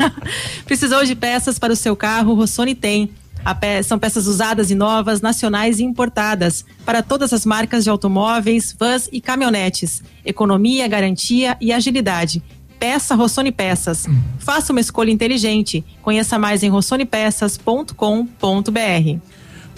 [0.64, 2.32] Precisou de peças para o seu carro?
[2.34, 3.10] Rossoni tem.
[3.44, 7.90] A pe- são peças usadas e novas, nacionais e importadas, para todas as marcas de
[7.90, 10.02] automóveis, vans e caminhonetes.
[10.24, 12.40] Economia, garantia e agilidade.
[12.80, 14.08] Peça Rossoni Peças.
[14.38, 15.84] Faça uma escolha inteligente.
[16.00, 19.18] Conheça mais em rossonepeças.com.br.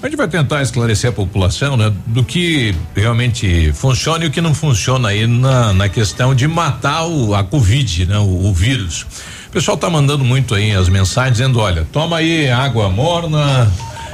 [0.01, 4.41] A gente vai tentar esclarecer a população, né, do que realmente funciona e o que
[4.41, 9.07] não funciona aí na, na questão de matar o, a Covid, né, o, o vírus.
[9.49, 13.71] O pessoal tá mandando muito aí as mensagens dizendo, olha, toma aí água morna,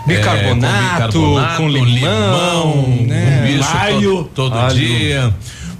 [0.06, 4.30] Bicarbonato, é, com limão, né, com isso alho.
[4.34, 5.34] todo, todo dia.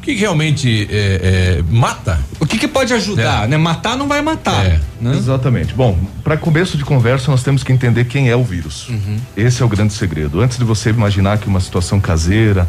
[0.09, 2.19] Que realmente é, é, mata?
[2.41, 3.59] O que, que pode ajudar, né?
[3.59, 4.65] Matar não vai matar.
[4.65, 5.15] É, né?
[5.15, 5.75] Exatamente.
[5.75, 8.89] Bom, para começo de conversa, nós temos que entender quem é o vírus.
[8.89, 9.19] Uhum.
[9.37, 10.41] Esse é o grande segredo.
[10.41, 12.67] Antes de você imaginar que uma situação caseira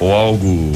[0.00, 0.72] ou algo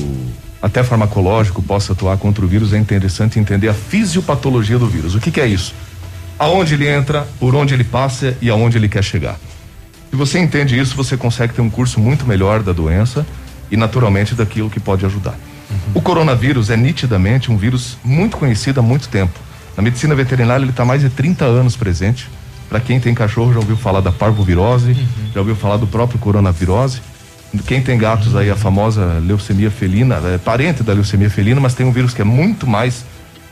[0.60, 5.14] até farmacológico possa atuar contra o vírus, é interessante entender a fisiopatologia do vírus.
[5.14, 5.74] O que, que é isso?
[6.38, 9.38] Aonde ele entra, por onde ele passa e aonde ele quer chegar.
[10.10, 13.26] Se você entende isso, você consegue ter um curso muito melhor da doença
[13.70, 15.38] e, naturalmente, daquilo que pode ajudar.
[15.94, 19.38] O coronavírus é nitidamente um vírus muito conhecido há muito tempo.
[19.76, 22.28] Na medicina veterinária, ele está mais de 30 anos presente.
[22.68, 24.96] Para quem tem cachorro, já ouviu falar da parvovirose,
[25.34, 27.00] já ouviu falar do próprio coronavirose.
[27.66, 31.84] Quem tem gatos aí, a famosa leucemia felina, é parente da leucemia felina, mas tem
[31.84, 33.04] um vírus que é muito mais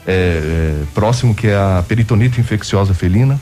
[0.07, 3.39] é, é, próximo, que é a peritonite infecciosa felina.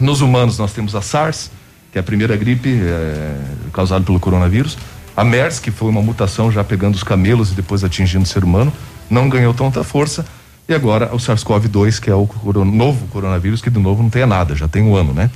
[0.00, 1.50] Nos humanos, nós temos a SARS,
[1.92, 3.36] que é a primeira gripe é,
[3.72, 4.76] causada pelo coronavírus.
[5.16, 8.42] A MERS, que foi uma mutação já pegando os camelos e depois atingindo o ser
[8.44, 8.72] humano,
[9.08, 10.24] não ganhou tanta força.
[10.66, 14.24] E agora o SARS-CoV-2, que é o coron- novo coronavírus, que de novo não tem
[14.24, 15.30] nada, já tem um ano, né?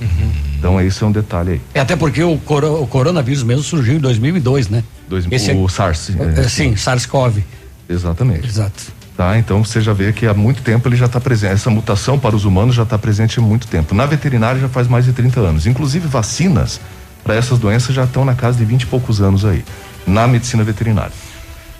[0.57, 1.61] Então esse é um detalhe aí.
[1.75, 4.83] É até porque o, coro- o coronavírus mesmo surgiu em 2002, né?
[5.07, 6.11] Dois, Esse o é- SARS.
[6.35, 7.43] É, sim, SARS-CoV.
[7.87, 8.47] Exatamente.
[8.47, 8.99] Exato.
[9.15, 11.53] Tá, então você já vê que há muito tempo ele já está presente.
[11.53, 13.93] Essa mutação para os humanos já está presente há muito tempo.
[13.93, 15.67] Na veterinária já faz mais de 30 anos.
[15.67, 16.79] Inclusive vacinas
[17.23, 19.63] para essas doenças já estão na casa de 20 e poucos anos aí,
[20.05, 21.13] na medicina veterinária.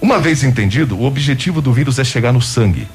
[0.01, 2.87] Uma vez entendido, o objetivo do vírus é chegar no sangue.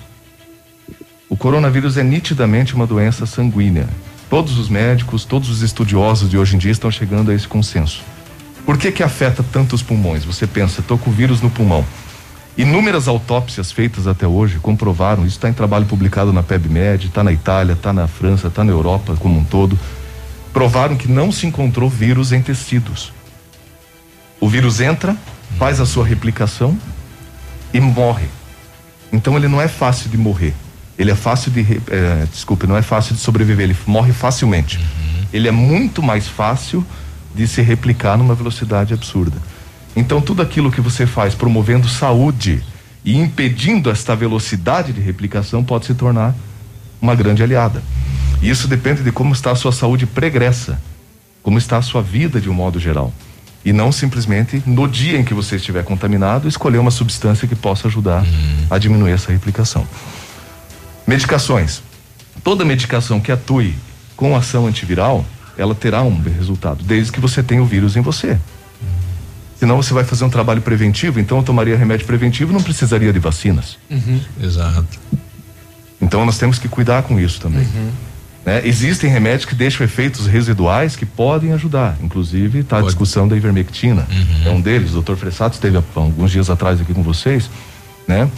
[1.28, 3.88] O coronavírus é nitidamente uma doença sanguínea.
[4.30, 8.02] Todos os médicos, todos os estudiosos de hoje em dia estão chegando a esse consenso.
[8.64, 10.24] Por que que afeta tanto os pulmões?
[10.24, 11.84] Você pensa, estou com o vírus no pulmão.
[12.56, 17.32] Inúmeras autópsias feitas até hoje comprovaram, isso está em trabalho publicado na PebMed, está na
[17.32, 19.78] Itália, está na França, está na Europa como um todo,
[20.54, 23.12] provaram que não se encontrou vírus em tecidos.
[24.40, 25.16] O vírus entra,
[25.58, 26.78] faz a sua replicação
[27.72, 28.28] e morre.
[29.12, 30.54] Então ele não é fácil de morrer.
[30.96, 31.60] Ele é fácil de.
[31.90, 34.78] eh, desculpe, não é fácil de sobreviver, ele morre facilmente.
[35.32, 36.86] Ele é muito mais fácil
[37.34, 39.36] de se replicar numa velocidade absurda.
[39.96, 42.62] Então, tudo aquilo que você faz promovendo saúde
[43.04, 46.32] e impedindo esta velocidade de replicação pode se tornar
[47.02, 47.82] uma grande aliada.
[48.44, 50.78] E isso depende de como está a sua saúde pregressa,
[51.42, 53.10] como está a sua vida de um modo geral.
[53.64, 57.88] E não simplesmente no dia em que você estiver contaminado, escolher uma substância que possa
[57.88, 58.22] ajudar
[58.68, 59.88] a diminuir essa replicação.
[61.06, 61.82] Medicações.
[62.42, 63.74] Toda medicação que atue
[64.14, 65.24] com ação antiviral,
[65.56, 68.38] ela terá um resultado, desde que você tenha o vírus em você.
[69.58, 73.18] Senão você vai fazer um trabalho preventivo, então eu tomaria remédio preventivo não precisaria de
[73.18, 73.78] vacinas.
[74.42, 75.00] Exato.
[75.98, 77.66] Então nós temos que cuidar com isso também.
[78.44, 78.60] Né?
[78.64, 81.96] Existem remédios que deixam efeitos residuais que podem ajudar.
[82.02, 84.06] Inclusive está a discussão da ivermectina.
[84.44, 84.90] É um deles.
[84.90, 87.48] O doutor Fressato esteve há alguns dias atrás aqui com vocês,
[88.06, 88.28] né?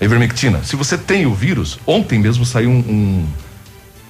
[0.00, 0.60] A ivermectina.
[0.64, 3.24] Se você tem o vírus, ontem mesmo saiu um,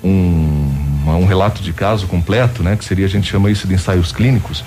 [0.02, 2.76] um, um, um relato de caso completo, né?
[2.76, 4.64] Que seria, a gente chama isso de ensaios clínicos,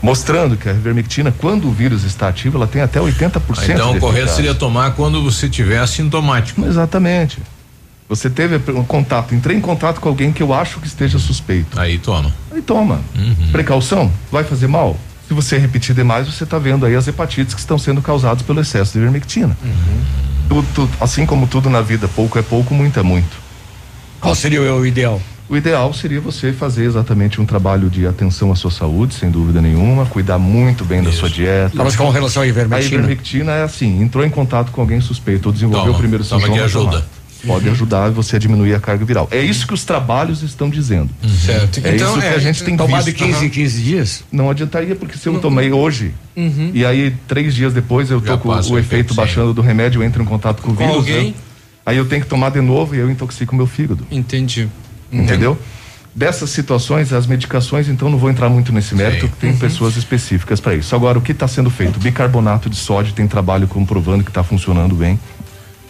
[0.00, 3.98] mostrando que a ivermectina, quando o vírus está ativo, ela tem até 80% Então, de
[3.98, 6.64] o correto seria tomar quando você tiver assintomático.
[6.64, 7.38] Exatamente.
[8.08, 11.78] Você teve um contato, entrei em contato com alguém que eu acho que esteja suspeito.
[11.78, 12.32] Aí toma.
[12.50, 13.00] Aí toma.
[13.52, 14.96] Precaução, vai fazer mal?
[15.26, 18.60] Se você repetir demais, você está vendo aí as hepatites que estão sendo causadas pelo
[18.60, 19.54] excesso de ivermectina.
[20.48, 23.36] Tudo- tudo- assim como tudo na vida, pouco é pouco, muito é muito.
[24.20, 25.20] Qual seria o ideal?
[25.46, 29.60] O ideal seria você fazer exatamente um trabalho de atenção à sua saúde, sem dúvida
[29.62, 31.72] nenhuma, cuidar muito bem da sua dieta.
[31.82, 32.96] Mas com relação à ivermectina?
[32.96, 36.24] A ivermectina é assim, entrou em contato com alguém suspeito ou desenvolveu Toma, o primeiro
[36.24, 36.58] toma sintoma.
[36.58, 36.90] que ajuda.
[36.90, 37.17] tomar.
[37.46, 39.28] Pode ajudar você a diminuir a carga viral.
[39.30, 41.08] É isso que os trabalhos estão dizendo.
[41.44, 41.80] Certo.
[41.84, 43.16] É Então, isso que é, a gente tem tomar visto.
[43.16, 44.24] de 15 em 15 dias?
[44.32, 46.70] Não adiantaria, porque se eu tomei hoje, Uhum.
[46.74, 50.00] e aí três dias depois eu Já tô com o o efeito baixando do remédio,
[50.02, 50.96] eu entro em contato com o Com vírus.
[50.96, 51.28] alguém?
[51.28, 51.34] né?
[51.86, 54.06] Aí eu tenho que tomar de novo e eu intoxico meu fígado.
[54.10, 54.68] Entendi.
[55.12, 55.58] Entendeu?
[56.14, 60.58] Dessas situações, as medicações, então não vou entrar muito nesse mérito, que tem pessoas específicas
[60.60, 60.92] para isso.
[60.94, 62.00] Agora, o que está sendo feito?
[62.00, 65.18] Bicarbonato de sódio tem trabalho comprovando que está funcionando bem.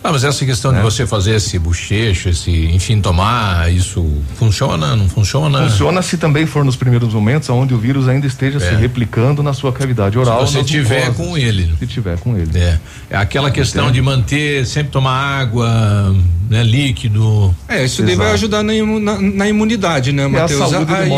[0.02, 0.76] Ah, mas essa questão É.
[0.76, 4.06] de você fazer esse bochecho, esse, enfim, tomar, isso
[4.36, 5.68] funciona, não funciona?
[5.68, 8.76] Funciona se também for nos primeiros momentos onde o vírus ainda esteja se É.
[8.76, 10.46] replicando na sua cavidade oral.
[10.46, 11.16] Se você tiver mucosas.
[11.26, 11.74] com ele.
[11.80, 12.56] Se tiver com ele.
[12.56, 12.78] É.
[13.10, 16.14] É aquela questão de manter, sempre tomar água,
[16.48, 17.54] né, líquido.
[17.68, 20.60] É, isso daí vai ajudar na, imu- na- na imunidade, né, Matheus?
[21.02, 21.08] Aí,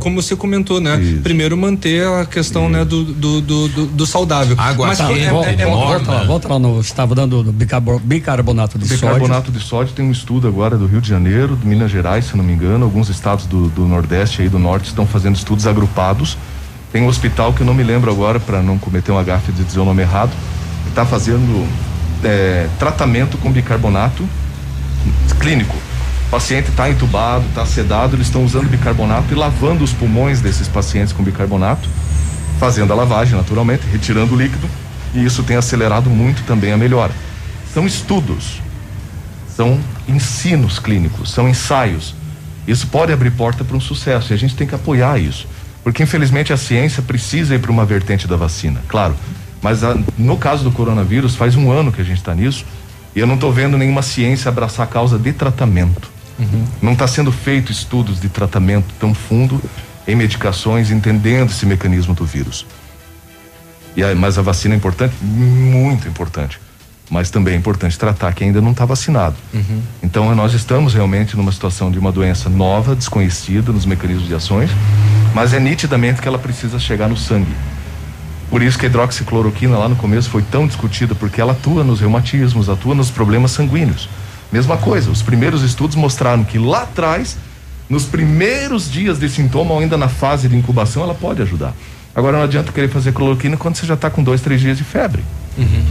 [0.00, 0.96] como você comentou, né?
[1.22, 4.56] Primeiro manter a questão, né, do, do, do, do- saudável.
[4.58, 6.74] Água Mas quente, é- é- volta, é- volta lá, volta lá no.
[6.76, 8.96] Você estava dando do bicarbonato de sódio.
[9.06, 12.36] Bicarbonato de sódio tem um estudo agora do Rio de Janeiro, de Minas Gerais, se
[12.36, 16.36] não me engano, alguns estados do, do Nordeste e do Norte estão fazendo estudos agrupados.
[16.92, 19.62] Tem um hospital que eu não me lembro agora, para não cometer um agafe de
[19.62, 20.30] dizer o nome errado,
[20.84, 21.66] que está fazendo
[22.24, 24.24] é, tratamento com bicarbonato
[25.40, 25.76] clínico.
[26.26, 30.68] O paciente está entubado, está sedado, eles estão usando bicarbonato e lavando os pulmões desses
[30.68, 31.88] pacientes com bicarbonato,
[32.60, 34.68] fazendo a lavagem naturalmente, retirando o líquido,
[35.14, 37.12] e isso tem acelerado muito também a melhora.
[37.72, 38.60] São estudos,
[39.56, 42.14] são ensinos clínicos, são ensaios.
[42.66, 45.46] Isso pode abrir porta para um sucesso e a gente tem que apoiar isso.
[45.82, 49.14] Porque infelizmente a ciência precisa ir para uma vertente da vacina, claro.
[49.62, 52.66] Mas a- no caso do coronavírus, faz um ano que a gente está nisso
[53.18, 56.08] e eu não estou vendo nenhuma ciência abraçar a causa de tratamento.
[56.80, 59.60] Não está sendo feito estudos de tratamento tão fundo
[60.06, 62.64] em medicações, entendendo esse mecanismo do vírus.
[63.96, 65.16] E aí, mas a vacina é importante?
[65.20, 66.60] Muito importante.
[67.10, 69.34] Mas também é importante tratar quem ainda não está vacinado.
[70.00, 74.70] Então nós estamos realmente numa situação de uma doença nova, desconhecida nos mecanismos de ações,
[75.34, 77.50] mas é nitidamente que ela precisa chegar no sangue.
[78.50, 82.00] Por isso que a hidroxicloroquina lá no começo foi tão discutida, porque ela atua nos
[82.00, 84.08] reumatismos, atua nos problemas sanguíneos.
[84.50, 87.36] Mesma coisa, os primeiros estudos mostraram que lá atrás,
[87.88, 91.74] nos primeiros dias de sintoma, ou ainda na fase de incubação, ela pode ajudar.
[92.14, 94.84] Agora não adianta querer fazer cloroquina quando você já está com dois, três dias de
[94.84, 95.22] febre.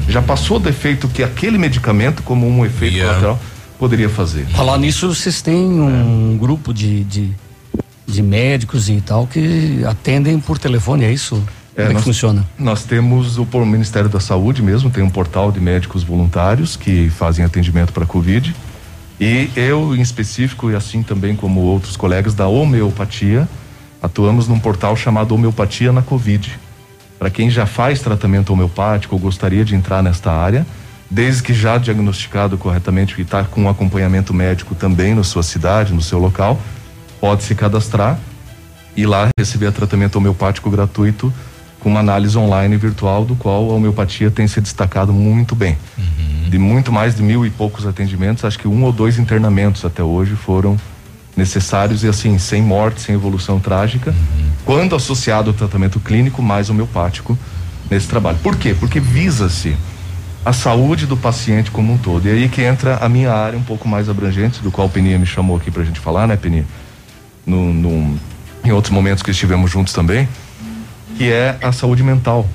[0.09, 3.39] Já passou do efeito que aquele medicamento, como um efeito colateral,
[3.77, 4.45] poderia fazer.
[4.47, 7.31] Falar nisso, vocês têm um grupo de, de,
[8.07, 11.41] de médicos e tal que atendem por telefone, é isso?
[11.77, 12.45] Como é que nós, funciona?
[12.57, 17.09] Nós temos o por- Ministério da Saúde mesmo, tem um portal de médicos voluntários que
[17.09, 18.55] fazem atendimento para Covid.
[19.19, 23.47] E eu, em específico, e assim também como outros colegas da homeopatia,
[24.01, 26.57] atuamos num portal chamado Homeopatia na Covid.
[27.19, 30.65] Para quem já faz tratamento homeopático ou gostaria de entrar nesta área,
[31.09, 35.93] desde que já diagnosticado corretamente e está com um acompanhamento médico também na sua cidade,
[35.93, 36.59] no seu local,
[37.19, 38.19] pode se cadastrar
[38.95, 41.33] e lá receber tratamento homeopático gratuito
[41.79, 45.77] com uma análise online virtual, do qual a homeopatia tem se destacado muito bem.
[46.49, 50.01] De muito mais de mil e poucos atendimentos, acho que um ou dois internamentos até
[50.03, 50.77] hoje foram
[51.35, 54.13] necessários e assim, sem morte, sem evolução trágica,
[54.65, 57.37] quando associado ao tratamento clínico mais homeopático
[57.91, 58.37] nesse trabalho.
[58.41, 58.75] Por quê?
[58.79, 59.75] Porque visa-se
[60.43, 62.25] a saúde do paciente como um todo.
[62.27, 65.19] E aí que entra a minha área um pouco mais abrangente, do qual a Peninha
[65.19, 66.65] me chamou aqui pra gente falar, né, Peninha?
[67.45, 68.17] No, no-
[68.63, 70.27] em outros momentos que estivemos juntos também,
[71.17, 72.47] que é a saúde mental.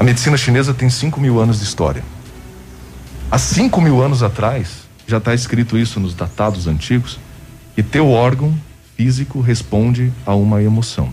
[0.00, 2.02] A medicina chinesa tem 5 mil anos de história.
[3.30, 7.18] Há 5 mil anos atrás, já está escrito isso nos datados antigos,
[7.74, 8.54] que teu órgão
[8.96, 11.12] físico responde a uma emoção.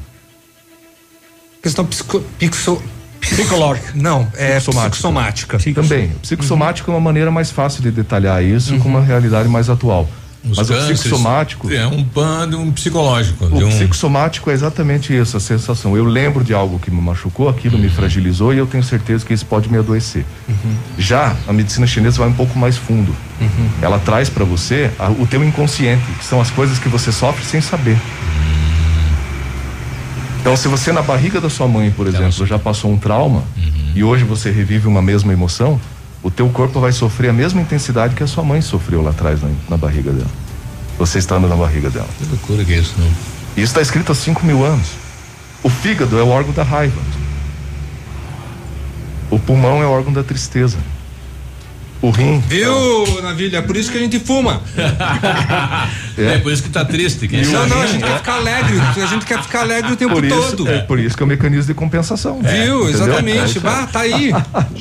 [1.61, 2.81] Questão psico, pixo,
[3.19, 3.91] psicológica.
[3.95, 5.59] Não, é psicossomática.
[5.59, 6.11] Também.
[6.11, 10.07] O psicossomático é uma maneira mais fácil de detalhar isso com uma realidade mais atual.
[10.43, 11.71] Os Mas o cânceres psicossomático.
[11.71, 13.45] É um pano um psicológico.
[13.45, 15.95] O um- psicossomático é exatamente isso, a sensação.
[15.95, 19.33] Eu lembro de algo que me machucou, aquilo me fragilizou e eu tenho certeza que
[19.33, 20.25] isso pode me adoecer.
[20.97, 23.15] Já a medicina chinesa vai um pouco mais fundo.
[23.81, 27.45] Ela traz para você a- o teu inconsciente, que são as coisas que você sofre
[27.45, 27.97] sem saber.
[30.39, 33.43] Então, se você na barriga da sua mãe, por exemplo, já passou um trauma
[33.93, 35.79] e hoje você revive uma mesma emoção,
[36.23, 39.41] o teu corpo vai sofrer a mesma intensidade que a sua mãe sofreu lá atrás
[39.41, 40.29] na, na barriga dela.
[40.97, 42.07] Você estando na barriga dela.
[42.17, 43.07] Que loucura que é isso, não?
[43.07, 44.87] Isso está escrito há 5 mil anos.
[45.63, 47.01] O fígado é o órgão da raiva.
[49.29, 50.77] O pulmão é o órgão da tristeza.
[52.01, 52.39] O rim.
[52.47, 53.57] Viu, Navilha?
[53.57, 54.61] É por isso que a gente fuma.
[56.17, 57.27] É, por isso que tá triste.
[57.27, 58.79] Que Não, não, a gente quer ficar alegre.
[59.01, 60.69] A gente quer ficar alegre o tempo Por isso, todo.
[60.69, 62.39] é por isso que é o mecanismo de compensação.
[62.41, 62.49] Viu?
[62.51, 62.89] Entendeu?
[62.89, 63.57] Exatamente.
[63.57, 63.61] É.
[63.61, 64.31] Bah, tá aí.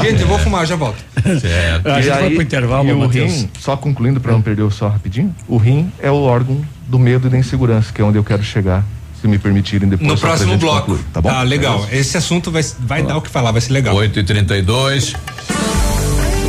[0.02, 0.98] Gente, eu vou fumar, já volto.
[1.40, 1.86] Certo.
[1.86, 3.32] A E gente vai aí- pro intervalo, e o Matheus.
[3.32, 6.98] rim, só concluindo para não perder o só rapidinho, o rim é o órgão do
[6.98, 8.84] medo e da insegurança, que é onde eu quero chegar,
[9.20, 10.10] se me permitirem depois.
[10.10, 10.80] No próximo bloco.
[10.92, 11.42] concluir, tá bom?
[11.44, 11.86] legal.
[11.90, 11.98] É.
[11.98, 13.94] Esse assunto vai, vai dar o que falar, vai ser legal.
[13.94, 15.14] 8 e 32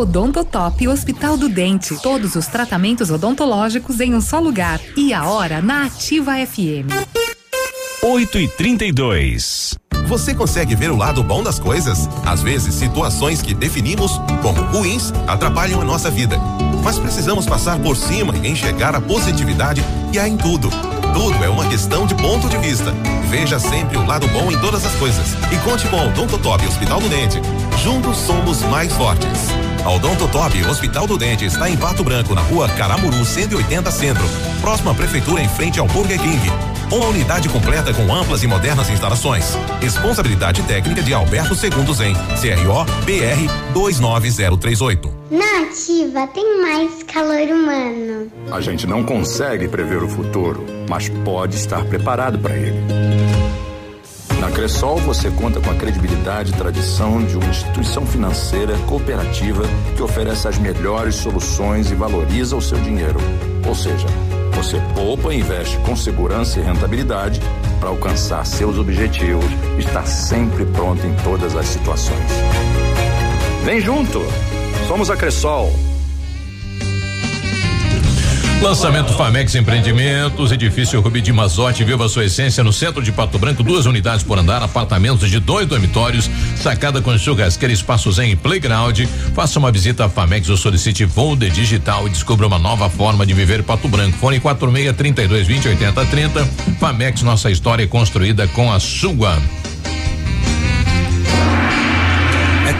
[0.00, 1.94] Odontotop Hospital do Dente.
[2.02, 4.80] Todos os tratamentos odontológicos em um só lugar.
[4.96, 6.88] E a hora na Ativa FM.
[8.02, 12.08] 8 e 32 Você consegue ver o lado bom das coisas?
[12.24, 16.38] Às vezes, situações que definimos como ruins atrapalham a nossa vida.
[16.82, 20.70] Mas precisamos passar por cima e enxergar a positividade que há em tudo.
[21.12, 22.92] Tudo é uma questão de ponto de vista.
[23.28, 25.34] Veja sempre o lado bom em todas as coisas.
[25.52, 27.40] E conte com o Odontotop Hospital do Dente.
[27.82, 29.48] Juntos somos mais fortes.
[29.84, 34.24] A Odontotop Hospital do Dente está em Pato Branco, na rua Caramuru 180 Centro.
[34.60, 36.79] Próxima Prefeitura, em frente ao Burger King.
[36.92, 39.56] Uma unidade completa com amplas e modernas instalações.
[39.80, 45.08] Responsabilidade técnica de Alberto Segundos em CRO BR 29038.
[45.30, 48.32] Na ativa tem mais calor humano.
[48.50, 52.80] A gente não consegue prever o futuro, mas pode estar preparado para ele.
[54.40, 59.62] Na Cressol você conta com a credibilidade e tradição de uma instituição financeira cooperativa
[59.94, 63.20] que oferece as melhores soluções e valoriza o seu dinheiro.
[63.64, 64.08] Ou seja,
[64.56, 67.40] você poupa e investe com segurança e rentabilidade
[67.78, 69.44] para alcançar seus objetivos
[69.78, 72.30] estar sempre pronto em todas as situações.
[73.64, 74.20] Vem junto!
[74.86, 75.89] Somos a Cressol.
[78.62, 83.62] Lançamento Famex Empreendimentos, edifício Rubi de Mazote, viva sua essência no centro de Pato Branco,
[83.62, 89.00] duas unidades por andar, apartamentos de dois dormitórios, sacada com churrasqueira, espaços em playground.
[89.34, 93.32] Faça uma visita à Famex ou solicite Volder Digital e descubra uma nova forma de
[93.32, 94.18] viver Pato Branco.
[94.18, 96.44] Fone 46 32 20 80 30.
[96.78, 99.38] Famex, nossa história é construída com a sua.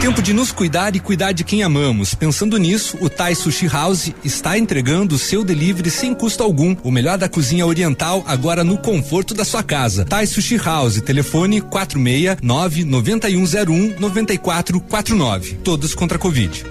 [0.01, 2.15] Tempo de nos cuidar e cuidar de quem amamos.
[2.15, 6.75] Pensando nisso, o Thai Sushi House está entregando o seu delivery sem custo algum.
[6.83, 10.07] O melhor da cozinha oriental agora no conforto da sua casa.
[10.07, 15.61] Thai Sushi House, telefone 469 9101 9449.
[15.63, 16.65] Todos contra a Covid.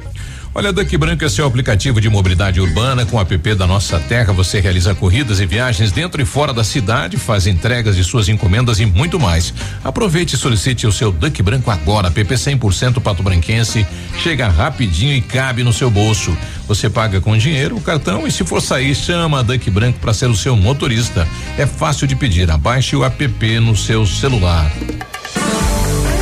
[0.53, 3.05] Olha, Duck Branco é seu aplicativo de mobilidade urbana.
[3.05, 6.63] Com o app da Nossa Terra, você realiza corridas e viagens dentro e fora da
[6.63, 9.53] cidade, faz entregas de suas encomendas e muito mais.
[9.83, 12.07] Aproveite e solicite o seu Duck Branco agora.
[12.07, 13.85] App 100% Pato Branquense.
[14.17, 16.35] Chega rapidinho e cabe no seu bolso.
[16.67, 20.15] Você paga com dinheiro, o cartão e se for sair, chama a Duck Branco para
[20.15, 21.27] ser o seu motorista.
[21.59, 22.49] É fácil de pedir.
[22.49, 24.71] Abaixe o app no seu celular.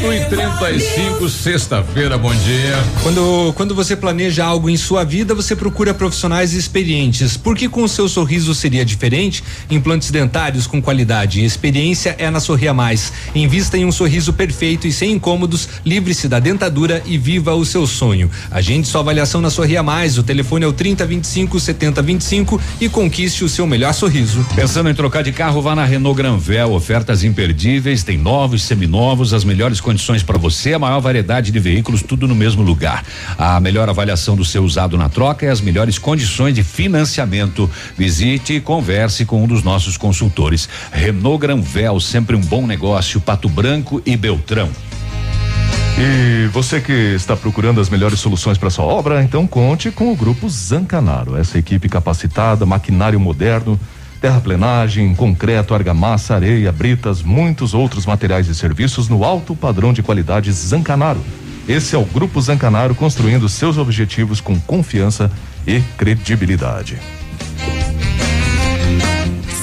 [0.00, 2.82] 8 e 35 sexta-feira, bom dia.
[3.02, 7.36] Quando, quando você planeja algo em sua vida, você procura profissionais experientes.
[7.36, 9.44] Porque com o seu sorriso seria diferente?
[9.70, 13.12] Implantes dentários com qualidade e experiência é na Sorria Mais.
[13.34, 17.86] Invista em um sorriso perfeito e sem incômodos, livre-se da dentadura e viva o seu
[17.86, 18.30] sonho.
[18.50, 20.16] Agende sua avaliação na Sorria Mais.
[20.16, 24.42] O telefone é o 3025 7025 e conquiste o seu melhor sorriso.
[24.54, 26.72] Pensando em trocar de carro, vá na Renault Granvel.
[26.72, 32.02] Ofertas imperdíveis, tem novos, seminovos, as melhores condições para você, a maior variedade de veículos,
[32.02, 33.04] tudo no mesmo lugar.
[33.36, 37.70] A melhor avaliação do seu usado na troca e as melhores condições de financiamento.
[37.98, 40.68] Visite e converse com um dos nossos consultores.
[40.90, 43.20] Renault Granvel, sempre um bom negócio.
[43.20, 44.70] Pato Branco e Beltrão.
[45.98, 50.16] E você que está procurando as melhores soluções para sua obra, então conte com o
[50.16, 51.36] grupo Zancanaro.
[51.36, 53.78] Essa equipe capacitada, maquinário moderno,
[54.22, 60.52] terraplenagem, concreto, argamassa, areia, britas, muitos outros materiais e serviços no alto padrão de qualidade
[60.52, 61.20] Zancanaro.
[61.68, 65.28] Esse é o grupo Zancanaro construindo seus objetivos com confiança
[65.66, 66.98] e credibilidade.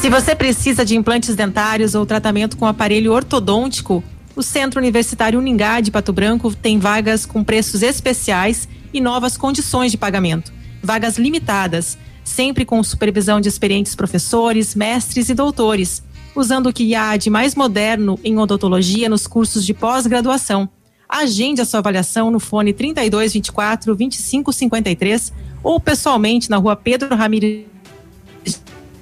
[0.02, 4.04] Se você precisa de implantes dentários ou tratamento com aparelho ortodôntico,
[4.36, 9.92] o Centro Universitário Uningá de Pato Branco tem vagas com preços especiais e novas condições
[9.92, 10.52] de pagamento.
[10.84, 11.98] Vagas limitadas,
[12.30, 16.04] sempre com supervisão de experientes professores, mestres e doutores,
[16.36, 20.70] usando o que há de mais moderno em odontologia nos cursos de pós-graduação.
[21.08, 25.34] Agende a sua avaliação no fone 3224 2553
[25.64, 27.66] ou pessoalmente na rua Pedro Ramires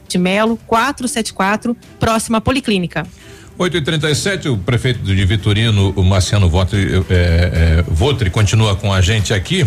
[0.07, 3.05] de Melo, 474, próxima Policlínica.
[3.57, 8.93] 8 e 37 o prefeito de Vitorino, o Marciano Votri, é, é, Votri, continua com
[8.93, 9.65] a gente aqui.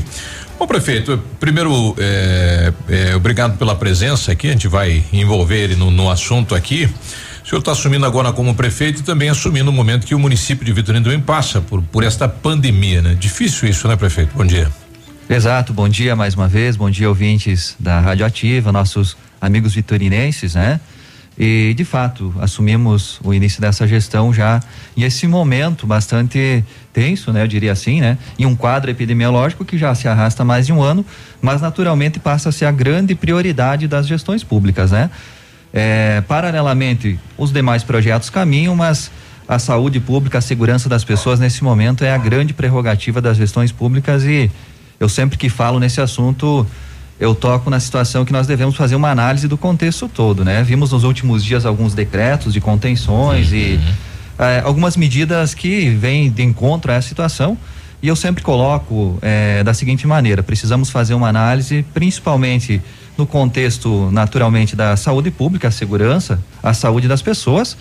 [0.61, 6.11] Bom, prefeito, primeiro, é, é, obrigado pela presença aqui, a gente vai envolver no, no
[6.11, 6.85] assunto aqui.
[7.43, 10.63] O senhor está assumindo agora como prefeito e também assumindo o momento que o município
[10.63, 13.17] de Vitorino também passa por, por esta pandemia, né?
[13.19, 14.37] Difícil isso, né, prefeito?
[14.37, 14.71] Bom dia.
[15.31, 20.57] Exato, bom dia mais uma vez, bom dia ouvintes da Rádio Ativa, nossos amigos vitorinenses,
[20.57, 20.79] né?
[21.39, 24.63] E de fato, assumimos o início dessa gestão já
[24.95, 26.63] em esse momento bastante
[26.93, 27.43] tenso, né?
[27.43, 28.19] Eu diria assim, né?
[28.39, 31.05] Em um quadro epidemiológico que já se arrasta mais de um ano,
[31.41, 35.11] mas naturalmente passa a ser a grande prioridade das gestões públicas, né?
[35.73, 39.11] É, paralelamente, os demais projetos caminham, mas
[39.49, 43.73] a saúde pública, a segurança das pessoas nesse momento é a grande prerrogativa das gestões
[43.73, 44.51] públicas e
[44.99, 46.67] eu sempre que falo nesse assunto,
[47.19, 50.63] eu toco na situação que nós devemos fazer uma análise do contexto todo, né?
[50.63, 53.81] Vimos nos últimos dias alguns decretos de contenções e
[54.41, 57.57] eh, algumas medidas que vêm de encontro a essa situação.
[58.03, 62.81] E eu sempre coloco eh, da seguinte maneira: precisamos fazer uma análise, principalmente
[63.19, 67.77] no contexto, naturalmente, da saúde pública, a segurança, a saúde das pessoas,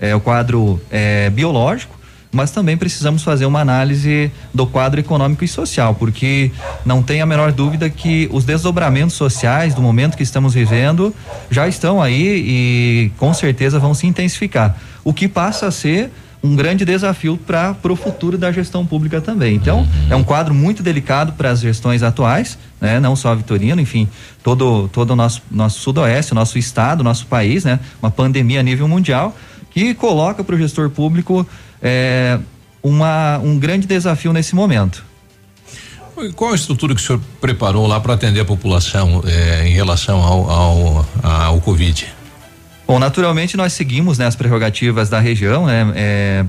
[0.00, 1.99] eh, o quadro eh, biológico,
[2.32, 6.50] mas também precisamos fazer uma análise do quadro econômico e social, porque
[6.84, 11.14] não tem a menor dúvida que os desdobramentos sociais do momento que estamos vivendo
[11.50, 14.76] já estão aí e com certeza vão se intensificar.
[15.02, 16.10] O que passa a ser
[16.42, 19.54] um grande desafio para o futuro da gestão pública também.
[19.54, 22.98] Então, é um quadro muito delicado para as gestões atuais, né?
[22.98, 24.08] Não só a Vitorino, enfim,
[24.42, 27.78] todo todo o nosso nosso sudoeste, nosso estado, nosso país, né?
[28.00, 29.36] Uma pandemia a nível mundial
[29.70, 31.46] que coloca para o gestor público
[31.82, 32.38] é,
[32.82, 35.04] uma, um grande desafio nesse momento.
[36.18, 39.72] E Qual a estrutura que o senhor preparou lá para atender a população eh, em
[39.72, 42.06] relação ao, ao, ao Covid?
[42.86, 45.92] Bom, naturalmente nós seguimos né, as prerrogativas da região, né?
[45.94, 46.44] É,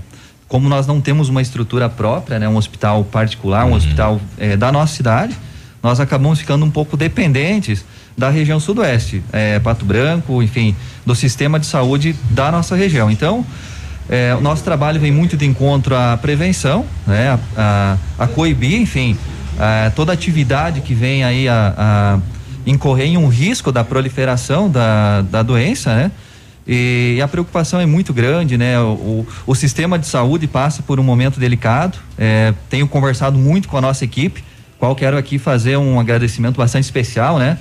[0.47, 4.69] como nós não temos uma estrutura própria, né, um hospital particular, um hospital é, da
[4.69, 5.37] nossa cidade,
[5.81, 7.85] nós acabamos ficando um pouco dependentes
[8.17, 10.75] da região sudoeste, é, Pato Branco, enfim,
[11.05, 13.09] do sistema de saúde da nossa região.
[13.09, 13.45] Então,
[14.09, 18.79] é, o nosso trabalho vem muito de encontro à prevenção, né, a, a, a coibir,
[18.79, 19.17] enfim,
[19.57, 22.19] a, toda atividade que vem aí a,
[22.65, 26.11] incorrer em um risco da proliferação da, da doença, né?
[26.67, 28.79] E, a preocupação é muito grande, né?
[28.79, 31.97] O, o, o sistema de saúde passa por um momento delicado.
[32.17, 34.43] É, tenho conversado muito com a nossa equipe,
[34.81, 37.55] qual quero aqui fazer um agradecimento bastante especial, né?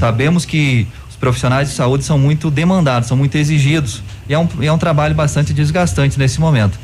[0.00, 4.02] Sabemos que os profissionais de saúde são muito demandados, são muito exigidos.
[4.28, 6.76] E é um, é um trabalho bastante desgastante nesse momento.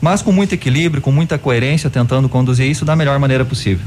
[0.00, 3.84] Mas com muito equilíbrio, com muita coerência, tentando conduzir isso da melhor maneira possível.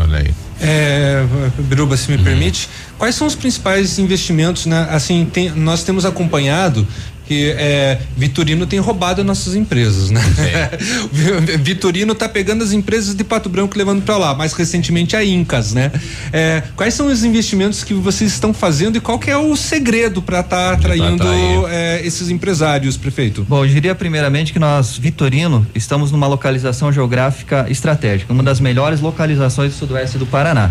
[0.00, 0.34] Olha aí.
[0.60, 1.24] É,
[1.60, 2.68] Biruba, se me permite,
[2.98, 4.88] quais são os principais investimentos, né?
[4.90, 6.84] Assim, tem- nós temos acompanhado
[7.28, 10.20] que é, Vitorino tem roubado as nossas empresas, né?
[11.60, 15.22] Vitorino tá pegando as empresas de Pato Branco e levando para lá, mais recentemente a
[15.22, 15.92] Incas, né?
[16.32, 20.22] É, quais são os investimentos que vocês estão fazendo e qual que é o segredo
[20.22, 21.64] para estar atraindo atrair.
[21.68, 23.44] é, esses empresários, prefeito?
[23.46, 29.02] Bom, eu diria primeiramente que nós, Vitorino, estamos numa localização geográfica estratégica, uma das melhores
[29.02, 30.70] localizações do sudoeste do Paraná.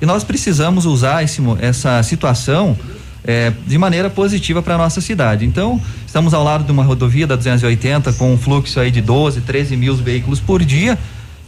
[0.00, 2.76] E nós precisamos usar esse essa situação
[3.26, 5.44] eh, de maneira positiva para a nossa cidade.
[5.44, 9.40] Então, estamos ao lado de uma rodovia da 280 com um fluxo aí de 12,
[9.40, 10.96] 13 mil veículos por dia.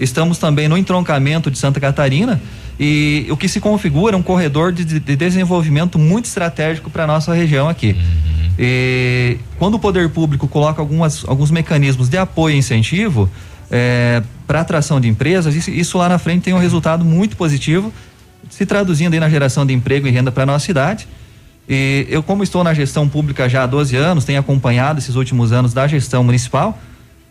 [0.01, 2.41] Estamos também no entroncamento de Santa Catarina
[2.81, 7.07] e o que se configura é um corredor de, de desenvolvimento muito estratégico para a
[7.07, 7.97] nossa região aqui.
[8.59, 13.31] E quando o poder público coloca algumas, alguns mecanismos de apoio e incentivo
[14.47, 17.93] para atração de empresas, isso, isso lá na frente tem um resultado muito positivo,
[18.51, 21.07] se traduzindo aí na geração de emprego e renda para a nossa cidade.
[21.69, 25.53] E eu, como estou na gestão pública já há 12 anos, tenho acompanhado esses últimos
[25.53, 26.79] anos da gestão municipal.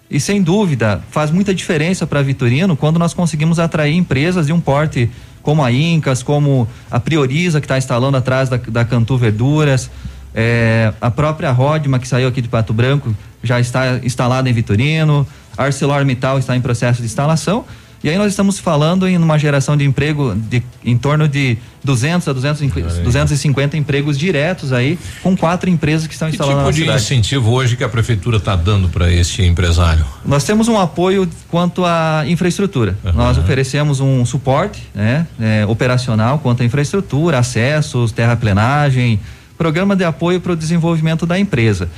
[0.10, 4.60] E sem dúvida, faz muita diferença para Vitorino quando nós conseguimos atrair empresas de um
[4.60, 5.10] porte
[5.42, 9.90] como a Incas, como a Prioriza, que está instalando atrás da, da Cantu Verduras,
[10.36, 15.26] eh, a própria Rodma, que saiu aqui de Pato Branco, já está instalada em Vitorino,
[15.58, 17.66] ArcelorMittal está em processo de instalação.
[18.04, 22.28] E aí nós estamos falando em uma geração de emprego de em torno de 200
[22.28, 26.72] a 250, 250 empregos diretos aí, com quatro empresas que estão Que instalando tipo na
[26.72, 27.02] de cidade.
[27.04, 30.06] incentivo hoje que a prefeitura está dando para esse empresário?
[30.26, 32.98] Nós temos um apoio quanto à infraestrutura.
[33.16, 39.20] Nós oferecemos um suporte né, é, operacional quanto à infraestrutura, acessos, terraplenagem,
[39.58, 41.90] programa de apoio para o desenvolvimento da empresa.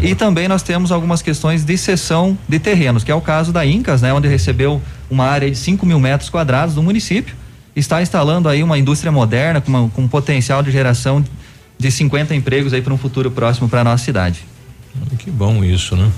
[0.00, 3.66] E também nós temos algumas questões de cessão de terrenos, que é o caso da
[3.66, 4.80] Incas, né, onde recebeu
[5.10, 7.34] uma área de 5 mil metros quadrados do município.
[7.74, 11.24] Está instalando aí uma indústria moderna com, uma- com um potencial de geração
[11.78, 14.40] de 50 empregos aí para um futuro próximo para a nossa cidade.
[15.18, 16.10] Que bom isso, né?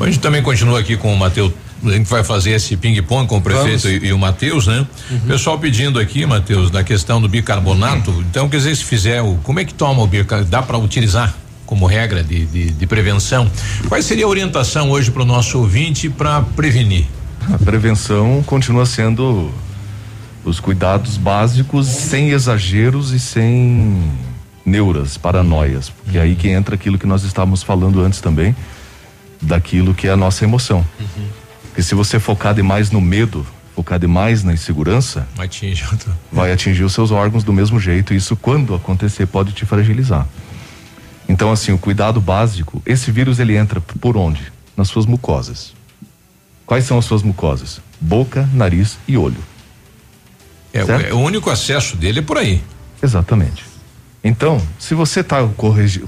[0.00, 1.52] A gente também continua aqui com o Matheus.
[1.84, 4.84] A gente vai fazer esse ping-pong com o prefeito e, e o Matheus, né?
[5.28, 8.10] Pessoal pedindo aqui, Matheus, da questão do bicarbonato.
[8.30, 9.36] Então, quer dizer, se fizer o.
[9.44, 10.50] Como é que toma o bicarbonato?
[10.50, 11.34] Dá para utilizar
[11.66, 13.48] como regra de, de, de prevenção?
[13.86, 17.04] Qual seria a orientação hoje para o nosso ouvinte para prevenir?
[17.52, 19.50] A prevenção continua sendo
[20.44, 24.02] os cuidados básicos, sem exageros e sem
[24.64, 28.54] neuras, paranoias, porque é aí que entra aquilo que nós estávamos falando antes também,
[29.40, 30.84] daquilo que é a nossa emoção.
[31.66, 35.84] Porque se você focar demais no medo, focar demais na insegurança, Atinge.
[36.30, 38.14] vai atingir os seus órgãos do mesmo jeito.
[38.14, 40.26] E isso, quando acontecer, pode te fragilizar.
[41.28, 44.52] Então, assim, o cuidado básico, esse vírus ele entra por onde?
[44.76, 45.74] Nas suas mucosas.
[46.66, 47.80] Quais são as suas mucosas?
[48.00, 49.42] Boca, nariz e olho.
[50.72, 52.62] É, é o único acesso dele é por aí.
[53.02, 53.64] Exatamente.
[54.22, 55.46] Então, se você está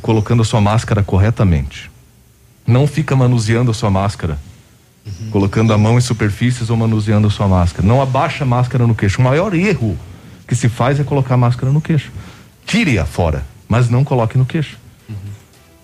[0.01, 1.91] colocando a sua máscara corretamente,
[2.66, 4.39] não fica manuseando a sua máscara,
[5.31, 7.87] colocando a mão em superfícies ou manuseando a sua máscara.
[7.87, 9.20] Não abaixa a máscara no queixo.
[9.20, 9.97] O maior erro
[10.49, 12.11] que se faz é colocar a máscara no queixo.
[12.65, 14.78] Tire-a fora, mas não coloque no queixo.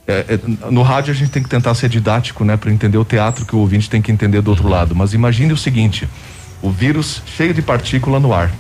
[0.07, 3.05] É, é, no rádio a gente tem que tentar ser didático, né, para entender o
[3.05, 4.95] teatro que o ouvinte tem que entender do outro lado.
[4.95, 6.09] Mas imagine o seguinte:
[6.61, 8.51] o vírus cheio de partícula no ar.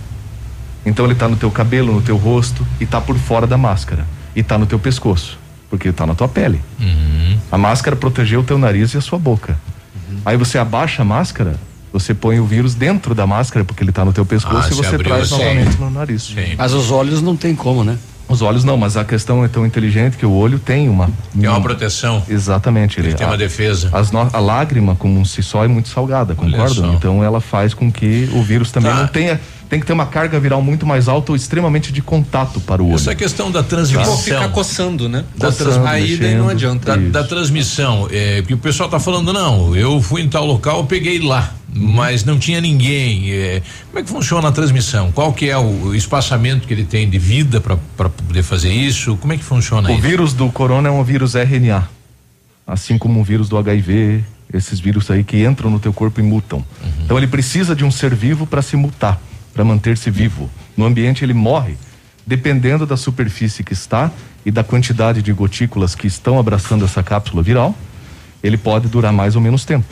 [0.85, 4.06] Então ele está no teu cabelo, no teu rosto e está por fora da máscara
[4.35, 5.39] e está no teu pescoço,
[5.70, 6.60] porque está na tua pele.
[7.51, 9.59] A máscara protegeu o teu nariz e a sua boca.
[10.24, 11.55] Aí você abaixa a máscara,
[11.93, 14.74] você põe o vírus dentro da máscara porque ele está no teu pescoço Ah, e
[14.74, 16.35] você traz novamente no nariz.
[16.56, 17.97] Mas os olhos não tem como, né?
[18.32, 21.10] Os olhos não, mas a questão é tão inteligente que o olho tem uma.
[21.38, 22.22] Tem uma proteção.
[22.28, 22.98] Exatamente.
[22.98, 23.90] Ele, tem uma a- defesa.
[23.92, 26.94] As no- a lágrima, como um si só, é muito salgada, concordam?
[26.94, 29.00] Então ela faz com que o vírus também Tá.
[29.00, 29.38] não tenha.
[29.73, 32.89] Tem que ter uma carga viral muito mais alta ou extremamente de contato para o
[32.89, 32.94] olho.
[32.97, 34.19] Essa questão da transmissão.
[34.19, 35.24] Ficar coçando, né?
[35.35, 36.97] Da Coçando, trans- Aí daí não mexendo, adianta.
[36.99, 40.81] Da, da transmissão, é, que o pessoal tá falando, não, eu fui em tal local,
[40.81, 43.32] eu peguei lá, mas não tinha ninguém.
[43.32, 45.11] é, como é que funciona a transmissão?
[45.11, 47.78] Qual que é o, o espaçamento que ele tem de vida para
[48.11, 49.16] poder fazer isso?
[49.16, 50.03] Como é que funciona O isso?
[50.03, 51.89] vírus do corona é um vírus RNA,
[52.66, 54.23] assim como o vírus do HIV,
[54.53, 56.62] esses vírus aí que entram no teu corpo e mutam.
[57.03, 59.19] Então ele precisa de um ser vivo para se mutar,
[59.52, 60.50] para manter-se vivo.
[60.76, 61.74] No ambiente ele morre,
[62.26, 64.10] dependendo da superfície que está
[64.44, 67.74] e da quantidade de gotículas que estão abraçando essa cápsula viral,
[68.42, 69.86] ele pode durar mais ou menos tempo.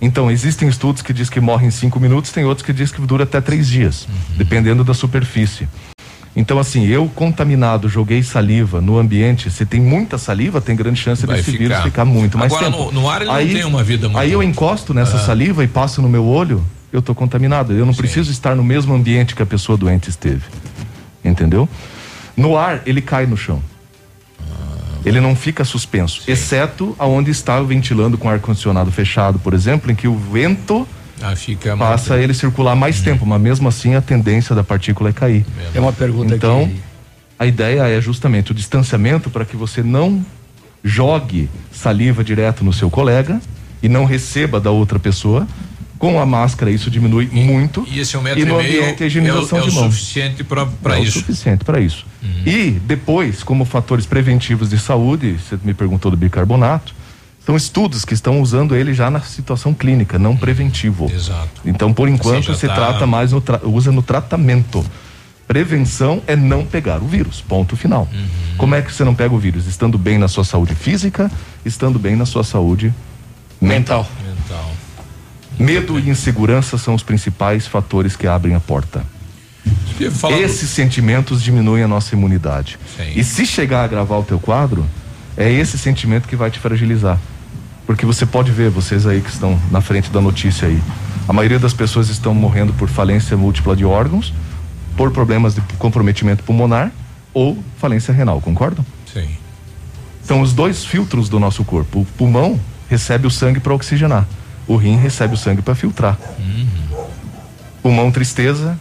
[0.00, 3.00] Então, existem estudos que diz que morre em cinco minutos, tem outros que diz que
[3.00, 4.06] dura até três dias,
[4.36, 5.66] dependendo da superfície.
[6.36, 11.26] Então, assim, eu contaminado, joguei saliva no ambiente, se tem muita saliva, tem grande chance
[11.26, 11.64] Vai desse ficar.
[11.64, 12.84] vírus ficar muito mais Agora, tempo.
[12.92, 15.20] no- no ar ele não tem uma vida muito- Aí eu encosto nessa Ah.
[15.26, 17.72] saliva e passo no meu olho, eu tô contaminado.
[17.72, 20.42] Eu não preciso estar no mesmo ambiente que a pessoa doente esteve.
[21.24, 21.68] Entendeu?
[22.36, 23.62] No ar, ele cai no chão.
[25.04, 30.08] Ele não fica suspenso, exceto aonde está ventilando com ar-condicionado fechado, por exemplo, em que
[30.08, 30.86] o vento
[31.22, 35.12] Ah, fica passa ele circular mais tempo, mas mesmo assim a tendência da partícula é
[35.12, 35.46] cair.
[35.72, 36.80] É uma pergunta Então, aqui.
[37.38, 40.24] a ideia é justamente o distanciamento para que você não
[40.82, 43.40] jogue saliva direto no seu colega
[43.82, 45.46] e não receba da outra pessoa.
[45.98, 47.84] Com a máscara isso diminui muito.
[47.90, 49.74] E esse um metro e no e ambiente a é o, higienização é o de
[49.74, 49.94] mãos.
[49.94, 51.18] suficiente para é isso.
[51.18, 52.06] o suficiente para isso.
[52.46, 56.94] E depois, como fatores preventivos de saúde, você me perguntou do bicarbonato,
[57.44, 61.10] são estudos que estão usando ele já na situação clínica, não preventivo.
[61.12, 61.48] Exato.
[61.64, 64.84] Então, por enquanto, já se tá- trata mais no tra- usa no tratamento.
[65.46, 68.06] Prevenção é não pegar o vírus, ponto final.
[68.12, 68.26] Uhum.
[68.58, 69.66] Como é que você não pega o vírus?
[69.66, 71.30] Estando bem na sua saúde física,
[71.64, 72.92] estando bem na sua saúde
[73.58, 74.06] mental.
[74.22, 74.70] Mental.
[75.58, 79.04] Medo e insegurança são os principais fatores que abrem a porta.
[80.40, 82.78] Esses sentimentos diminuem a nossa imunidade.
[82.96, 83.12] Sim.
[83.16, 84.86] E se chegar a agravar o teu quadro,
[85.36, 87.18] é esse sentimento que vai te fragilizar.
[87.86, 90.80] Porque você pode ver, vocês aí que estão na frente da notícia aí,
[91.26, 94.32] a maioria das pessoas estão morrendo por falência múltipla de órgãos,
[94.96, 96.92] por problemas de comprometimento pulmonar
[97.34, 98.84] ou falência renal, concordam?
[99.12, 99.28] Sim.
[100.22, 102.00] São os dois filtros do nosso corpo.
[102.00, 104.26] O pulmão recebe o sangue para oxigenar,
[104.68, 106.16] o rim recebe o sangue para filtrar.
[107.82, 108.78] Pulmão, tristeza,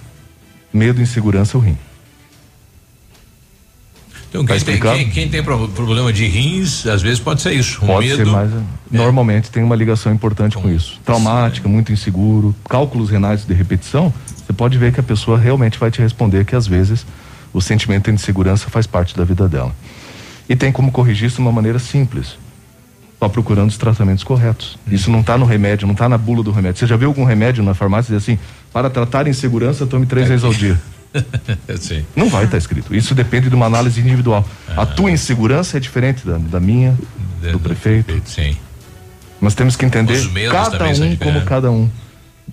[0.74, 1.78] medo, insegurança, o rim.
[4.30, 4.98] Então, Tá quem, tem, explicado?
[4.98, 7.80] quem- quem tem pro- problema de rins, às vezes pode ser isso.
[7.84, 8.18] Um Pode medo.
[8.18, 8.52] ser mais.
[8.92, 11.00] Normalmente tem uma ligação importante com isso.
[11.06, 14.14] Traumática, muito inseguro, cálculos renais de repetição.
[14.46, 17.06] Você pode ver que a pessoa realmente vai te responder que às vezes
[17.54, 19.74] o sentimento de insegurança faz parte da vida dela.
[20.50, 22.38] E tem como corrigir isso de uma maneira simples.
[23.20, 24.78] Só procurando os tratamentos corretos.
[24.92, 26.80] Isso não está no remédio, não está na bula do remédio.
[26.80, 28.40] Você já viu algum remédio na farmácia dizer assim,
[28.72, 30.80] para tratar insegurança, tome três vezes ao dia?
[31.80, 32.06] Sim.
[32.16, 32.94] Não vai estar escrito.
[32.96, 34.46] Isso depende de uma análise individual.
[34.76, 36.96] A tua insegurança é diferente da, da minha,
[37.52, 38.22] do prefeito.
[38.26, 38.56] Sim.
[39.42, 40.20] Nós temos que entender
[40.52, 41.90] cada um como cada um.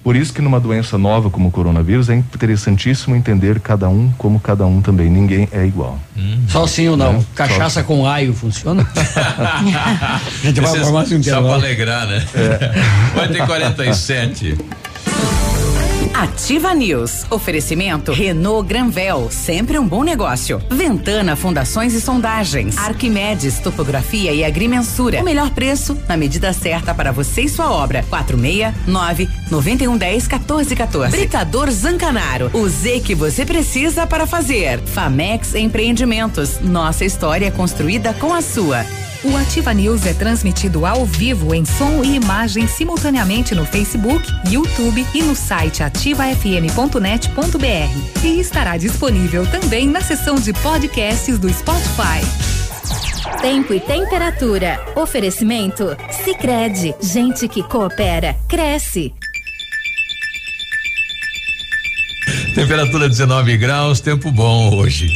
[0.04, 4.38] Por isso que numa doença nova como o coronavírus é interessantíssimo entender cada um como
[4.38, 5.08] cada um também.
[5.08, 5.98] Ninguém é igual.
[6.46, 7.14] Só sim ou não?
[7.14, 7.24] Né?
[7.34, 8.86] Cachaça Só- com aio funciona?
[8.94, 12.22] a gente vai Esse é formar um Só para alegrar, né?
[13.14, 14.58] Vai ter 47.
[16.14, 17.26] Ativa News.
[17.30, 20.62] Oferecimento Renault Granvel, sempre um bom negócio.
[20.70, 22.78] Ventana Fundações e Sondagens.
[22.78, 25.20] Arquimedes Topografia e Agrimensura.
[25.20, 28.04] O melhor preço na medida certa para você e sua obra.
[28.08, 31.16] 469 9110 1414.
[31.16, 32.50] Britador Zancanaro.
[32.52, 34.80] O Z que você precisa para fazer.
[34.80, 36.60] Famex Empreendimentos.
[36.60, 38.84] Nossa história é construída com a sua.
[39.24, 45.02] O Ativa News é transmitido ao vivo em som e imagem simultaneamente no Facebook, YouTube
[45.14, 48.22] e no site ativafm.net.br.
[48.22, 52.20] E estará disponível também na seção de podcasts do Spotify.
[53.40, 54.78] Tempo e temperatura.
[54.94, 55.96] Oferecimento?
[56.22, 59.14] Sicredi Gente que coopera, cresce.
[62.54, 65.08] Temperatura 19 graus, tempo bom hoje.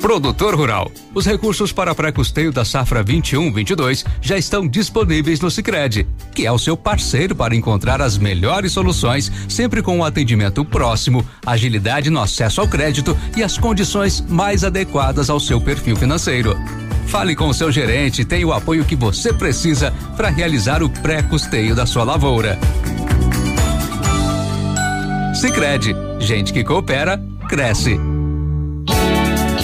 [0.00, 0.90] Produtor Rural.
[1.14, 6.58] Os recursos para pré-custeio da safra 21-22 já estão disponíveis no Sicredi, que é o
[6.58, 12.60] seu parceiro para encontrar as melhores soluções, sempre com um atendimento próximo, agilidade no acesso
[12.60, 16.56] ao crédito e as condições mais adequadas ao seu perfil financeiro.
[17.06, 20.88] Fale com o seu gerente e tenha o apoio que você precisa para realizar o
[20.88, 22.58] pré-custeio da sua lavoura.
[25.34, 27.98] Sicredi, gente que coopera, cresce.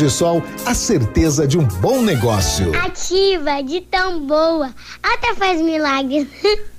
[0.00, 2.74] Energisol, a certeza de um bom negócio.
[2.74, 4.70] Ativa de tão boa,
[5.02, 6.26] até faz milagres.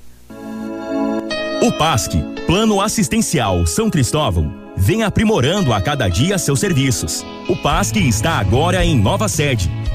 [1.62, 7.24] O PASC, Plano Assistencial São Cristóvão, vem aprimorando a cada dia seus serviços.
[7.48, 9.70] O PASC está agora em nova sede,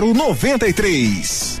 [0.00, 1.60] 0093.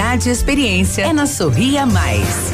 [0.01, 1.03] e experiência.
[1.03, 2.51] É na Sorria Mais.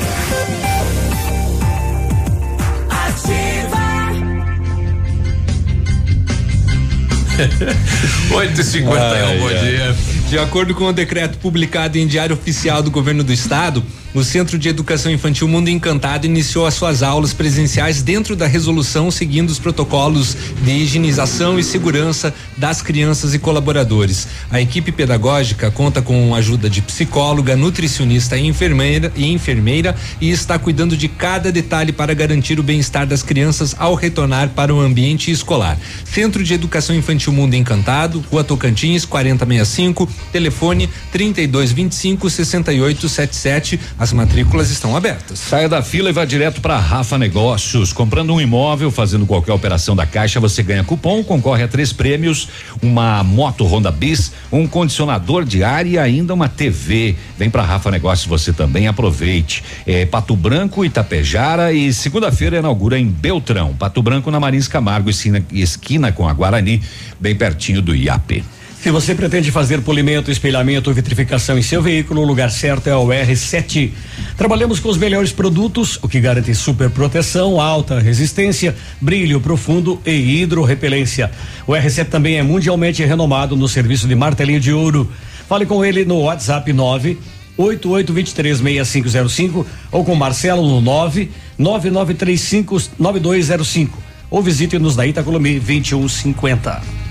[8.36, 9.96] Oito e cinquenta e um, bom dia.
[10.30, 13.82] De acordo com o decreto publicado em Diário Oficial do Governo do Estado,
[14.18, 19.12] o Centro de Educação Infantil Mundo Encantado iniciou as suas aulas presenciais dentro da resolução,
[19.12, 24.28] seguindo os protocolos de higienização e segurança das crianças e colaboradores.
[24.50, 30.32] A equipe pedagógica conta com a ajuda de psicóloga, nutricionista e enfermeira, e enfermeira e
[30.32, 34.82] está cuidando de cada detalhe para garantir o bem-estar das crianças ao retornar para o
[34.82, 35.78] ambiente escolar.
[36.04, 43.80] Centro de Educação Infantil Mundo Encantado, Rua Tocantins, 4065, telefone 3225 6877.
[44.08, 45.38] As matrículas estão abertas.
[45.38, 47.92] Saia da fila e vá direto para Rafa Negócios.
[47.92, 52.48] Comprando um imóvel, fazendo qualquer operação da Caixa, você ganha cupom, concorre a três prêmios:
[52.82, 57.18] uma moto Honda Bis, um condicionador de ar e ainda uma TV.
[57.38, 59.62] Vem para Rafa Negócios você também, aproveite.
[59.86, 63.76] É Pato Branco, Itapejara e segunda-feira inaugura em Beltrão.
[63.76, 66.82] Pato Branco na Marins Camargo, esquina, esquina com a Guarani,
[67.20, 68.42] bem pertinho do IAP.
[68.82, 72.96] Se você pretende fazer polimento, espelhamento ou vitrificação em seu veículo, o lugar certo é
[72.96, 73.92] o R7.
[74.38, 80.42] Trabalhamos com os melhores produtos, o que garante super proteção, alta resistência, brilho profundo e
[80.42, 81.32] hidrorrepelência.
[81.66, 85.12] O R7 também é mundialmente renomado no serviço de martelinho de ouro.
[85.50, 87.18] Fale com ele no WhatsApp 9
[87.58, 93.98] 88236505 ou com Marcelo no 9 9935 9205
[94.30, 97.08] ou visite-nos na Itacolomi 2150.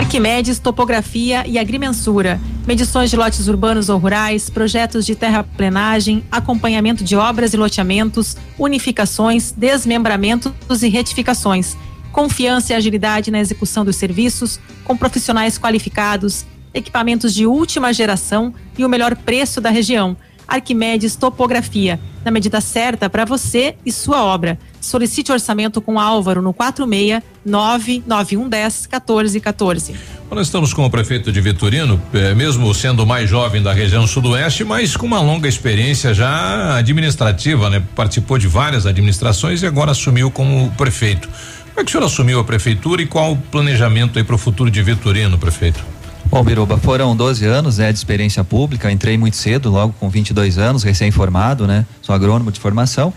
[0.00, 7.14] Arquimedes, topografia e agrimensura, medições de lotes urbanos ou rurais, projetos de terraplenagem, acompanhamento de
[7.14, 11.76] obras e loteamentos, unificações, desmembramentos e retificações.
[12.12, 18.86] Confiança e agilidade na execução dos serviços, com profissionais qualificados, equipamentos de última geração e
[18.86, 20.16] o melhor preço da região.
[20.50, 24.58] Arquimedes Topografia, na medida certa para você e sua obra.
[24.80, 29.94] Solicite orçamento com Álvaro no 46 99110 1414.
[30.30, 34.62] Nós estamos com o prefeito de Vitorino, eh, mesmo sendo mais jovem da região sudoeste,
[34.64, 37.82] mas com uma longa experiência já administrativa, né?
[37.96, 41.28] Participou de várias administrações e agora assumiu como prefeito.
[41.28, 44.38] Como é que o senhor assumiu a prefeitura e qual o planejamento aí para o
[44.38, 45.84] futuro de Vitorino, prefeito?
[46.30, 48.88] Bom, Biruba, foram 12 anos né, de experiência pública.
[48.88, 51.84] Entrei muito cedo, logo com 22 anos, recém-formado, né?
[52.00, 53.12] Sou agrônomo de formação.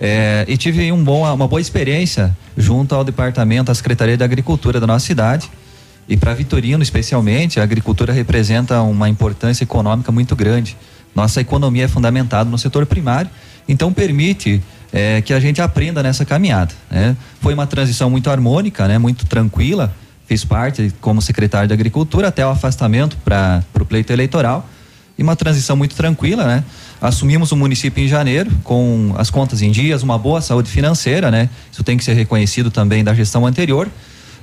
[0.00, 4.80] É, e tive um bom, uma boa experiência junto ao departamento, à Secretaria da Agricultura
[4.80, 5.50] da nossa cidade.
[6.08, 10.78] E para Vitorino, especialmente, a agricultura representa uma importância econômica muito grande.
[11.14, 13.30] Nossa economia é fundamentada no setor primário,
[13.68, 14.62] então permite
[14.94, 16.72] é, que a gente aprenda nessa caminhada.
[16.90, 17.14] Né?
[17.38, 18.96] Foi uma transição muito harmônica, né?
[18.96, 19.94] muito tranquila
[20.26, 24.68] fiz parte como secretário de Agricultura até o afastamento para o pleito eleitoral
[25.18, 26.64] e uma transição muito tranquila, né?
[27.00, 31.48] Assumimos o município em janeiro com as contas em dias, uma boa saúde financeira, né?
[31.72, 33.88] Isso tem que ser reconhecido também da gestão anterior,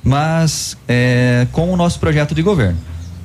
[0.03, 2.77] mas é, com o nosso projeto de governo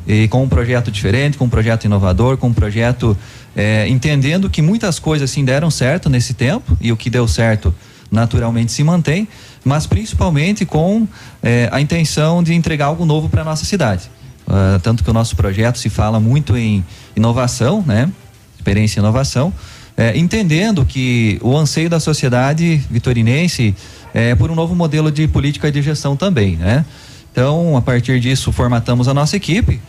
[0.07, 3.17] e com um projeto diferente, com um projeto inovador, com um projeto
[3.55, 7.75] é, entendendo que muitas coisas assim deram certo nesse tempo e o que deu certo
[8.11, 9.29] naturalmente se mantém,
[9.65, 11.07] mas principalmente com
[11.43, 14.11] eh, a intenção de entregar algo novo para nossa cidade.
[14.47, 16.83] Uh, tanto que o nosso projeto se fala muito em
[17.15, 18.11] inovação, né?
[18.57, 19.53] Experiência e inovação,
[19.95, 23.75] é, entendendo que o anseio da sociedade vitorinense
[24.15, 26.85] é por um novo modelo de política de gestão também, né?
[27.31, 29.81] Então, a partir disso, formatamos a nossa equipe,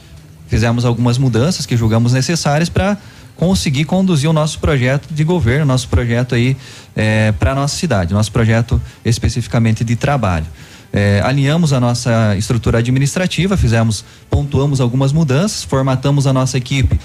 [0.47, 2.97] fizemos algumas mudanças que julgamos necessárias para
[3.39, 6.57] conseguir conduzir o nosso projeto de governo, nosso projeto aí
[6.93, 10.45] é, para nossa cidade, nosso projeto especificamente de trabalho.
[10.91, 16.99] É, alinhamos a nossa estrutura administrativa, fizemos, pontuamos algumas mudanças, formatamos a nossa equipe,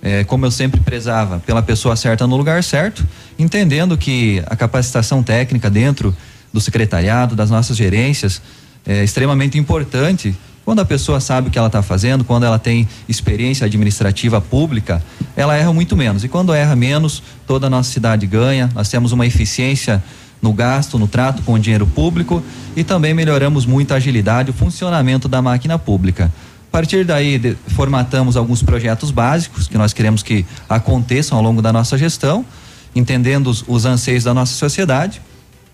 [0.00, 3.04] é, como eu sempre prezava, pela pessoa certa no lugar certo,
[3.36, 6.16] entendendo que a capacitação técnica dentro
[6.52, 8.40] do secretariado, das nossas gerências,
[8.86, 10.36] é extremamente importante
[10.70, 15.02] quando a pessoa sabe o que ela está fazendo, quando ela tem experiência administrativa pública,
[15.34, 16.22] ela erra muito menos.
[16.22, 18.70] E quando erra menos, toda a nossa cidade ganha.
[18.72, 20.00] Nós temos uma eficiência
[20.40, 22.40] no gasto, no trato com o dinheiro público
[22.76, 26.32] e também melhoramos muito a agilidade, o funcionamento da máquina pública.
[26.68, 31.60] A partir daí, de, formatamos alguns projetos básicos que nós queremos que aconteçam ao longo
[31.60, 32.46] da nossa gestão,
[32.94, 35.20] entendendo os, os anseios da nossa sociedade.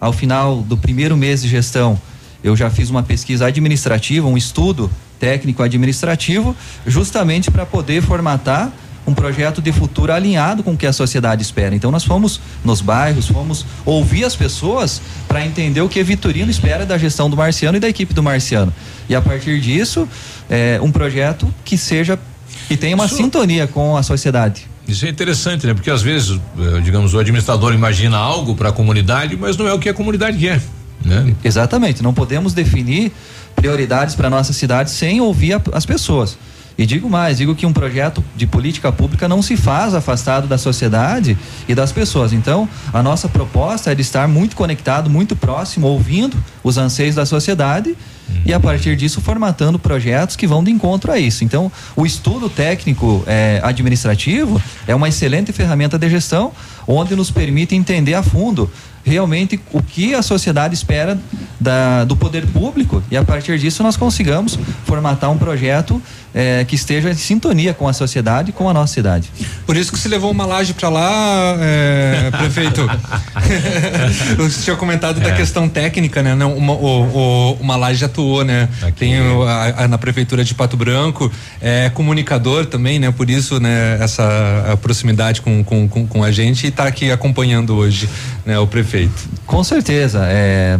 [0.00, 2.00] Ao final do primeiro mês de gestão,
[2.42, 6.54] eu já fiz uma pesquisa administrativa, um estudo técnico administrativo,
[6.86, 8.72] justamente para poder formatar
[9.06, 11.74] um projeto de futuro alinhado com o que a sociedade espera.
[11.74, 16.84] Então nós fomos nos bairros, fomos ouvir as pessoas para entender o que Vitorino espera
[16.84, 18.72] da gestão do Marciano e da equipe do Marciano.
[19.08, 20.08] E a partir disso,
[20.50, 22.18] é, um projeto que seja
[22.66, 24.66] que tenha uma Isso- sintonia com a sociedade.
[24.88, 25.74] Isso é interessante, né?
[25.74, 29.72] Porque às vezes, eh, digamos, o administrador imagina algo para a comunidade, mas não é
[29.72, 30.60] o que a comunidade quer,
[31.04, 31.34] né?
[31.44, 33.12] Exatamente, não podemos definir
[33.54, 36.36] prioridades para nossa cidade sem ouvir a- as pessoas.
[36.78, 40.58] E digo mais, digo que um projeto de política pública não se faz afastado da
[40.58, 41.34] sociedade
[41.66, 42.34] e das pessoas.
[42.34, 47.24] Então, a nossa proposta é de estar muito conectado, muito próximo, ouvindo os anseios da
[47.24, 47.96] sociedade
[48.44, 51.44] e a partir disso formatando projetos que vão de encontro a isso.
[51.44, 56.52] Então, o estudo técnico eh, administrativo é uma excelente ferramenta de gestão,
[56.86, 58.70] onde nos permite entender a fundo
[59.06, 61.18] realmente o que a sociedade espera
[61.60, 63.02] da- do poder público.
[63.10, 66.02] E a partir disso nós consigamos formatar um projeto
[66.36, 69.32] eh, que esteja em sintonia com a sociedade e com a nossa cidade.
[69.66, 72.86] Por isso que se levou uma laje para lá, é, prefeito.
[74.36, 75.32] Você tinha comentado da É.
[75.32, 76.34] questão técnica, né?
[76.34, 78.68] Não, uma, o, o- uma laje atuou, né?
[78.98, 83.10] Tem o- a- a- na prefeitura de Pato Branco, é comunicador também, né?
[83.10, 83.96] Por isso, né?
[84.00, 84.26] Essa
[84.72, 88.08] a proximidade com, com, com, com a gente e está aqui acompanhando hoje,
[88.44, 88.58] né?
[88.58, 89.28] O prefeito.
[89.46, 90.78] Com certeza, é,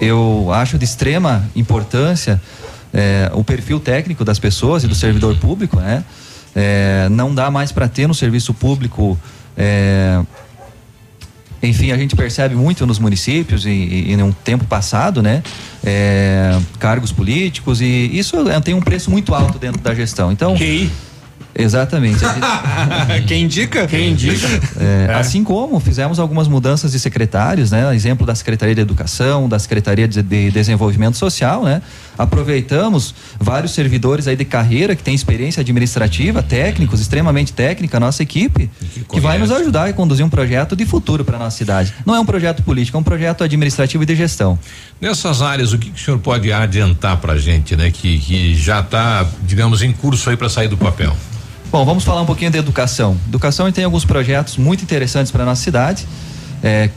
[0.00, 2.40] eu acho de extrema importância
[2.94, 6.04] é, o perfil técnico das pessoas e do servidor público, né?
[6.56, 9.18] É, não dá mais para ter no serviço público.
[9.56, 10.20] é,
[11.62, 15.42] enfim, a gente percebe muito nos municípios e, e, e num tempo passado, né?
[15.82, 20.30] É, cargos políticos e isso é, tem um preço muito alto dentro da gestão.
[20.30, 20.54] Então,
[21.56, 22.24] Exatamente.
[22.24, 22.32] A
[23.14, 23.86] gente- Quem indica?
[23.86, 24.46] Quem indica?
[24.78, 25.14] é, É.
[25.14, 27.94] Assim como fizemos algumas mudanças de secretários, né?
[27.94, 31.80] Exemplo da Secretaria de Educação, da Secretaria de, de Desenvolvimento Social, né?
[32.16, 38.22] Aproveitamos vários servidores aí de carreira que têm experiência administrativa, técnicos, extremamente técnica, a nossa
[38.22, 38.70] equipe,
[39.08, 41.92] que, vai nos ajudar a conduzir um projeto de futuro para nossa cidade.
[42.04, 44.58] Não é um projeto político, é um projeto administrativo e de gestão.
[45.00, 47.90] Nessas áreas, o que, que o senhor pode adiantar para a gente, né?
[47.90, 51.14] Que, que já está, digamos, em curso aí para sair do papel?
[51.70, 53.18] Bom, vamos falar um pouquinho de educação.
[53.26, 56.06] Educação tem alguns projetos muito interessantes para nossa cidade.
[56.62, 56.88] É,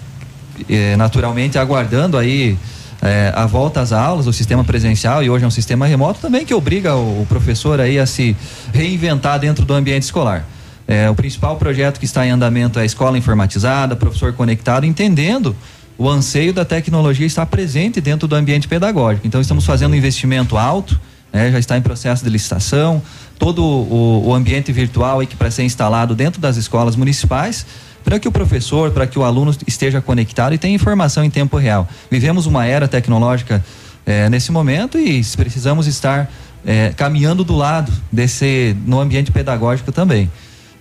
[0.70, 2.58] é, naturalmente aguardando aí
[3.02, 6.46] é, a volta às aulas, o sistema presencial e hoje é um sistema remoto também
[6.46, 8.36] que obriga o, o professor aí a se
[8.74, 10.46] reinventar dentro do ambiente escolar.
[10.88, 15.56] É, o principal projeto que está em andamento é a escola informatizada, professor conectado, entendendo
[15.98, 19.28] o anseio da tecnologia estar presente dentro do ambiente pedagógico.
[19.28, 21.00] Então estamos fazendo um investimento alto,
[21.34, 23.02] né, já está em processo de licitação,
[23.38, 27.66] todo o, o ambiente virtual aí que para ser instalado dentro das escolas municipais,
[28.08, 31.58] para que o professor, para que o aluno esteja conectado e tenha informação em tempo
[31.58, 31.86] real.
[32.10, 33.62] Vivemos uma era tecnológica
[34.06, 36.32] eh, nesse momento e precisamos estar
[36.66, 40.32] eh, caminhando do lado desse no ambiente pedagógico também.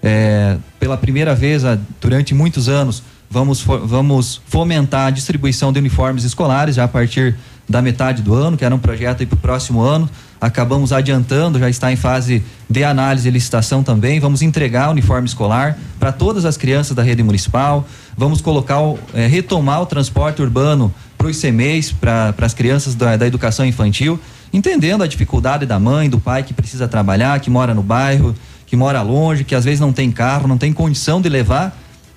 [0.01, 1.65] É, pela primeira vez
[2.01, 7.35] durante muitos anos, vamos, vamos fomentar a distribuição de uniformes escolares já a partir
[7.69, 10.09] da metade do ano, que era um projeto para o próximo ano.
[10.41, 14.21] Acabamos adiantando, já está em fase de análise e licitação também.
[14.21, 17.87] Vamos entregar o uniforme escolar para todas as crianças da rede municipal.
[18.17, 23.17] Vamos colocar, o- eh, retomar o transporte urbano para os CMEs, para as crianças da,
[23.17, 24.21] da educação infantil,
[24.53, 28.35] entendendo a dificuldade da mãe, do pai que precisa trabalhar, que mora no bairro,
[28.67, 31.77] que mora longe, que às vezes não tem carro, não tem condição de levar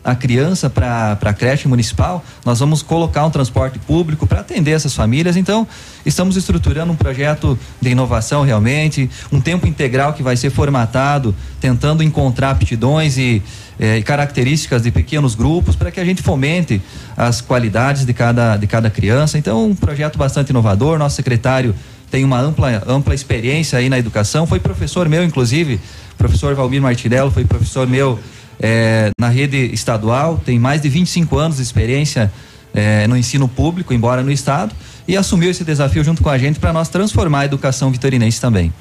[0.09, 4.95] a criança para a creche municipal, nós vamos colocar um transporte público para atender essas
[4.95, 5.37] famílias.
[5.37, 5.67] Então,
[6.05, 12.01] estamos estruturando um projeto de inovação realmente, um tempo integral que vai ser formatado, tentando
[12.01, 13.41] encontrar aptidões e,
[13.79, 16.81] eh, características de pequenos grupos para que a gente fomente
[17.15, 19.37] as qualidades de cada, de cada criança.
[19.37, 20.97] Então, um projeto bastante inovador.
[20.97, 21.75] Nosso secretário
[22.09, 25.79] tem uma ampla, ampla experiência aí na educação, foi professor meu, inclusive,
[26.17, 28.19] professor Valmir Martirello foi professor meu
[28.59, 32.31] é, na rede estadual, tem mais de 25 anos de experiência
[32.73, 34.75] é, no ensino público, embora no estado,
[35.07, 38.73] e assumiu esse desafio junto com a gente para nós transformar a educação vitorinense também.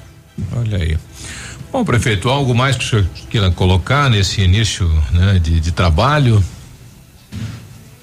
[0.55, 0.97] Olha aí.
[1.71, 6.43] Bom, prefeito, algo mais que o senhor queira colocar nesse início né, de, de trabalho?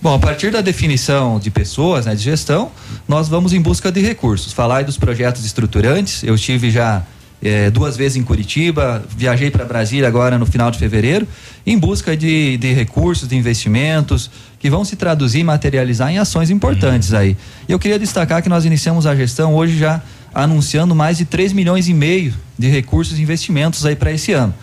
[0.01, 2.71] Bom, a partir da definição de pessoas, né, de gestão,
[3.09, 4.53] nós vamos em busca de recursos.
[4.53, 7.03] Falar aí dos projetos estruturantes, eu estive já
[7.43, 11.27] eh, duas vezes em Curitiba, viajei para Brasília agora no final de fevereiro,
[11.67, 16.51] em busca de, de recursos, de investimentos que vão se traduzir e materializar em ações
[16.51, 17.37] importantes aí.
[17.69, 20.03] E eu queria destacar que nós iniciamos a gestão hoje já
[20.35, 24.55] anunciando mais de 3 milhões e meio de recursos e investimentos aí para esse ano.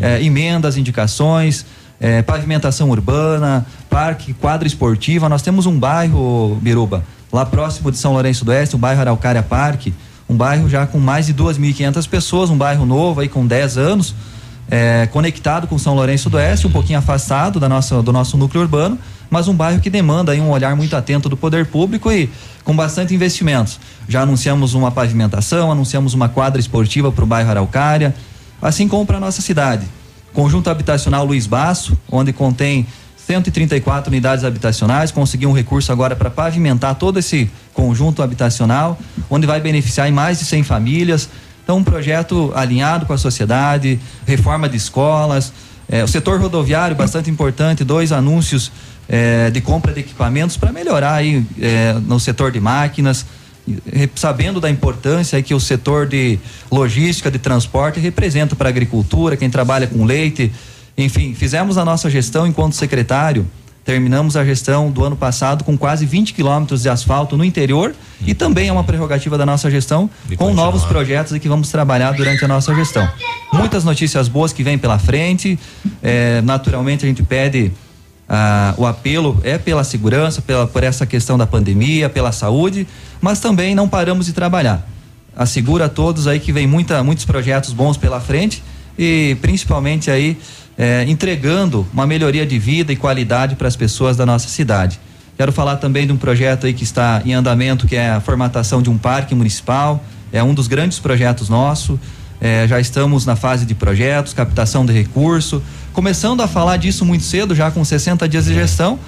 [0.00, 1.66] Eh, emendas, indicações,
[2.00, 5.28] eh, pavimentação urbana, parque, quadra esportiva.
[5.28, 9.42] Nós temos um bairro, Biruba, lá próximo de São Lourenço do Oeste, o bairro Araucária
[9.42, 9.92] Parque,
[10.32, 14.14] um bairro já com mais de 2.500 pessoas, um bairro novo aí com 10 anos,
[14.70, 18.62] é, conectado com São Lourenço do Oeste, um pouquinho afastado da nossa, do nosso núcleo
[18.62, 18.98] urbano,
[19.28, 22.30] mas um bairro que demanda aí um olhar muito atento do poder público e
[22.64, 23.78] com bastante investimentos.
[24.08, 28.14] Já anunciamos uma pavimentação, anunciamos uma quadra esportiva para o bairro Araucária,
[28.60, 29.86] assim como para nossa cidade.
[30.32, 32.86] Conjunto habitacional Luiz Basso, onde contém
[33.26, 38.98] 134 unidades habitacionais, conseguiu um recurso agora para pavimentar todo esse conjunto habitacional,
[39.30, 41.28] onde vai beneficiar em mais de 100 famílias.
[41.62, 45.52] Então, um projeto alinhado com a sociedade, reforma de escolas,
[45.88, 48.72] eh, o setor rodoviário bastante importante, dois anúncios
[49.08, 53.24] eh, de compra de equipamentos para melhorar aí eh, no setor de máquinas,
[54.16, 56.38] sabendo da importância que o setor de
[56.70, 60.50] logística, de transporte representa para a agricultura, quem trabalha com leite,
[61.04, 63.46] enfim, fizemos a nossa gestão enquanto secretário.
[63.84, 67.92] Terminamos a gestão do ano passado com quase 20 quilômetros de asfalto no interior
[68.24, 70.66] e também é uma prerrogativa da nossa gestão De com continuar.
[70.66, 73.08] novos projetos e que vamos trabalhar durante a nossa gestão.
[73.52, 75.58] Muitas notícias boas que vêm pela frente.
[76.00, 77.72] eh, naturalmente a gente pede
[78.28, 82.86] ah, o apelo é pela segurança, pela, por essa questão da pandemia, pela saúde,
[83.20, 84.88] mas também não paramos de trabalhar.
[85.36, 88.62] Assegura a todos aí que vem muita, muitos projetos bons pela frente
[88.98, 90.38] e principalmente aí
[90.76, 94.98] eh, entregando uma melhoria de vida e qualidade para as pessoas da nossa cidade.
[95.36, 98.82] Quero falar também de um projeto aí que está em andamento, que é a formatação
[98.82, 100.04] de um parque municipal.
[100.32, 101.98] É um dos grandes projetos nosso.
[102.40, 105.62] Eh, já estamos na fase de projetos, captação de recurso,
[105.92, 108.98] começando a falar disso muito cedo, já com 60 dias de gestão,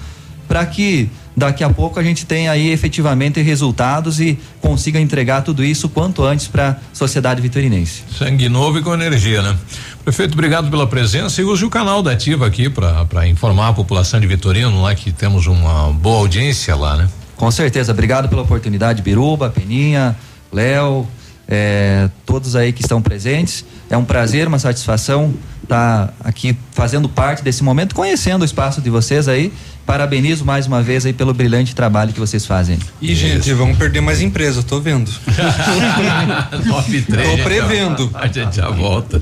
[0.47, 5.63] para que daqui a pouco a gente tenha aí efetivamente resultados e consiga entregar tudo
[5.63, 8.03] isso quanto antes para a sociedade vitorinense.
[8.17, 9.55] Sangue novo e com energia, né?
[10.03, 14.19] Prefeito, obrigado pela presença e use o canal da Ativa aqui para informar a população
[14.19, 17.09] de Vitorino lá que temos uma boa audiência lá, né?
[17.35, 20.15] Com certeza, obrigado pela oportunidade, Biruba, Peninha,
[20.53, 21.05] Léo,
[21.47, 23.65] eh, todos aí que estão presentes.
[23.89, 25.33] É um prazer, uma satisfação
[25.63, 29.51] estar aqui fazendo parte desse momento, conhecendo o espaço de vocês aí.
[29.85, 32.79] Parabenizo mais uma vez aí pelo brilhante trabalho que vocês fazem.
[32.99, 35.11] E, gente, vamos perder mais empresa, eu tô vendo.
[36.65, 38.09] 9 e três, Tô gente, prevendo.
[38.13, 39.21] A gente já volta.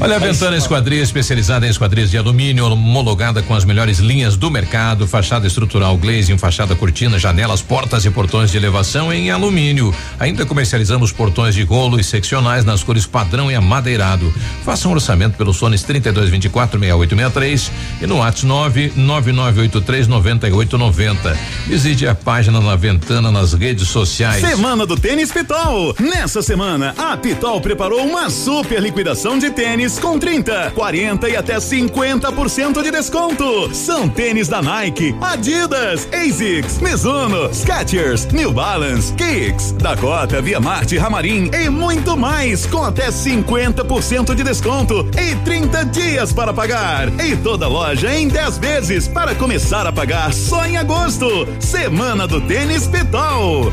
[0.00, 4.50] Olha a Ventana Esquadria, especializada em esquadrias de alumínio, homologada com as melhores linhas do
[4.50, 9.94] mercado, fachada estrutural glazing, fachada cortina, janelas, portas e portões de elevação em alumínio.
[10.18, 14.34] Ainda comercializamos portões de rolo e seccionais nas cores padrão e amadeirado.
[14.64, 17.72] Faça um orçamento pelo Sones 3224 6863
[18.02, 21.38] e no WhatsApp 99983 9890.
[21.66, 24.40] Visite a página da Ventana nas redes sociais.
[24.40, 25.94] Semana do Tênis Pitol.
[26.00, 31.36] Nessa semana, a Pitol preparou uma super liquidação de tênis tênis com 30, 40 e
[31.36, 33.74] até 50% de desconto.
[33.74, 41.50] São tênis da Nike, Adidas, ASICS, Mizuno, Skechers, New Balance, Kicks, Dakota, Via Marte, Ramarim
[41.52, 47.08] e muito mais com até 50% de desconto e 30 dias para pagar.
[47.20, 51.46] E toda loja em 10 vezes para começar a pagar só em agosto.
[51.60, 53.70] Semana do Tênis Pitol.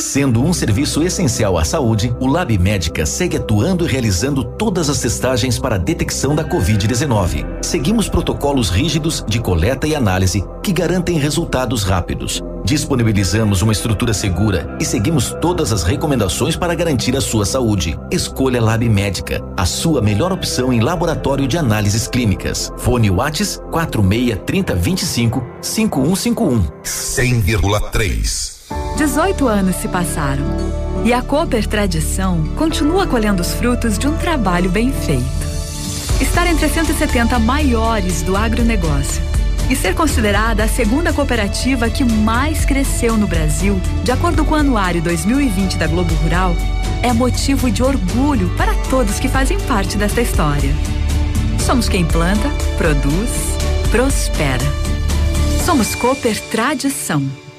[0.00, 4.98] Sendo um serviço essencial à saúde, o Lab Médica segue atuando e realizando todas as
[4.98, 7.44] testagens para a detecção da Covid-19.
[7.62, 12.42] Seguimos protocolos rígidos de coleta e análise que garantem resultados rápidos.
[12.64, 17.98] Disponibilizamos uma estrutura segura e seguimos todas as recomendações para garantir a sua saúde.
[18.10, 22.72] Escolha Lab Médica, a sua melhor opção em laboratório de análises clínicas.
[22.78, 26.62] Fone Whats 46 30 25 5151.
[26.82, 28.59] 100,3.
[28.96, 30.44] 18 anos se passaram
[31.04, 35.24] e a Cooper Tradição continua colhendo os frutos de um trabalho bem feito.
[36.20, 39.22] Estar entre as 170 maiores do agronegócio
[39.70, 44.58] e ser considerada a segunda cooperativa que mais cresceu no Brasil, de acordo com o
[44.58, 46.54] Anuário 2020 da Globo Rural,
[47.02, 50.74] é motivo de orgulho para todos que fazem parte desta história.
[51.58, 53.30] Somos quem planta, produz,
[53.90, 54.64] prospera.
[55.64, 57.49] Somos Cooper Tradição.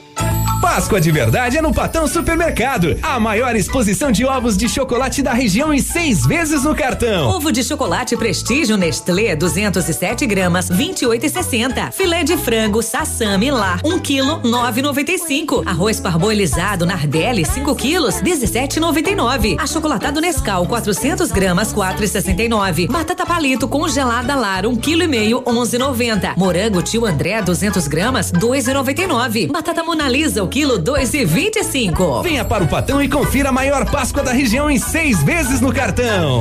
[0.74, 2.98] Páscoa de verdade é no Patão Supermercado.
[3.02, 7.28] A maior exposição de ovos de chocolate da região em seis vezes no cartão.
[7.28, 11.92] Ovo de chocolate Prestígio Nestlé 207 gramas 28,60.
[11.92, 15.64] Filé de frango Sassami lá 1 quilo 9,95.
[15.66, 19.60] Arroz parboilizado Nardelli 5 quilos 17,99.
[19.60, 22.90] Achocolatado Nescau 400 gramas 4,69.
[22.90, 26.38] Batata palito congelada Lar 1 quilo e meio 11,90.
[26.38, 29.52] Morango Tio André 200 gramas 2,99.
[29.52, 32.24] Batata Mona Lisa o quilo 2,25.
[32.24, 35.74] Venha para o Patão e confira a maior Páscoa da região em seis vezes no
[35.74, 36.40] cartão.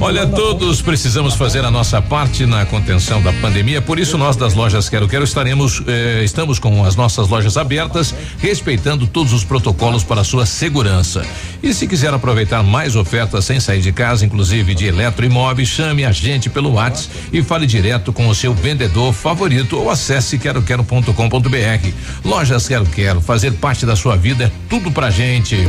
[0.00, 4.54] Olha, todos precisamos fazer a nossa parte na contenção da pandemia, por isso nós das
[4.54, 10.02] lojas Quero Quero estaremos, eh, estamos com as nossas lojas abertas, respeitando todos os protocolos
[10.02, 11.24] para a sua segurança.
[11.62, 16.12] E se quiser aproveitar mais ofertas sem sair de casa, inclusive de eletroimóveis, chame a
[16.12, 21.88] gente pelo WhatsApp e fale direto com o seu vendedor favorito ou acesse queroquero.com.br.
[22.24, 25.68] Lojas Quero Quero, fazer parte da sua vida é tudo pra gente.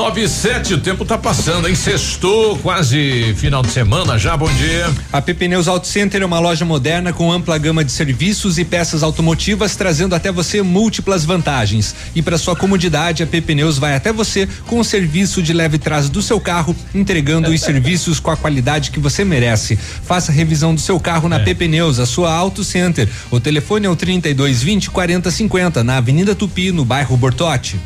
[0.00, 1.74] Nove e sete, o tempo tá passando, hein?
[1.74, 4.90] Sextou, quase final de semana já, bom dia.
[5.12, 8.64] A PP Neus Auto Center é uma loja moderna com ampla gama de serviços e
[8.64, 11.94] peças automotivas, trazendo até você múltiplas vantagens.
[12.14, 15.76] E para sua comodidade, a PP Neus vai até você com o serviço de leve
[15.76, 19.76] trás do seu carro, entregando os serviços com a qualidade que você merece.
[19.76, 23.06] Faça revisão do seu carro na PP Neus, a sua Auto Center.
[23.30, 27.78] O telefone é o 32 20 40 50, na Avenida Tupi, no bairro Bortote.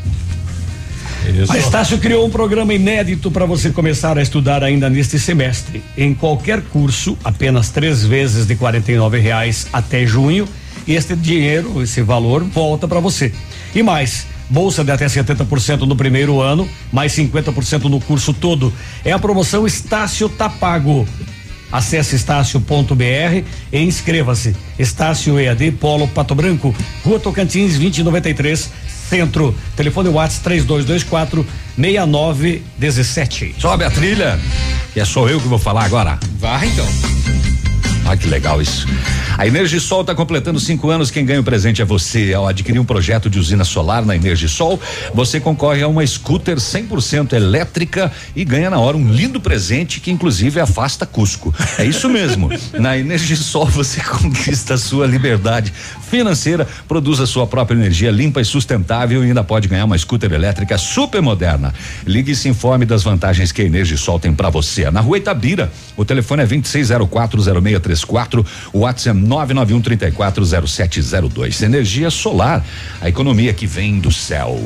[1.48, 5.82] A Estácio criou um programa inédito para você começar a estudar ainda neste semestre.
[5.96, 10.46] Em qualquer curso, apenas três vezes de R$ reais até junho,
[10.86, 13.32] e este dinheiro, esse valor, volta para você.
[13.74, 18.72] E mais, bolsa de até 70% no primeiro ano, mais 50% no curso todo.
[19.04, 21.06] É a promoção Estácio Tá Pago.
[21.72, 24.54] Acesse estácio.br e inscreva-se.
[24.78, 28.70] Estácio EAD Polo Pato Branco, Rua Tocantins 2093,
[29.08, 29.54] Centro.
[29.76, 33.56] Telefone WhatsApp 3224 6917.
[33.58, 34.38] Sobe a trilha.
[34.94, 36.18] E é só eu que vou falar agora.
[36.38, 36.86] Vai então.
[38.06, 38.86] Ah, que legal isso.
[39.38, 41.10] A Energisol está completando cinco anos.
[41.10, 42.34] Quem ganha o presente é você.
[42.34, 44.78] Ao adquirir um projeto de usina solar na Energisol,
[45.14, 50.10] você concorre a uma scooter 100% elétrica e ganha na hora um lindo presente que,
[50.10, 51.54] inclusive, afasta Cusco.
[51.78, 52.50] É isso mesmo.
[52.78, 55.72] na Energisol você conquista a sua liberdade
[56.10, 60.32] financeira, produz a sua própria energia limpa e sustentável e ainda pode ganhar uma scooter
[60.32, 61.74] elétrica super moderna.
[62.06, 64.90] Ligue e se informe das vantagens que a Energisol tem para você.
[64.90, 66.46] Na rua Itabira, o telefone é
[67.94, 71.62] 26040634, o WhatsApp é 991340702.
[71.62, 72.64] Energia solar,
[73.00, 74.58] a economia que vem do céu.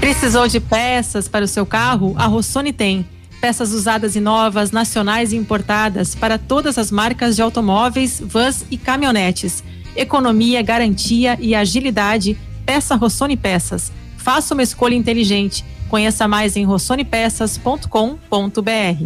[0.00, 2.14] Precisou de peças para o seu carro?
[2.16, 3.04] A Rossoni tem.
[3.40, 8.78] peças usadas e novas, nacionais e importadas para todas as marcas de automóveis, vans e
[8.78, 9.62] caminhonetes.
[9.94, 12.36] Economia, garantia e agilidade.
[12.64, 13.92] Peça Rossoni Peças.
[14.16, 15.62] Faça uma escolha inteligente.
[15.88, 19.04] Conheça mais em rossonepeças.com.br.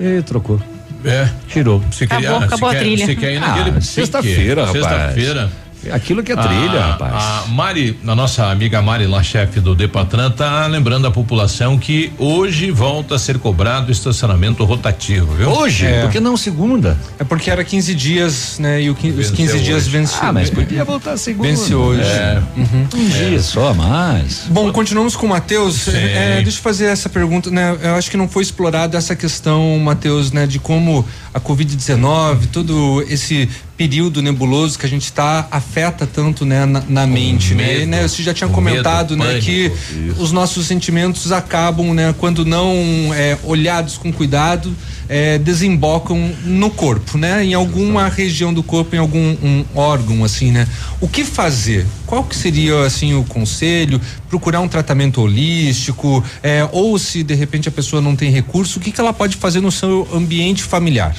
[0.00, 0.60] E trocou.
[1.04, 1.28] É.
[1.48, 1.80] Tirou.
[1.90, 3.06] Você Acabou, queria- acabou você a quer- trilha.
[3.06, 4.78] Você quer ir Ah, naquele sexta-feira, pique.
[4.78, 4.96] rapaz.
[5.14, 5.50] Sexta-feira.
[5.92, 7.14] Aquilo que é trilha, A- rapaz.
[7.14, 12.12] A Mari, a nossa amiga Mari, lá chefe do Depatran, tá lembrando a população que
[12.18, 15.48] hoje volta a ser cobrado o estacionamento rotativo, viu?
[15.50, 15.86] Hoje?
[15.86, 16.02] É.
[16.02, 16.96] Por que não segunda?
[17.18, 18.82] É porque era 15 dias, né?
[18.82, 19.90] E o os Venceu 15 dias hoje.
[19.90, 20.18] venceu.
[20.22, 21.48] Ah, mas podia voltar segunda.
[21.48, 22.00] Vence hoje.
[22.02, 22.42] É.
[22.56, 22.86] Uhum.
[22.94, 24.44] Um dia só, mais.
[24.48, 25.88] Bom, continuamos com o Matheus.
[25.88, 27.76] É, deixa eu fazer essa pergunta, né?
[27.82, 30.46] Eu acho que não foi explorada essa questão, Matheus, né?
[30.46, 36.64] De como a Covid-19, todo esse período nebuloso que a gente está afeta tanto, né,
[36.64, 37.66] na, na mente, né?
[37.66, 38.08] medo, E, né?
[38.08, 40.22] Você já tinha com comentado, medo, né, pânico, que isso.
[40.22, 42.72] os nossos sentimentos acabam, né, quando não
[43.14, 44.74] é, olhados com cuidado,
[45.08, 47.44] é, desembocam no corpo, né?
[47.44, 50.66] Em alguma região do corpo, em algum um órgão, assim, né?
[51.00, 51.86] O que fazer?
[52.06, 54.00] Qual que seria, assim, o conselho?
[54.28, 56.24] Procurar um tratamento holístico?
[56.42, 59.36] É, ou se de repente a pessoa não tem recurso, o que, que ela pode
[59.36, 61.14] fazer no seu ambiente familiar?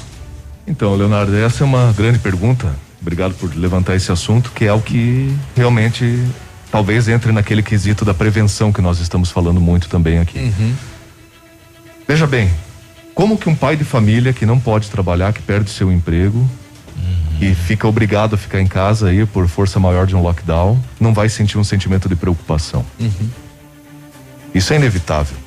[0.68, 2.74] Então, Leonardo, essa é uma grande pergunta.
[3.02, 6.24] Obrigado por levantar esse assunto, que é o que realmente
[6.72, 10.52] talvez entre naquele quesito da prevenção que nós estamos falando muito também aqui.
[12.08, 12.50] Veja bem,
[13.14, 16.48] como que um pai de família que não pode trabalhar, que perde seu emprego,
[17.40, 21.14] e fica obrigado a ficar em casa aí por força maior de um lockdown, não
[21.14, 22.86] vai sentir um sentimento de preocupação?
[24.54, 25.38] Isso é inevitável.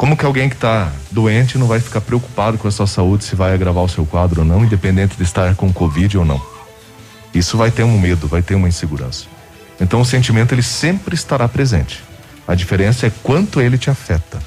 [0.00, 3.36] Como que alguém que está doente não vai ficar preocupado com a sua saúde se
[3.36, 6.40] vai agravar o seu quadro ou não, independente de estar com Covid ou não?
[7.34, 9.26] Isso vai ter um medo, vai ter uma insegurança.
[9.78, 12.02] Então o sentimento ele sempre estará presente.
[12.48, 14.38] A diferença é quanto ele te afeta.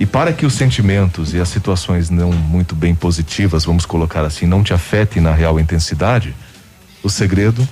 [0.00, 4.46] E para que os sentimentos e as situações não muito bem positivas, vamos colocar assim,
[4.46, 6.34] não te afetem na real intensidade,
[7.04, 7.68] o segredo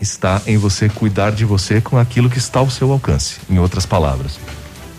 [0.00, 3.36] está em você cuidar de você com aquilo que está ao seu alcance.
[3.50, 4.38] Em outras palavras,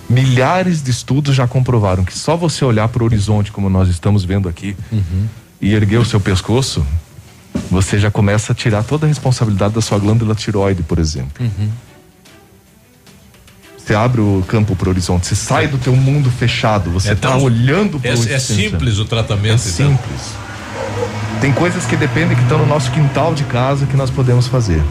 [0.10, 4.24] milhares de estudos já comprovaram que só você olhar para o horizonte, como nós estamos
[4.24, 4.76] vendo aqui,
[5.62, 6.86] e erguer o seu pescoço,
[7.70, 11.46] você já começa a tirar toda a responsabilidade da sua glândula tiroide, por exemplo.
[13.78, 17.14] Você abre o campo para o horizonte, você sai do teu mundo fechado, você É
[17.14, 19.92] está tão- olhando é- para é simples o tratamento, É então.
[19.92, 20.22] simples.
[21.40, 24.82] Tem coisas que dependem que estão no nosso quintal de casa que nós podemos fazer.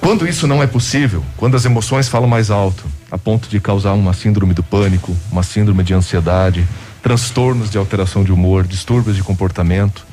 [0.00, 3.92] Quando isso não é possível, quando as emoções falam mais alto, a ponto de causar
[3.92, 6.66] uma síndrome do pânico, uma síndrome de ansiedade,
[7.02, 10.06] transtornos de alteração de humor, distúrbios de comportamento,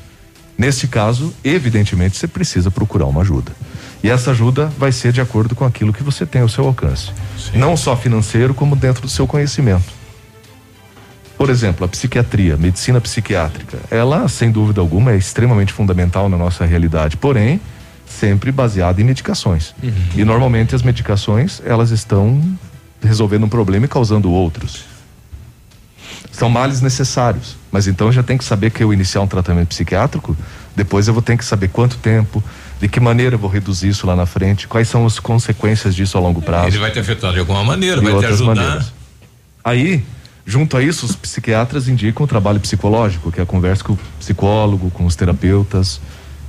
[0.58, 3.52] nesse caso, evidentemente, você precisa procurar uma ajuda.
[4.02, 7.10] E essa ajuda vai ser de acordo com aquilo que você tem ao seu alcance.
[7.54, 9.92] Não só financeiro, como dentro do seu conhecimento.
[11.36, 16.64] Por exemplo, a psiquiatria, medicina psiquiátrica, ela, sem dúvida alguma, é extremamente fundamental na nossa
[16.64, 17.60] realidade, porém,
[18.18, 19.74] sempre baseada em medicações.
[20.16, 22.42] E normalmente as medicações, elas estão
[23.02, 24.84] resolvendo um problema e causando outros.
[26.32, 30.36] São males necessários, mas então já tem que saber que eu iniciar um tratamento psiquiátrico,
[30.74, 32.42] depois eu vou ter que saber quanto tempo,
[32.78, 36.18] de que maneira eu vou reduzir isso lá na frente, quais são as consequências disso
[36.18, 36.68] a longo prazo.
[36.68, 38.54] Ele vai te afetar de alguma maneira, E vai te outras ajudar.
[38.54, 38.92] maneiras.
[39.64, 40.04] Aí,
[40.44, 43.98] junto a isso, os psiquiatras indicam o trabalho psicológico, que é a conversa com o
[44.18, 46.00] psicólogo, com os terapeutas.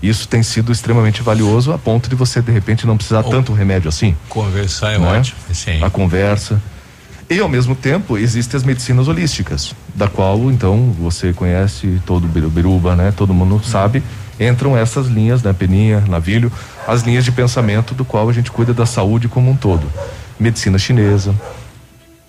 [0.01, 3.89] Isso tem sido extremamente valioso a ponto de você, de repente, não precisar tanto remédio
[3.89, 4.15] assim.
[4.29, 5.19] Conversar é né?
[5.19, 5.37] ótimo.
[5.53, 5.83] Sim.
[5.83, 6.61] A conversa.
[7.29, 12.27] E ao mesmo tempo existem as medicinas holísticas, da qual então você conhece todo o
[12.27, 13.11] biru- biruba, né?
[13.15, 14.01] Todo mundo sabe.
[14.39, 15.51] Entram essas linhas, né?
[15.51, 16.51] Peninha, navilho,
[16.87, 19.91] as linhas de pensamento do qual a gente cuida da saúde como um todo.
[20.39, 21.33] Medicina chinesa,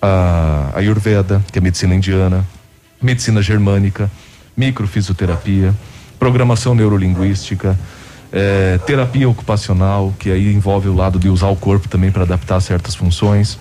[0.01, 2.43] a Ayurveda, que é medicina indiana,
[3.01, 4.09] medicina germânica,
[4.57, 5.73] microfisioterapia,
[6.19, 7.79] programação neurolinguística,
[8.31, 12.59] eh, terapia ocupacional, que aí envolve o lado de usar o corpo também para adaptar
[12.59, 13.57] certas funções.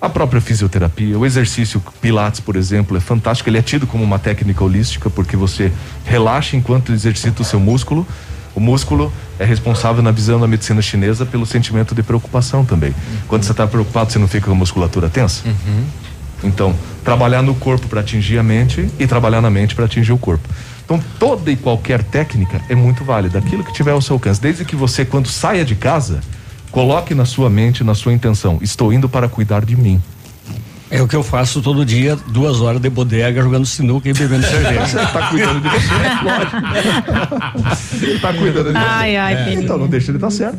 [0.00, 3.48] A própria fisioterapia, o exercício Pilates, por exemplo, é fantástico.
[3.48, 5.70] Ele é tido como uma técnica holística porque você
[6.04, 8.06] relaxa enquanto exercita o seu músculo.
[8.54, 12.94] O músculo é responsável na visão da medicina chinesa pelo sentimento de preocupação também.
[13.28, 15.42] Quando você está preocupado, você não fica com a musculatura tensa?
[16.42, 16.74] Então,
[17.04, 20.48] trabalhar no corpo para atingir a mente e trabalhar na mente para atingir o corpo.
[20.90, 24.64] Então, toda e qualquer técnica é muito válida, aquilo que tiver ao seu alcance, desde
[24.64, 26.18] que você, quando saia de casa,
[26.72, 30.02] coloque na sua mente, na sua intenção: estou indo para cuidar de mim.
[30.90, 34.42] É o que eu faço todo dia, duas horas de bodega, jogando sinuca e bebendo
[34.50, 34.84] cerveja.
[34.84, 35.94] Você tá cuidando de você,
[36.24, 36.56] lógico.
[38.04, 39.16] Ele tá cuidando de Ai, você.
[39.16, 39.54] ai, É.
[39.54, 40.58] Então não deixa ele estar certo.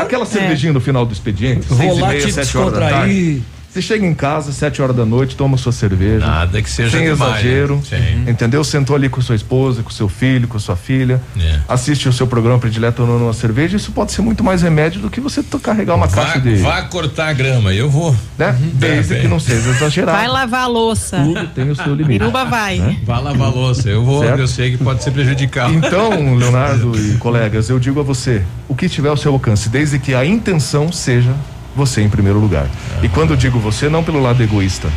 [0.00, 2.88] Aquela cervejinha no final do expediente, Vou seis e lá meia, te sete horas da
[2.88, 3.42] tarde.
[3.72, 6.26] Você chega em casa, sete horas da noite, toma sua cerveja.
[6.26, 7.76] Nada que seja Sem demais, exagero.
[7.76, 7.82] né?
[8.26, 8.30] Sim.
[8.30, 8.62] Entendeu?
[8.62, 11.18] Sentou ali com sua esposa, com seu filho, com sua filha.
[11.40, 11.58] É.
[11.66, 13.78] Assiste o seu programa predileto tomando uma cerveja.
[13.78, 16.56] Isso pode ser muito mais remédio do que você carregar uma Vá, caixa de.
[16.56, 18.14] vá cortar a grama, eu vou.
[18.36, 18.54] Né?
[18.74, 20.18] Desde É, que não seja exagerado.
[20.18, 21.16] Vai lavar a louça.
[21.24, 22.18] Tudo tem o seu limite.
[22.18, 22.78] Biruba vai.
[22.78, 22.98] Né?
[23.06, 24.38] Vá lavar a louça, eu vou, Certo.
[24.38, 25.72] eu sei que pode ser prejudicial.
[25.72, 29.98] Então, Leonardo e colegas, eu digo a você, o que tiver ao seu alcance, desde
[29.98, 31.32] que a intenção seja
[31.74, 32.68] você em primeiro lugar.
[33.02, 34.88] E quando eu digo você, não pelo lado egoísta,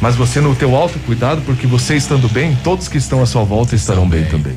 [0.00, 3.74] mas você no teu autocuidado, porque você estando bem, todos que estão à sua volta
[3.74, 4.56] estarão bem, também.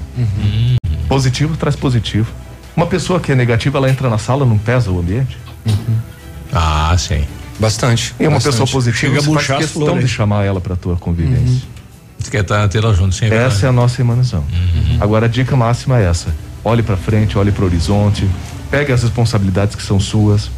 [1.07, 2.31] Positivo traz positivo.
[2.75, 5.37] Uma pessoa que é negativa, ela entra na sala, não pesa o ambiente?
[6.51, 7.23] Ah, sim.
[7.59, 8.13] Bastante.
[8.19, 8.51] E uma bastante.
[8.53, 10.03] pessoa positiva, Chega a faz questão flores.
[10.03, 11.61] de chamar ela para tua convivência.
[12.19, 13.37] Você quer ter ela junto sempre.
[13.37, 14.43] Essa é a nossa emanação.
[14.99, 16.33] Agora a dica máxima é essa:
[16.63, 18.27] olhe para frente, olhe para o horizonte,
[18.71, 20.49] pegue as responsabilidades que são suas.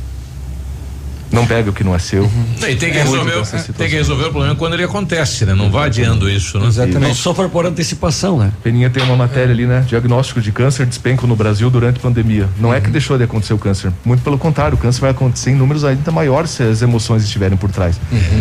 [1.31, 2.29] Não pegue o que não é seu.
[2.57, 3.43] E tem que, É resolver,
[3.77, 5.53] tem que resolver o problema quando ele acontece, né?
[5.53, 6.69] Não vá adiando isso, né?
[6.99, 8.51] Não sofra por antecipação, né?
[8.63, 9.83] Peninha tem uma matéria ali, né?
[9.87, 12.47] Diagnóstico de câncer despenco no Brasil durante a pandemia.
[12.59, 13.91] Não é que deixou de acontecer o câncer.
[14.05, 17.57] Muito pelo contrário, o câncer vai acontecer em números ainda maiores se as emoções estiverem
[17.57, 17.99] por trás.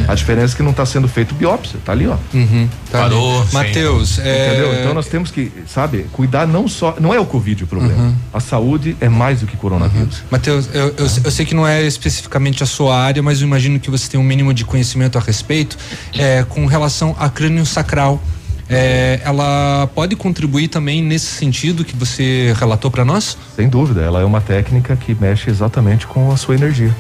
[0.09, 2.17] A diferença é que não está sendo feito biópsia, tá ali, ó.
[2.33, 3.47] Uhum, tá Parou.
[3.53, 4.49] Matheus, é...
[4.49, 4.75] Entendeu?
[4.81, 6.97] Então nós temos que, sabe, cuidar não só.
[7.01, 8.01] Não é o Covid o problema.
[8.01, 8.15] Uhum.
[8.33, 10.23] A saúde é mais do que coronavírus.
[10.31, 13.81] Matheus, eu, eu, eu sei que não é especificamente a sua área, mas eu imagino
[13.81, 15.79] que você tem um mínimo de conhecimento a respeito
[16.19, 18.21] é, com relação a crânio sacral.
[18.69, 23.39] É, ela pode contribuir também nesse sentido que você relatou para nós?
[23.55, 26.95] Sem dúvida, ela é uma técnica que mexe exatamente com a sua energia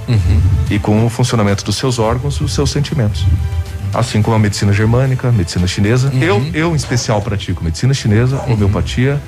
[0.70, 3.26] e com o funcionamento dos seus órgãos e dos seus sentimentos.
[3.92, 6.12] Assim como a medicina germânica, a medicina chinesa.
[6.20, 9.20] Eu, eu, em especial, pratico medicina chinesa, homeopatia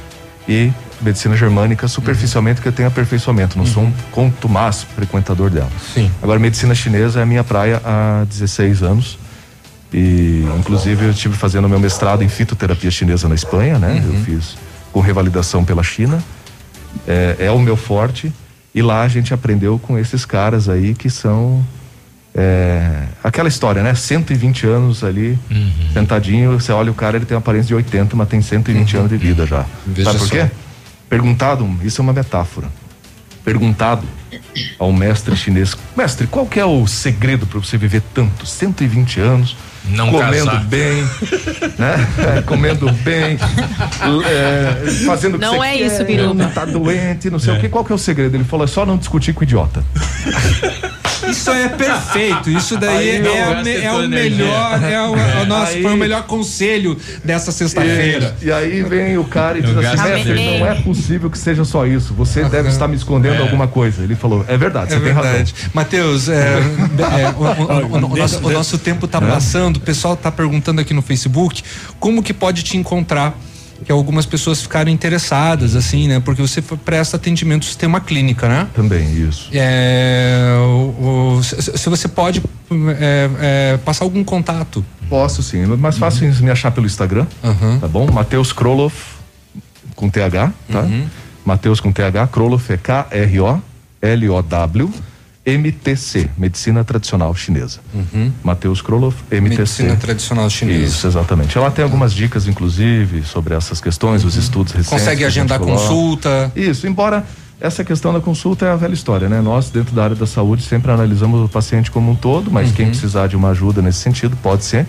[0.48, 0.70] e
[1.00, 3.56] medicina germânica superficialmente, que eu tenho aperfeiçoamento.
[3.58, 5.70] Não sou um contumaz frequentador dela.
[5.94, 6.10] Sim.
[6.22, 9.18] Agora, medicina chinesa é a minha praia há 16 anos.
[9.92, 14.02] E, inclusive, eu estive fazendo meu mestrado em fitoterapia chinesa na Espanha, né?
[14.06, 14.56] Eu fiz
[14.92, 16.22] com revalidação pela China.
[17.06, 18.32] É, é o meu forte.
[18.74, 21.64] E lá a gente aprendeu com esses caras aí que são.
[22.34, 23.94] é, aquela história, né?
[23.94, 25.38] 120 anos ali,
[25.94, 26.52] sentadinho.
[26.60, 29.16] Você olha o cara, ele tem uma aparência de 80, mas tem 120 anos de
[29.16, 29.64] vida já.
[29.86, 30.34] Veja Sabe por só.
[31.08, 32.68] Perguntado, isso é uma metáfora.
[33.44, 34.06] Perguntado
[34.78, 38.44] ao mestre chinês, mestre, qual que é o segredo para você viver tanto?
[38.44, 39.56] 120 anos,
[39.86, 40.64] Não comendo casar.
[40.64, 41.02] bem,
[41.78, 42.06] né?
[42.36, 43.38] É, comendo bem,
[44.26, 46.34] é, fazendo o que Não você é quer, isso, Biruba.
[46.34, 47.68] não tá doente, não sei o que.
[47.70, 48.34] Qual que é o segredo?
[48.36, 49.82] Ele falou, é só não discutir com idiota.
[51.28, 52.50] Isso é perfeito.
[52.50, 54.30] Isso daí Aí é, me- é o energia.
[54.44, 58.36] melhor, é o, é o nosso, Aí- foi o melhor conselho dessa sexta-feira.
[58.42, 61.64] E aí vem o cara e diz Eu assim, mestre, não é possível que seja
[61.64, 62.14] só isso.
[62.14, 63.42] Você deve estar me escondendo É.
[63.42, 64.02] alguma coisa.
[64.02, 65.52] Ele falou, é verdade, É você tem verdade.
[65.52, 65.70] razão.
[65.74, 69.20] Matheus, é, é, o, o- o- o nosso, o nosso tempo está É.
[69.26, 71.62] passando, o pessoal está perguntando aqui no Facebook
[71.98, 73.34] como que pode te encontrar.
[73.84, 76.18] Que algumas pessoas ficaram interessadas, assim, né?
[76.20, 78.66] Porque você presta atendimento sistema clínica, né?
[78.74, 79.48] Também, isso.
[79.52, 82.42] É, o- o- se, se você pode
[82.98, 84.84] é, é, passar algum contato.
[85.08, 87.26] Posso sim, é mais fácil me achar pelo Instagram,
[87.80, 88.10] tá bom?
[88.10, 89.14] Matheus Kroloff
[89.94, 90.80] com TH, tá?
[90.80, 91.06] Uhum.
[91.44, 92.76] Matheus com TH, Kroloff é
[94.02, 94.92] K-R-O-L-O-W
[95.56, 97.80] MTC, Medicina Tradicional Chinesa.
[98.42, 99.36] Matheus Kroloff, MTC.
[99.38, 99.58] Uhum.
[99.58, 100.84] Medicina Tradicional Chinesa.
[100.84, 101.56] Isso, exatamente.
[101.56, 104.90] Ela tem algumas dicas, inclusive, sobre essas questões, os estudos recentes.
[104.90, 106.52] Consegue agendar consulta.
[106.54, 107.24] Isso, embora
[107.60, 109.40] essa questão da consulta é a velha história, né?
[109.40, 112.74] Nós, dentro da área da saúde, sempre analisamos o paciente como um todo, mas Uhum.
[112.74, 114.86] quem precisar de uma ajuda nesse sentido, pode ser.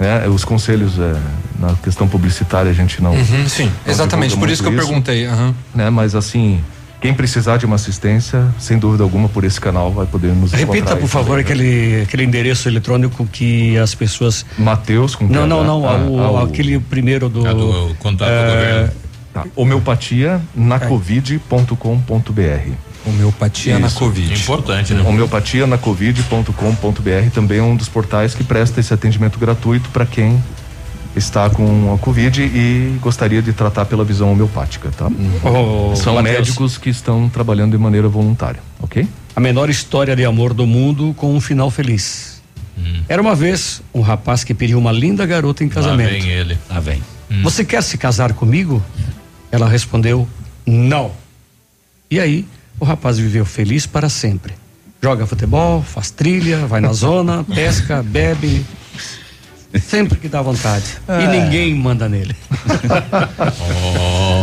[0.00, 0.26] Né?
[0.26, 1.14] Os conselhos é,
[1.60, 3.12] na questão publicitária a gente não.
[3.12, 5.26] Uhum, sim, não exatamente, por isso que eu muito perguntei.
[5.26, 5.54] aham.
[5.74, 5.90] Né?
[5.90, 6.60] Mas assim,
[7.02, 10.94] quem precisar de uma assistência, sem dúvida alguma, por esse canal vai poder nos Repita,
[10.96, 11.50] por favor, também, né?
[11.72, 14.46] aquele, aquele endereço eletrônico que as pessoas.
[14.56, 15.86] Mateus com Não, não, não.
[15.88, 17.42] Ah, o- ah, o- aquele primeiro do.
[17.42, 18.90] do contato é, do governo.
[19.34, 19.44] Tá.
[19.56, 22.70] Homeopatia na covid.com.br.
[23.04, 24.32] Homeopatia na Covid.
[24.40, 25.02] Importante, né?
[25.04, 30.40] Homeopatia na covid.com.br também é um dos portais que presta esse atendimento gratuito para quem
[31.14, 35.06] está com a Covid e gostaria de tratar pela visão homeopática, tá?
[35.06, 36.36] Ô, São Mateus.
[36.38, 39.06] médicos que estão trabalhando de maneira voluntária, ok?
[39.34, 42.40] A menor história de amor do mundo com um final feliz.
[43.08, 46.12] Era uma vez um rapaz que pediu uma linda garota em casamento.
[46.12, 46.58] Lá vem ele.
[46.68, 47.02] Lá vem.
[47.42, 48.82] Você quer se casar comigo?
[49.50, 50.26] Ela respondeu:
[50.66, 51.12] Não.
[52.10, 52.46] E aí,
[52.80, 54.54] o rapaz viveu feliz para sempre.
[55.02, 58.64] Joga futebol, faz trilha, vai na zona, pesca, bebe.
[59.80, 60.84] Sempre que dá vontade.
[61.08, 61.26] E É.
[61.26, 62.36] ninguém manda nele.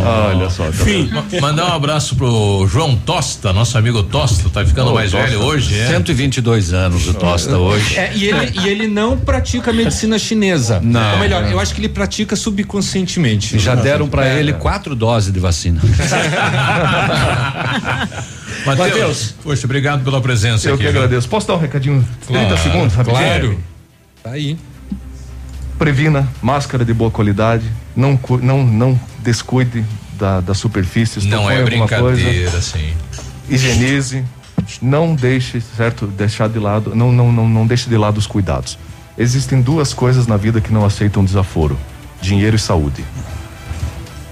[0.04, 0.64] Olha só.
[0.64, 0.72] Tá
[1.12, 5.26] Ma- Mandar um abraço pro João Tosta, nosso amigo Tosta, tá ficando Ô, mais Tosta,
[5.28, 5.86] velho hoje, é?
[5.88, 7.96] 122 anos o Tosta hoje.
[7.96, 10.80] É, e, ele, e ele não pratica medicina chinesa.
[10.82, 11.12] Não.
[11.12, 13.58] Ou melhor, eu acho que ele pratica subconscientemente.
[13.58, 14.38] Já deram pra É.
[14.40, 15.80] ele quatro doses de vacina.
[18.66, 20.84] Matheus, poxa, obrigado pela presença Eu aqui.
[20.84, 21.00] que viu?
[21.02, 21.28] agradeço.
[21.28, 22.06] Posso dar um recadinho?
[22.26, 23.20] 30 Claro, segundos, rapidinho?
[23.24, 23.58] claro.
[24.22, 24.58] Tá aí.
[25.80, 27.64] Previna, máscara de boa qualidade,
[27.96, 31.24] não, não, não descuide da, das superfícies.
[31.24, 32.92] Não é brincadeira, coisa, assim.
[33.48, 34.22] higienize,
[34.82, 38.78] não deixe, certo, deixar de lado, não, não, não, não deixe de lado os cuidados.
[39.16, 41.78] Existem duas coisas na vida que não aceitam desaforo:
[42.20, 43.02] dinheiro e saúde.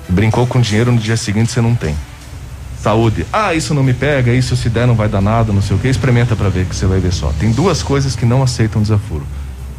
[0.06, 1.96] Brincou com dinheiro no dia seguinte você não tem.
[2.78, 3.24] Saúde.
[3.32, 5.78] Ah, isso não me pega, isso se der não vai dar nada, não sei o
[5.78, 5.88] que.
[5.88, 7.32] Experimenta pra ver que você vai ver só.
[7.40, 9.26] Tem duas coisas que não aceitam desaforo: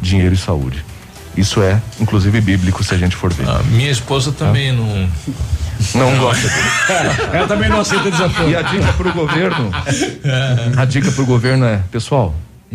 [0.02, 0.84] dinheiro e saúde.
[1.36, 3.48] Isso é, inclusive, bíblico se a gente for ver.
[3.48, 5.08] Ah, minha esposa também não.
[5.94, 6.46] Não gosta
[7.32, 8.50] Ela também não aceita desafio.
[8.50, 9.70] E a dica pro governo,
[10.76, 12.34] a dica pro governo é, pessoal,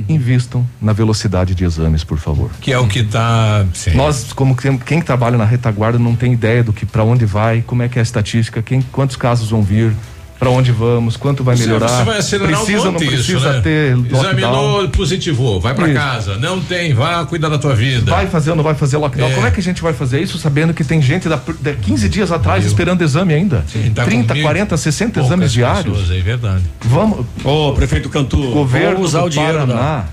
[0.09, 2.49] invistam na velocidade de exames, por favor.
[2.59, 3.65] Que é o que tá.
[3.73, 3.91] sim.
[3.91, 7.61] Nós, como quem, quem trabalha na retaguarda, não tem ideia do que para onde vai,
[7.61, 9.93] como é que é a estatística, quem, quantos casos vão vir,
[10.39, 11.87] para onde vamos, quanto vai melhorar.
[11.87, 13.61] Você vai acelerar precisa, um monte não isso, precisa né?
[13.61, 14.21] ter lockdown.
[14.21, 15.93] Examinou, positivou, vai pra Isso.
[15.95, 16.37] casa.
[16.37, 18.11] Não tem, vá cuidar da tua vida.
[18.11, 19.29] Vai fazer ou não vai fazer lockdown?
[19.29, 19.33] É.
[19.33, 22.09] Como é que a gente vai fazer isso sabendo que tem gente da, de 15
[22.09, 23.63] dias atrás esperando exame ainda?
[23.93, 24.45] tá 30, comigo.
[24.45, 25.97] 40, 60 Poucas exames diários.
[25.97, 26.63] pessoas aí, verdade.
[26.81, 27.25] Vamos.
[27.43, 30.05] Ô, prefeito Cantu, governo vamos usar do o dinheiro Paraná da-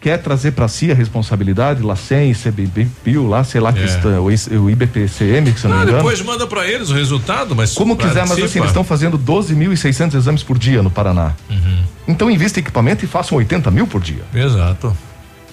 [0.00, 3.84] quer trazer para si a responsabilidade, LACEN, CBPIL, lá, sei lá, que É.
[3.84, 5.98] está, o IBPCM, que se não Ah, me engano.
[5.98, 7.74] depois manda pra eles o resultado, mas.
[7.74, 11.32] Como quiser, mas assim, eles estão fazendo 12.600 exames por dia no Paraná.
[11.50, 11.78] Uhum.
[12.06, 14.22] Então invista em equipamento e façam 80 mil por dia.
[14.34, 14.96] Exato.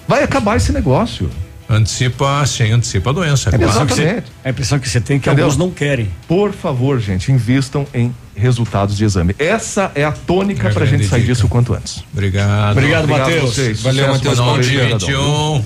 [0.07, 1.29] Vai acabar esse negócio.
[1.67, 3.49] Antecipa, sim, antecipa a doença.
[3.49, 5.45] É a impressão que você- é a impressão que você tem que Entendeu?
[5.45, 6.09] alguns não querem.
[6.27, 9.35] Por favor, gente, invistam em resultados de exame.
[9.39, 11.33] Essa é a tônica É para a gente sair dica.
[11.33, 12.03] disso o quanto antes.
[12.13, 12.71] Obrigado.
[12.77, 13.57] Obrigado, a Matheus.
[13.81, 14.37] Valeu, Matheus.
[14.39, 14.83] Bom dia.
[14.97, 14.99] cidadão.
[14.99, 15.65] 21.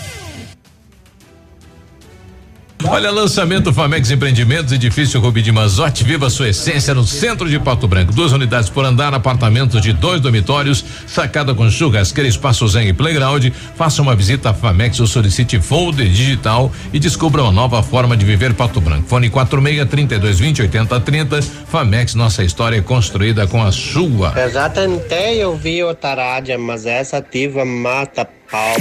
[2.87, 7.87] Olha, lançamento Famex Empreendimentos, edifício Rubi de Mazote, viva sua essência no centro de Pato
[7.87, 8.11] Branco.
[8.11, 13.47] Duas unidades por andar, apartamentos de dois dormitórios, sacada com churrasqueira, espaço zen e playground.
[13.75, 18.25] Faça uma visita à Famex ou solicite folder digital e descubra uma nova forma de
[18.25, 19.07] viver Pato Branco.
[19.07, 21.41] Fone 46 32 20 80 30.
[21.41, 24.33] Famex, nossa história é construída com a sua.
[24.35, 28.75] Eu já tentei ouvir outra rádio, mas essa ativa mata pau.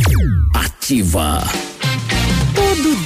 [0.55, 1.43] Ativa.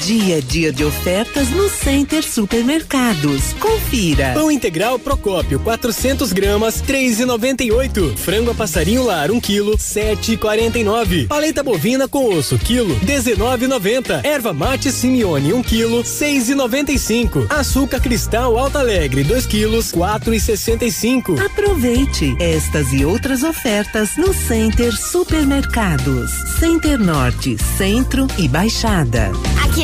[0.02, 3.54] Dia é dia de ofertas no Center Supermercados.
[3.60, 4.32] Confira.
[4.34, 8.16] Pão integral Procópio, 400 gramas, 3,98.
[8.16, 11.28] Frango a passarinho lar, 1 quilo, 7,49.
[11.28, 14.24] Paleta bovina com osso, quilo, 19,90.
[14.24, 17.46] Erva mate Simeone, 1 quilo, 6,95.
[17.48, 21.40] Açúcar cristal Alta Alegre, 2 quilos, 4,65.
[21.44, 26.30] Aproveite estas e outras ofertas no Center Supermercados.
[26.58, 29.30] Center Norte, Centro e Baixada.
[29.64, 29.83] Aqui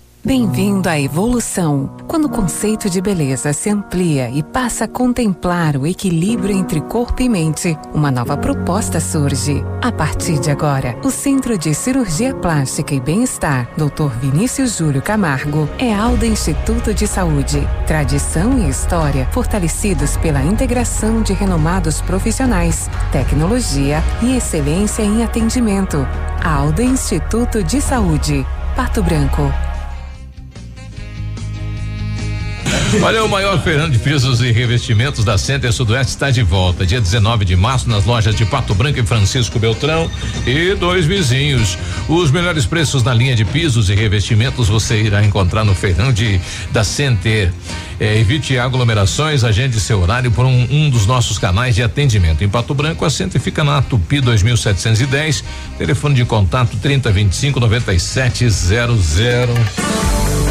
[0.23, 5.87] Bem-vindo à evolução, quando o conceito de beleza se amplia e passa a contemplar o
[5.87, 7.75] equilíbrio entre corpo e mente.
[7.91, 9.63] Uma nova proposta surge.
[9.81, 14.15] A partir de agora, o Centro de Cirurgia Plástica e Bem-Estar, Dr.
[14.21, 17.67] Vinícius Júlio Camargo, é Alda Instituto de Saúde.
[17.87, 26.07] Tradição e história fortalecidos pela integração de renomados profissionais, tecnologia e excelência em atendimento.
[26.43, 28.45] Alda Instituto de Saúde.
[28.75, 29.51] Pato Branco.
[33.01, 36.85] Olha, o maior feirão de pisos e revestimentos da Center Sudoeste está de volta.
[36.85, 40.11] Dia 19 de março, nas lojas de Pato Branco e Francisco Beltrão
[40.45, 41.77] e dois vizinhos.
[42.07, 46.39] Os melhores preços na linha de pisos e revestimentos você irá encontrar no feirão de
[46.71, 47.51] da Center.
[47.99, 52.43] É, evite aglomerações, agende seu horário por um, um dos nossos canais de atendimento.
[52.43, 55.43] Em Pato Branco, a Center fica na Tupi 2710,
[55.77, 60.50] telefone de contato 3025 9700.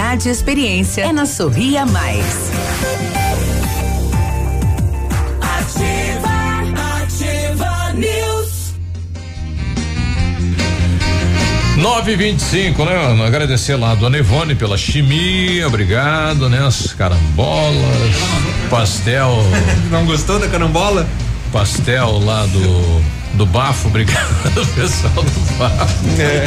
[0.01, 2.51] e experiência é na Sorria Mais.
[5.39, 8.73] Ativa, ativa News.
[11.77, 13.25] 925, né?
[13.25, 16.65] Agradecer lá a dona Ivone pela chimia, obrigado, né?
[16.65, 18.15] As carambolas,
[18.71, 19.37] pastel.
[19.91, 21.07] Não gostou da carambola?
[21.53, 24.27] Pastel lá do do bafo, obrigado
[24.75, 26.21] pessoal do bafo.
[26.21, 26.45] É.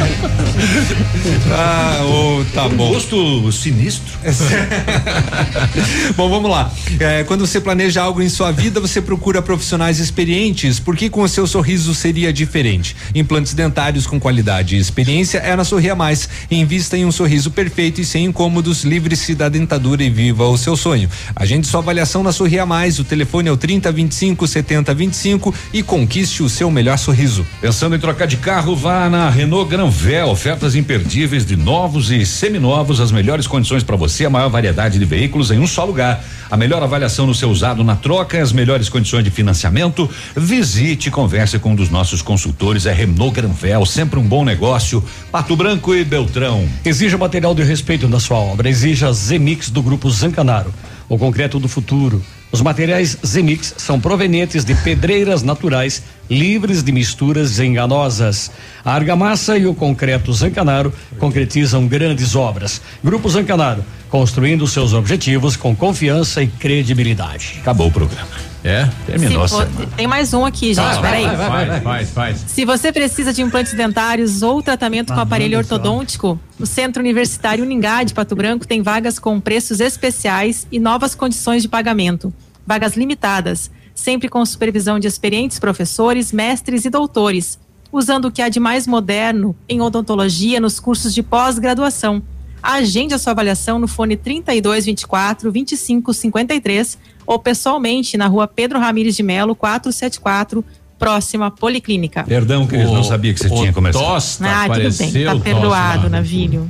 [1.51, 2.89] Ah, oh, tá bom.
[2.89, 4.13] Gosto sinistro.
[6.15, 6.71] bom, vamos lá.
[6.99, 11.27] É, quando você planeja algo em sua vida, você procura profissionais experientes, porque com o
[11.27, 12.95] seu sorriso seria diferente.
[13.13, 16.29] Implantes dentários com qualidade e experiência é na Sorria Mais.
[16.49, 20.75] Invista em um sorriso perfeito e sem incômodos, livre-se da dentadura e viva o seu
[20.75, 21.09] sonho.
[21.35, 22.99] Agende sua avaliação na Sorria Mais.
[22.99, 27.47] O telefone é o 30 25 70 25 e conquiste o seu melhor sorriso.
[27.61, 32.99] Pensando em trocar de carro, vá na Renault Granvel, ofertas imperdíveis de novos e seminovos,
[32.99, 36.23] as melhores condições para você, a maior variedade de veículos em um só lugar.
[36.51, 40.07] A melhor avaliação no seu usado na troca, as melhores condições de financiamento.
[40.35, 45.03] Visite, converse com um dos nossos consultores, é Renault Granvel, sempre um bom negócio.
[45.31, 46.67] Pato Branco e Beltrão.
[46.83, 50.73] Exija material de respeito na sua obra, exija Zemix do grupo Zancanaro,
[51.07, 52.21] o concreto do futuro.
[52.51, 58.51] Os materiais Zemix são provenientes de pedreiras naturais, livres de misturas enganosas.
[58.83, 62.81] A argamassa e o concreto Zancanaro concretizam grandes obras.
[63.03, 67.57] Grupo Zancanaro, construindo seus objetivos com confiança e credibilidade.
[67.59, 68.54] Acabou o programa.
[68.65, 68.89] É?
[69.05, 69.47] Terminou.
[69.47, 70.79] For- tem mais um aqui, gente.
[70.79, 71.23] Ah, Peraí.
[71.23, 72.43] vai, vai, vai, faz, faz.
[72.47, 78.01] Se você precisa de implantes dentários ou tratamento com aparelho ortodôntico, o Centro Universitário Uningá
[78.01, 82.33] de Pato Branco tem vagas com preços especiais e novas condições de pagamento.
[82.65, 87.59] Vagas limitadas, sempre com supervisão de experientes professores, mestres e doutores,
[87.91, 92.19] usando o que há de mais moderno em odontologia nos cursos de pós-graduação.
[92.63, 99.23] Agende a sua avaliação no fone 3224 2553 ou pessoalmente na rua Pedro Ramires de
[99.23, 100.63] Melo 474,
[100.97, 102.23] próxima Policlínica.
[102.23, 104.01] Perdão, Cris, não sabia que você tinha começado.
[104.01, 106.09] Tosta Ah, tudo bem, tá perdoado.
[106.09, 106.69] Navilho.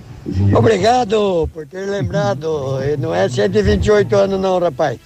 [0.56, 2.80] Obrigado por ter lembrado.
[3.00, 4.98] Não é 128 anos não, rapaz.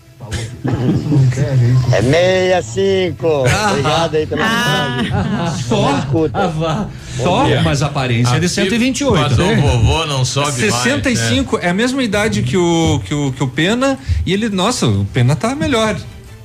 [1.91, 3.27] É 65.
[3.27, 5.63] Obrigado aí pela mensagem.
[5.67, 5.97] Só?
[5.99, 6.89] Escuta.
[7.17, 7.63] Só, Yeah.
[7.63, 9.13] mas a aparência é de Aqui, 128.
[9.13, 13.43] Mas o vovô não sobe 65 é a mesma idade que o, que o que
[13.43, 15.95] o Pena e ele, nossa, o Pena tá melhor.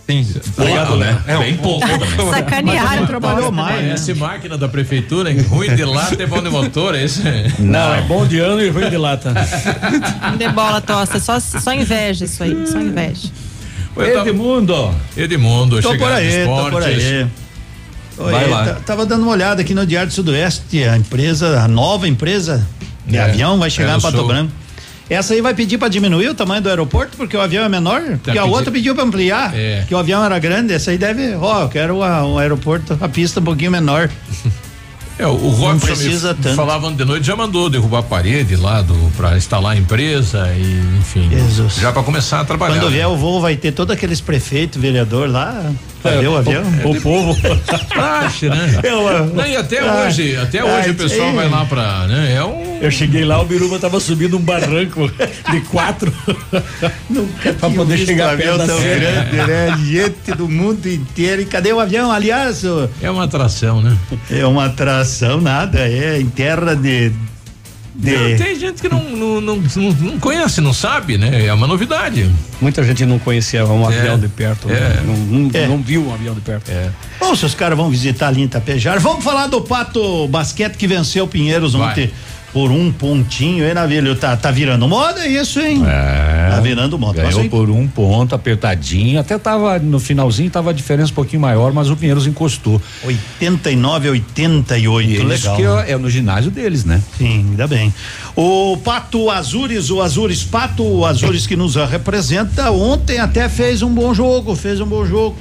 [0.07, 0.27] Sim.
[0.55, 1.19] Pouco, né?
[1.27, 2.31] É, Bem um pouco também.
[2.31, 3.77] Sacanearam trabalhou mais.
[3.77, 5.41] Parece máquina da prefeitura, hein?
[5.49, 7.23] ruim de lata e bom de motor, é isso?
[7.59, 9.33] Não, é bom de ano e ruim de lata.
[10.23, 11.19] Não dê bola, tosta.
[11.19, 12.67] Só, só inveja isso aí.
[12.67, 13.31] Só inveja.
[13.97, 14.95] Edmundo.
[15.17, 17.27] Edmundo, Tô por aí, tô por aí.
[18.17, 18.65] Oi, Vai lá.
[18.67, 22.67] tá- Tava dando uma olhada aqui no Diário do Sudoeste, a empresa, a nova empresa
[23.07, 24.25] de É, avião vai é chegar no em Pato.
[24.25, 24.53] Branco.
[25.11, 28.01] Essa aí vai pedir para diminuir o tamanho do aeroporto, porque o avião é menor,
[28.23, 29.85] porque a pedir- outra pediu para ampliar, É.
[29.87, 33.09] que o avião era grande, essa aí deve, ó, eu quero a- um aeroporto, a
[33.09, 34.09] pista um pouquinho menor.
[35.19, 36.57] É, o Robson precisa tanto.
[36.57, 40.99] falava de noite, já mandou derrubar a parede lá do, pra instalar a empresa e,
[40.99, 41.31] enfim.
[41.31, 41.77] Jesus.
[41.77, 42.81] Já pra começar a trabalhar.
[42.81, 45.73] Quando vier o voo, vai ter todos aqueles prefeitos, vereador lá,
[46.05, 46.63] pra ver o avião.
[46.85, 47.37] O povo.
[47.97, 48.81] Acho, né?
[48.85, 51.65] Eu, ah, Não, e até ah, hoje, até ah, hoje o isso pessoal vai lá
[51.65, 52.35] pra, né?
[52.35, 52.79] É um.
[52.81, 55.11] Eu cheguei lá, o Biruba tava subindo um barranco
[55.51, 56.13] de quatro
[57.59, 59.79] pra poder chegar um avião perto da tão grande, né?
[59.87, 61.41] Gente do mundo inteiro.
[61.43, 62.11] E cadê o avião?
[62.13, 63.97] Aliás, o- É uma atração, né?
[64.31, 65.79] é uma atração, nada.
[65.89, 67.13] É em terra de.
[67.97, 69.57] Não, tem gente que não, não, não,
[70.01, 71.47] não, conhece, não sabe, né?
[71.47, 72.29] É uma novidade.
[72.61, 73.97] Muita gente não conhecia um É.
[73.99, 74.73] avião de perto, É.
[74.73, 75.03] né?
[75.07, 75.67] não, não, É.
[75.69, 76.71] não viu um avião de perto.
[76.71, 76.91] É.
[77.21, 80.87] Bom, se os caras vão visitar ali em Tapejar, vamos falar do Pato Basquete que
[80.89, 81.91] venceu o Pinheiros Vai.
[81.91, 82.11] ontem
[82.55, 84.15] por um pontinho, hein, Navilho?
[84.15, 85.83] Tá, tá virando moda isso, hein?
[85.85, 86.51] É.
[86.51, 87.21] Tá virando moda.
[87.21, 89.19] Ganhou hein, por um ponto, apertadinho.
[89.19, 92.81] Até tava no finalzinho, tava a diferença um pouquinho maior, mas o Pinheiros encostou.
[93.05, 95.57] 89 a 88, E eles legal.
[95.57, 97.03] que é, é no ginásio deles, né?
[97.19, 97.93] Sim, ainda bem.
[98.37, 104.15] O Pato Azures, o Azures Pato Azures que nos representa, ontem até fez um bom
[104.15, 105.37] jogo, fez um bom jogo.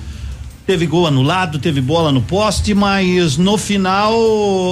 [0.66, 4.14] Teve gol anulado, teve bola no poste, mas no final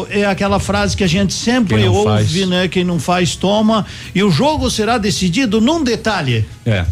[0.09, 2.47] é aquela frase que a gente sempre ouve, faz.
[2.47, 2.67] né?
[2.69, 3.85] Quem não faz, toma.
[4.15, 6.45] E o jogo será decidido num detalhe.
[6.65, 6.85] É.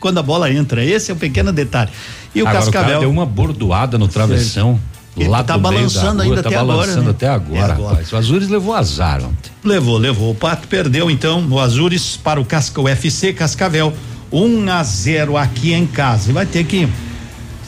[0.00, 0.82] Quando a bola entra.
[0.82, 1.90] Esse é o pequeno detalhe.
[2.34, 2.88] E o Agora, O Cascavel.
[2.88, 4.80] cara deu uma bordoada no travessão.
[5.16, 7.10] Ele lá tá balançando rua, ainda tá até agora, balançando né?
[7.10, 7.88] até agora, É agora.
[7.90, 8.12] rapaz.
[8.12, 9.50] O Azures levou azar ontem.
[9.64, 10.30] Levou, levou.
[10.32, 13.92] O Pato perdeu então o Azures para o Casca o FC Cascavel
[14.32, 16.30] 1 a 0 aqui em casa.
[16.30, 16.86] E vai ter que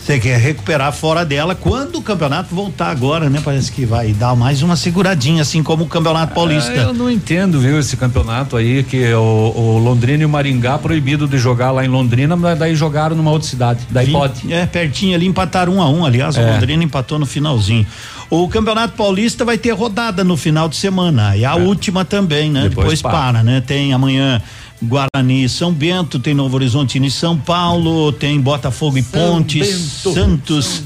[0.08, 3.42] você quer recuperar fora dela quando o campeonato voltar agora, né?
[3.44, 6.72] Parece que vai dar mais uma seguradinha, assim como o Campeonato Paulista.
[6.72, 10.78] Ah, eu não entendo, viu, esse campeonato aí, que o, o Londrina e o Maringá
[10.78, 13.80] proibido de jogar lá em Londrina, mas daí jogaram numa outra cidade.
[13.90, 14.50] Daí pode.
[14.50, 16.06] É, pertinho ali, empataram um a um.
[16.06, 16.52] Aliás, o É.
[16.52, 17.86] Londrina empatou no finalzinho.
[18.30, 21.36] O Campeonato Paulista vai ter rodada no final de semana.
[21.36, 22.60] E a última também, né?
[22.60, 22.68] É.
[22.70, 23.12] Depois Depois, para.
[23.12, 23.42] para.
[23.42, 23.62] né?
[23.66, 24.40] Tem amanhã
[24.82, 30.14] Guarani e São Bento, tem Novo Horizontino e São Paulo, tem Botafogo e Pontes, Bento,
[30.14, 30.82] Santos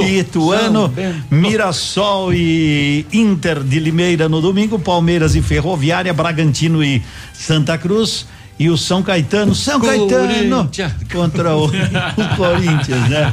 [0.00, 1.24] e Ituano, São Bento.
[1.30, 7.02] Mirassol e Inter de Limeira no domingo, Palmeiras e Ferroviária, Bragantino e
[7.32, 8.26] Santa Cruz.
[8.58, 10.68] E o São Caetano, São Caetano
[11.10, 13.32] contra o, o Corinthians, né?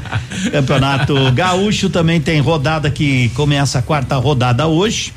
[0.53, 5.11] Campeonato Gaúcho também tem rodada que começa a quarta rodada hoje.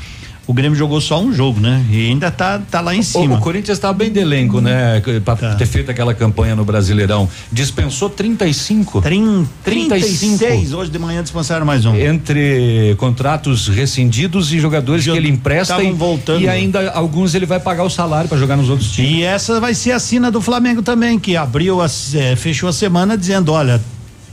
[0.50, 1.84] O Grêmio jogou só um jogo, né?
[1.88, 3.36] E ainda tá, tá lá em O, cima.
[3.36, 5.00] o Corinthians tá bem de elenco, né?
[5.24, 5.54] Pra Tá.
[5.54, 7.28] ter feito aquela campanha no Brasileirão.
[7.52, 9.00] Dispensou 35.
[9.00, 10.38] Trin, 35.
[10.38, 11.94] 36, hoje de manhã dispensaram mais um.
[11.94, 16.40] Entre contratos rescindidos e jogadores que ele empresta e, voltando.
[16.42, 19.18] e ainda alguns ele vai pagar o salário pra jogar nos outros times.
[19.18, 22.72] E essa vai ser a sina do Flamengo também, que abriu, as, eh, fechou a
[22.72, 23.80] semana dizendo, olha,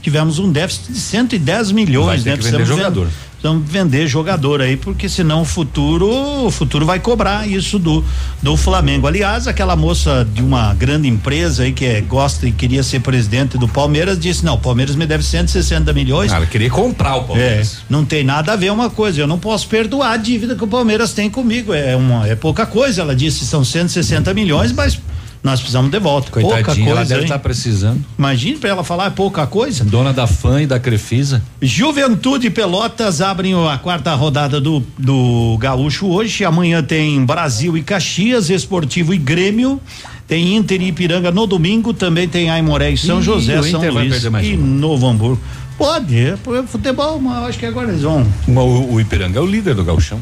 [0.02, 2.36] tivemos um déficit de 110 milhões, Vai ter né?
[2.38, 3.06] que vender jogador.
[3.40, 6.10] Precisamos vender jogador aí, porque senão o futuro,
[6.44, 8.04] o futuro vai cobrar isso do,
[8.42, 9.06] do Flamengo.
[9.06, 13.56] Aliás, aquela moça de uma grande empresa aí que é, gosta e queria ser presidente
[13.56, 16.32] do Palmeiras disse, não, o Palmeiras me deve 160 milhões.
[16.32, 17.78] Cara, queria comprar o É, Palmeiras.
[17.88, 19.20] não tem nada a ver uma coisa.
[19.20, 21.72] Eu não posso perdoar a dívida que o Palmeiras tem comigo.
[21.72, 23.02] É uma, é pouca coisa.
[23.02, 24.98] Ela disse são 160 milhões, mas
[25.42, 26.30] nós precisamos de volta.
[26.30, 27.08] pouca Coitadinha, ela coisa.
[27.08, 27.26] deve hein?
[27.26, 28.04] estar precisando.
[28.18, 29.84] Imagine para ela falar é pouca coisa.
[29.84, 31.42] Dona da FAM e da Crefisa.
[31.60, 36.44] Juventude e Pelotas abrem a quarta rodada do, do Gaúcho hoje.
[36.44, 39.80] Amanhã tem Brasil e Caxias, Esportivo e Grêmio.
[40.26, 41.94] Tem Inter e Ipiranga no domingo.
[41.94, 44.42] Também tem Aimoré e São Ih, José, São Luís e uma.
[44.56, 45.40] Novo Hamburgo.
[45.78, 48.26] Pode, é é futebol, mas eu acho que agora eles vão.
[48.48, 50.20] O, o Ipiranga é o líder do Gauchão.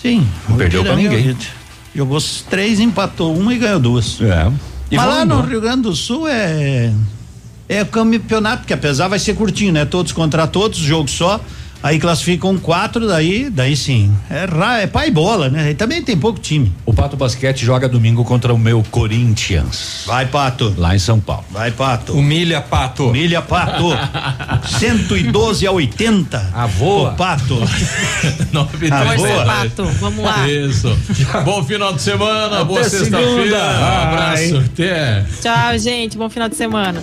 [0.00, 0.26] Sim.
[0.48, 1.26] Não perdeu Ipiranga é ninguém.
[1.28, 1.59] líder.
[1.94, 4.20] Jogou três, empatou uma e ganhou duas.
[4.20, 4.50] É.
[4.90, 5.40] E Mas lá no.
[5.42, 6.92] Rio Grande do Sul é
[7.70, 9.84] é campeonato, que apesar vai ser curtinho, né?
[9.84, 11.40] Todos contra todos, jogo só.
[11.82, 14.12] Aí classificam quatro, daí, daí sim.
[14.28, 15.64] É, ra- é pai e bola, né?
[15.68, 16.70] Aí também tem pouco time.
[16.84, 20.02] O Pato Basquete joga domingo contra o meu Corinthians.
[20.06, 20.74] Vai, Pato.
[20.76, 21.44] Lá em São Paulo.
[21.50, 22.12] Vai, Pato.
[22.12, 23.10] Humilha, Pato.
[23.10, 23.86] Milha, Pato.
[24.78, 26.50] 112 a 80.
[26.52, 27.12] A voa.
[27.12, 27.58] O Pato.
[28.52, 29.28] Nove Ah, boa.
[29.28, 29.44] né?
[29.46, 30.48] Pato, vamos lá.
[30.48, 30.94] Isso.
[31.44, 33.34] Bom final de semana, boa Até sexta-feira.
[33.36, 33.56] segunda.
[33.56, 34.56] Um abraço.
[34.58, 35.24] Até.
[35.40, 36.18] Tchau, gente.
[36.18, 37.02] Bom final de semana.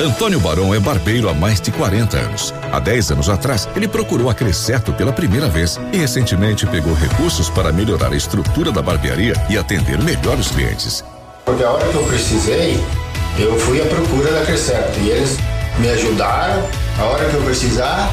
[0.00, 2.54] Antônio Barão é barbeiro há mais de 40 anos.
[2.72, 7.50] Há 10 anos atrás, ele procurou a Crescerto pela primeira vez e recentemente pegou recursos
[7.50, 11.04] para melhorar a estrutura da barbearia e atender melhor os clientes.
[11.44, 12.82] Porque a hora que eu precisei,
[13.38, 15.36] eu fui à procura da Crescerto e eles
[15.78, 16.66] me ajudaram.
[16.98, 18.10] A hora que eu precisar,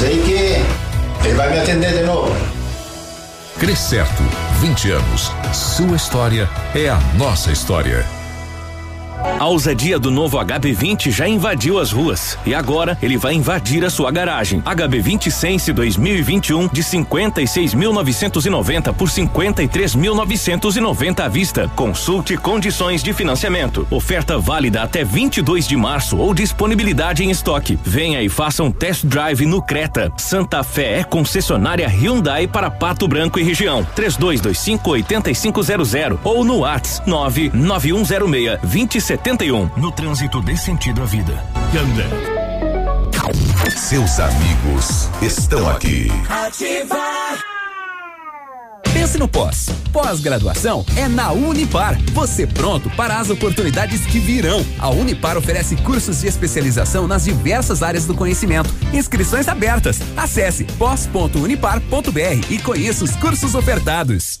[0.00, 2.34] sei que ele vai me atender de novo.
[3.60, 4.24] Crescerto,
[4.60, 5.30] 20 anos.
[5.52, 8.15] Sua história é a nossa história.
[9.38, 13.90] A ousadia do novo HB20 já invadiu as ruas e agora ele vai invadir a
[13.90, 14.62] sua garagem.
[14.62, 21.70] HB20 Sense 2021 de 56.990 por 53.990 à vista.
[21.76, 23.86] Consulte condições de financiamento.
[23.90, 27.78] Oferta válida até 22 de março ou disponibilidade em estoque.
[27.84, 30.10] Venha e faça um test drive no Creta.
[30.16, 33.86] Santa Fé é concessionária Hyundai para Pato Branco e região.
[33.94, 35.66] 3225 8500
[36.24, 39.70] ou no Whats 99106 2071.
[39.76, 41.42] No trânsito dê sentido à vida.
[41.72, 42.04] Ganda.
[43.70, 46.08] Seus amigos estão aqui.
[46.28, 47.38] Ativar.
[48.92, 49.68] Pense no pós.
[49.92, 51.98] Pós-graduação é na Unipar.
[52.12, 54.64] Você pronto para as oportunidades que virão.
[54.78, 58.72] A Unipar oferece cursos de especialização nas diversas áreas do conhecimento.
[58.92, 60.00] Inscrições abertas.
[60.16, 64.40] Acesse pós.unipar.br e conheça os cursos ofertados.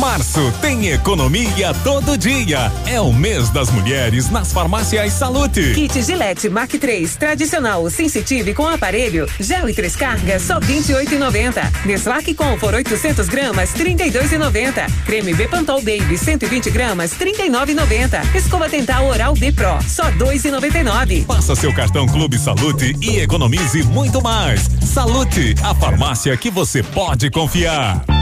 [0.00, 2.72] Março tem economia todo dia.
[2.86, 5.74] É o mês das mulheres nas farmácias Salute.
[5.74, 11.84] Kit Gillette Mark 3 tradicional sensitive com aparelho, gel e três cargas só 28,90.
[11.84, 14.90] Neslac Comfort 800 gramas 32,90.
[15.04, 18.34] Creme Bepantol Baby 120 gramas 39,90.
[18.34, 21.26] Escova dental Oral B Pro só 2,99.
[21.26, 24.70] Passa seu cartão Clube Salute e economize muito mais.
[24.80, 28.21] Salute, a farmácia que você pode confiar.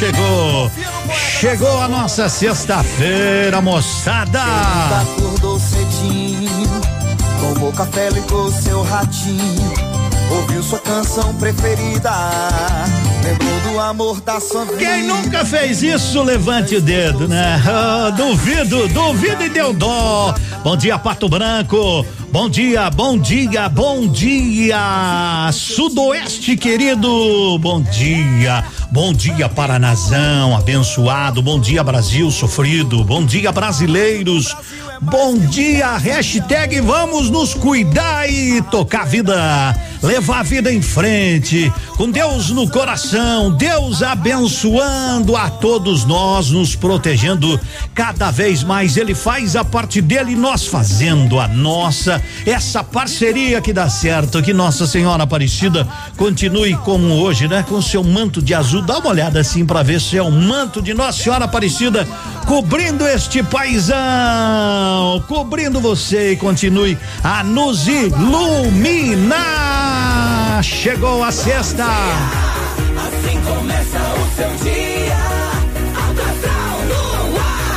[0.00, 0.70] Chegou.
[1.12, 4.42] Chegou a nossa sexta-feira, moçada.
[5.02, 6.80] Acordou cedinho,
[7.38, 9.74] tomou café, ligou seu ratinho,
[10.30, 12.12] ouviu sua canção preferida,
[13.22, 14.78] lembrou do amor da sua vida.
[14.78, 17.62] Quem nunca fez isso, levante o dedo, né?
[17.68, 20.34] Ah, duvido, duvido e deu dó.
[20.64, 22.06] Bom dia, Pato Branco.
[22.32, 27.58] Bom dia, bom dia, bom dia, Sudoeste querido.
[27.58, 31.40] Bom dia, bom dia, Paranazão, abençoado.
[31.40, 33.04] Bom dia, Brasil sofrido.
[33.04, 34.54] Bom dia, brasileiros.
[35.00, 41.72] Bom dia, hashtag vamos nos cuidar e tocar a vida, levar a vida em frente,
[41.96, 47.60] com Deus no coração, Deus abençoando a todos nós, nos protegendo
[47.94, 48.96] cada vez mais.
[48.96, 52.22] Ele faz a parte dele nós fazendo a nossa.
[52.46, 57.64] Essa parceria que dá certo, que Nossa Senhora Aparecida continue como hoje, né?
[57.68, 58.82] Com seu manto de azul.
[58.82, 62.06] Dá uma olhada assim para ver se é o manto de Nossa Senhora Aparecida
[62.46, 69.89] cobrindo este paizão, cobrindo você e continue a nos iluminar.
[70.62, 71.84] Chegou a sexta.
[71.84, 75.16] Assim começa o seu dia.
[76.06, 77.70] Alto astral no ar.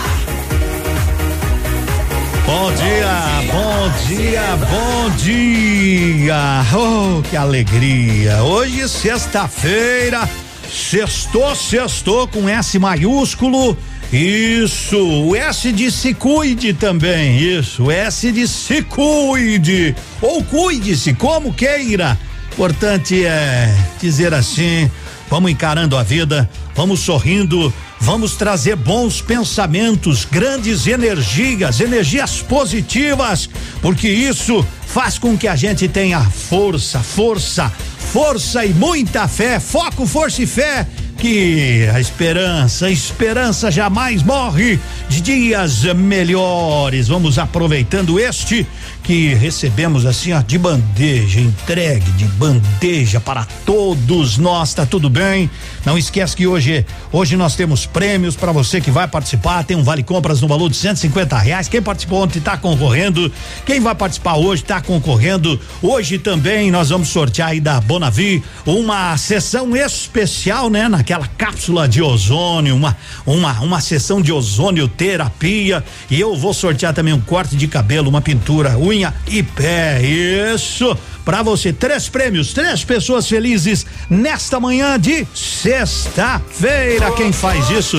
[2.45, 3.16] Bom dia,
[3.51, 6.64] bom dia, bom dia.
[6.74, 8.43] Oh, que alegria.
[8.43, 10.27] Hoje, sexta-feira,
[10.69, 13.77] sextou, sextou com S maiúsculo.
[14.14, 21.16] Isso, o S de se cuide também, isso, o S de se cuide, ou cuide-se,
[21.16, 22.16] como queira.
[22.51, 24.88] Importante é dizer assim,
[25.32, 33.50] vamos encarando a vida, vamos sorrindo, vamos trazer bons pensamentos, grandes energias, energias positivas,
[33.82, 40.06] porque isso faz com que a gente tenha força, força, força e muita fé, foco,
[40.06, 40.85] força e fé
[41.17, 47.08] que a esperança, a esperança jamais morre de dias melhores.
[47.08, 48.66] Vamos aproveitando este
[49.03, 55.49] que recebemos assim, ó, de bandeja, entregue de bandeja para todos nós, tá tudo bem?
[55.85, 59.83] Não esquece que hoje, hoje nós temos prêmios para você que vai participar, tem um
[59.83, 61.67] vale compras no valor de 150 reais.
[61.67, 63.30] Quem participou ontem tá concorrendo,
[63.65, 65.59] quem vai participar hoje tá concorrendo.
[65.82, 70.88] Hoje também nós vamos sortear aí da Bonavi uma sessão especial, né?
[70.88, 76.93] Naquela cápsula de ozônio, uma, uma, uma sessão de ozônio terapia e eu vou sortear
[76.93, 80.01] também um corte de cabelo, uma pintura, o unha e pé.
[80.01, 80.97] Isso!
[81.25, 87.11] para você três prêmios, três pessoas felizes nesta manhã de sexta-feira.
[87.11, 87.97] Quem faz isso?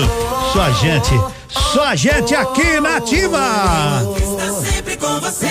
[0.53, 1.19] Só a gente.
[1.49, 3.39] Só a gente aqui na Ativa.
[4.17, 5.47] Está sempre com você.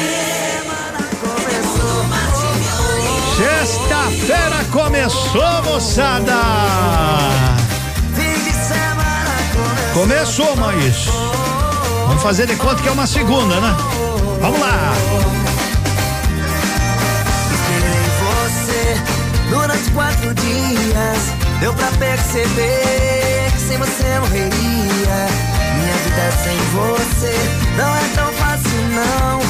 [3.36, 6.34] Sexta-feira começou, moçada.
[9.92, 11.06] Começou, mas
[12.06, 13.93] vamos fazer de conta que é uma segunda, né?
[14.40, 14.92] Vamos lá!
[17.52, 18.96] Esperei você
[19.50, 21.32] durante quatro dias.
[21.60, 25.28] Deu pra perceber que sem você eu morreria.
[25.76, 27.34] Minha vida sem você
[27.76, 29.40] não é tão fácil, não.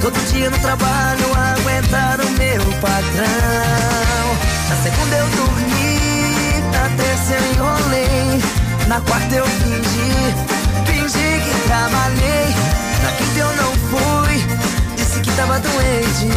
[0.00, 4.26] Todo dia no trabalho aguentar o meu patrão.
[4.68, 8.42] Na segunda eu dormi, na terça eu enrolei.
[8.88, 10.34] Na quarta eu fingi,
[10.86, 12.81] fingi que trabalhei.
[13.02, 14.36] Na quinta eu não fui,
[14.96, 16.28] disse que tava doente.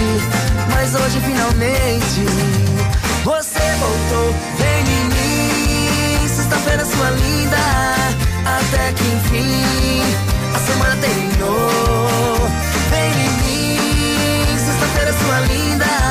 [0.74, 2.26] Mas hoje finalmente
[3.24, 4.34] você voltou.
[4.58, 7.58] Vem em mim, sexta-feira sua linda.
[8.46, 10.02] Até que enfim
[10.56, 12.50] a semana terminou.
[12.90, 16.05] Vem em mim, sexta-feira sua linda.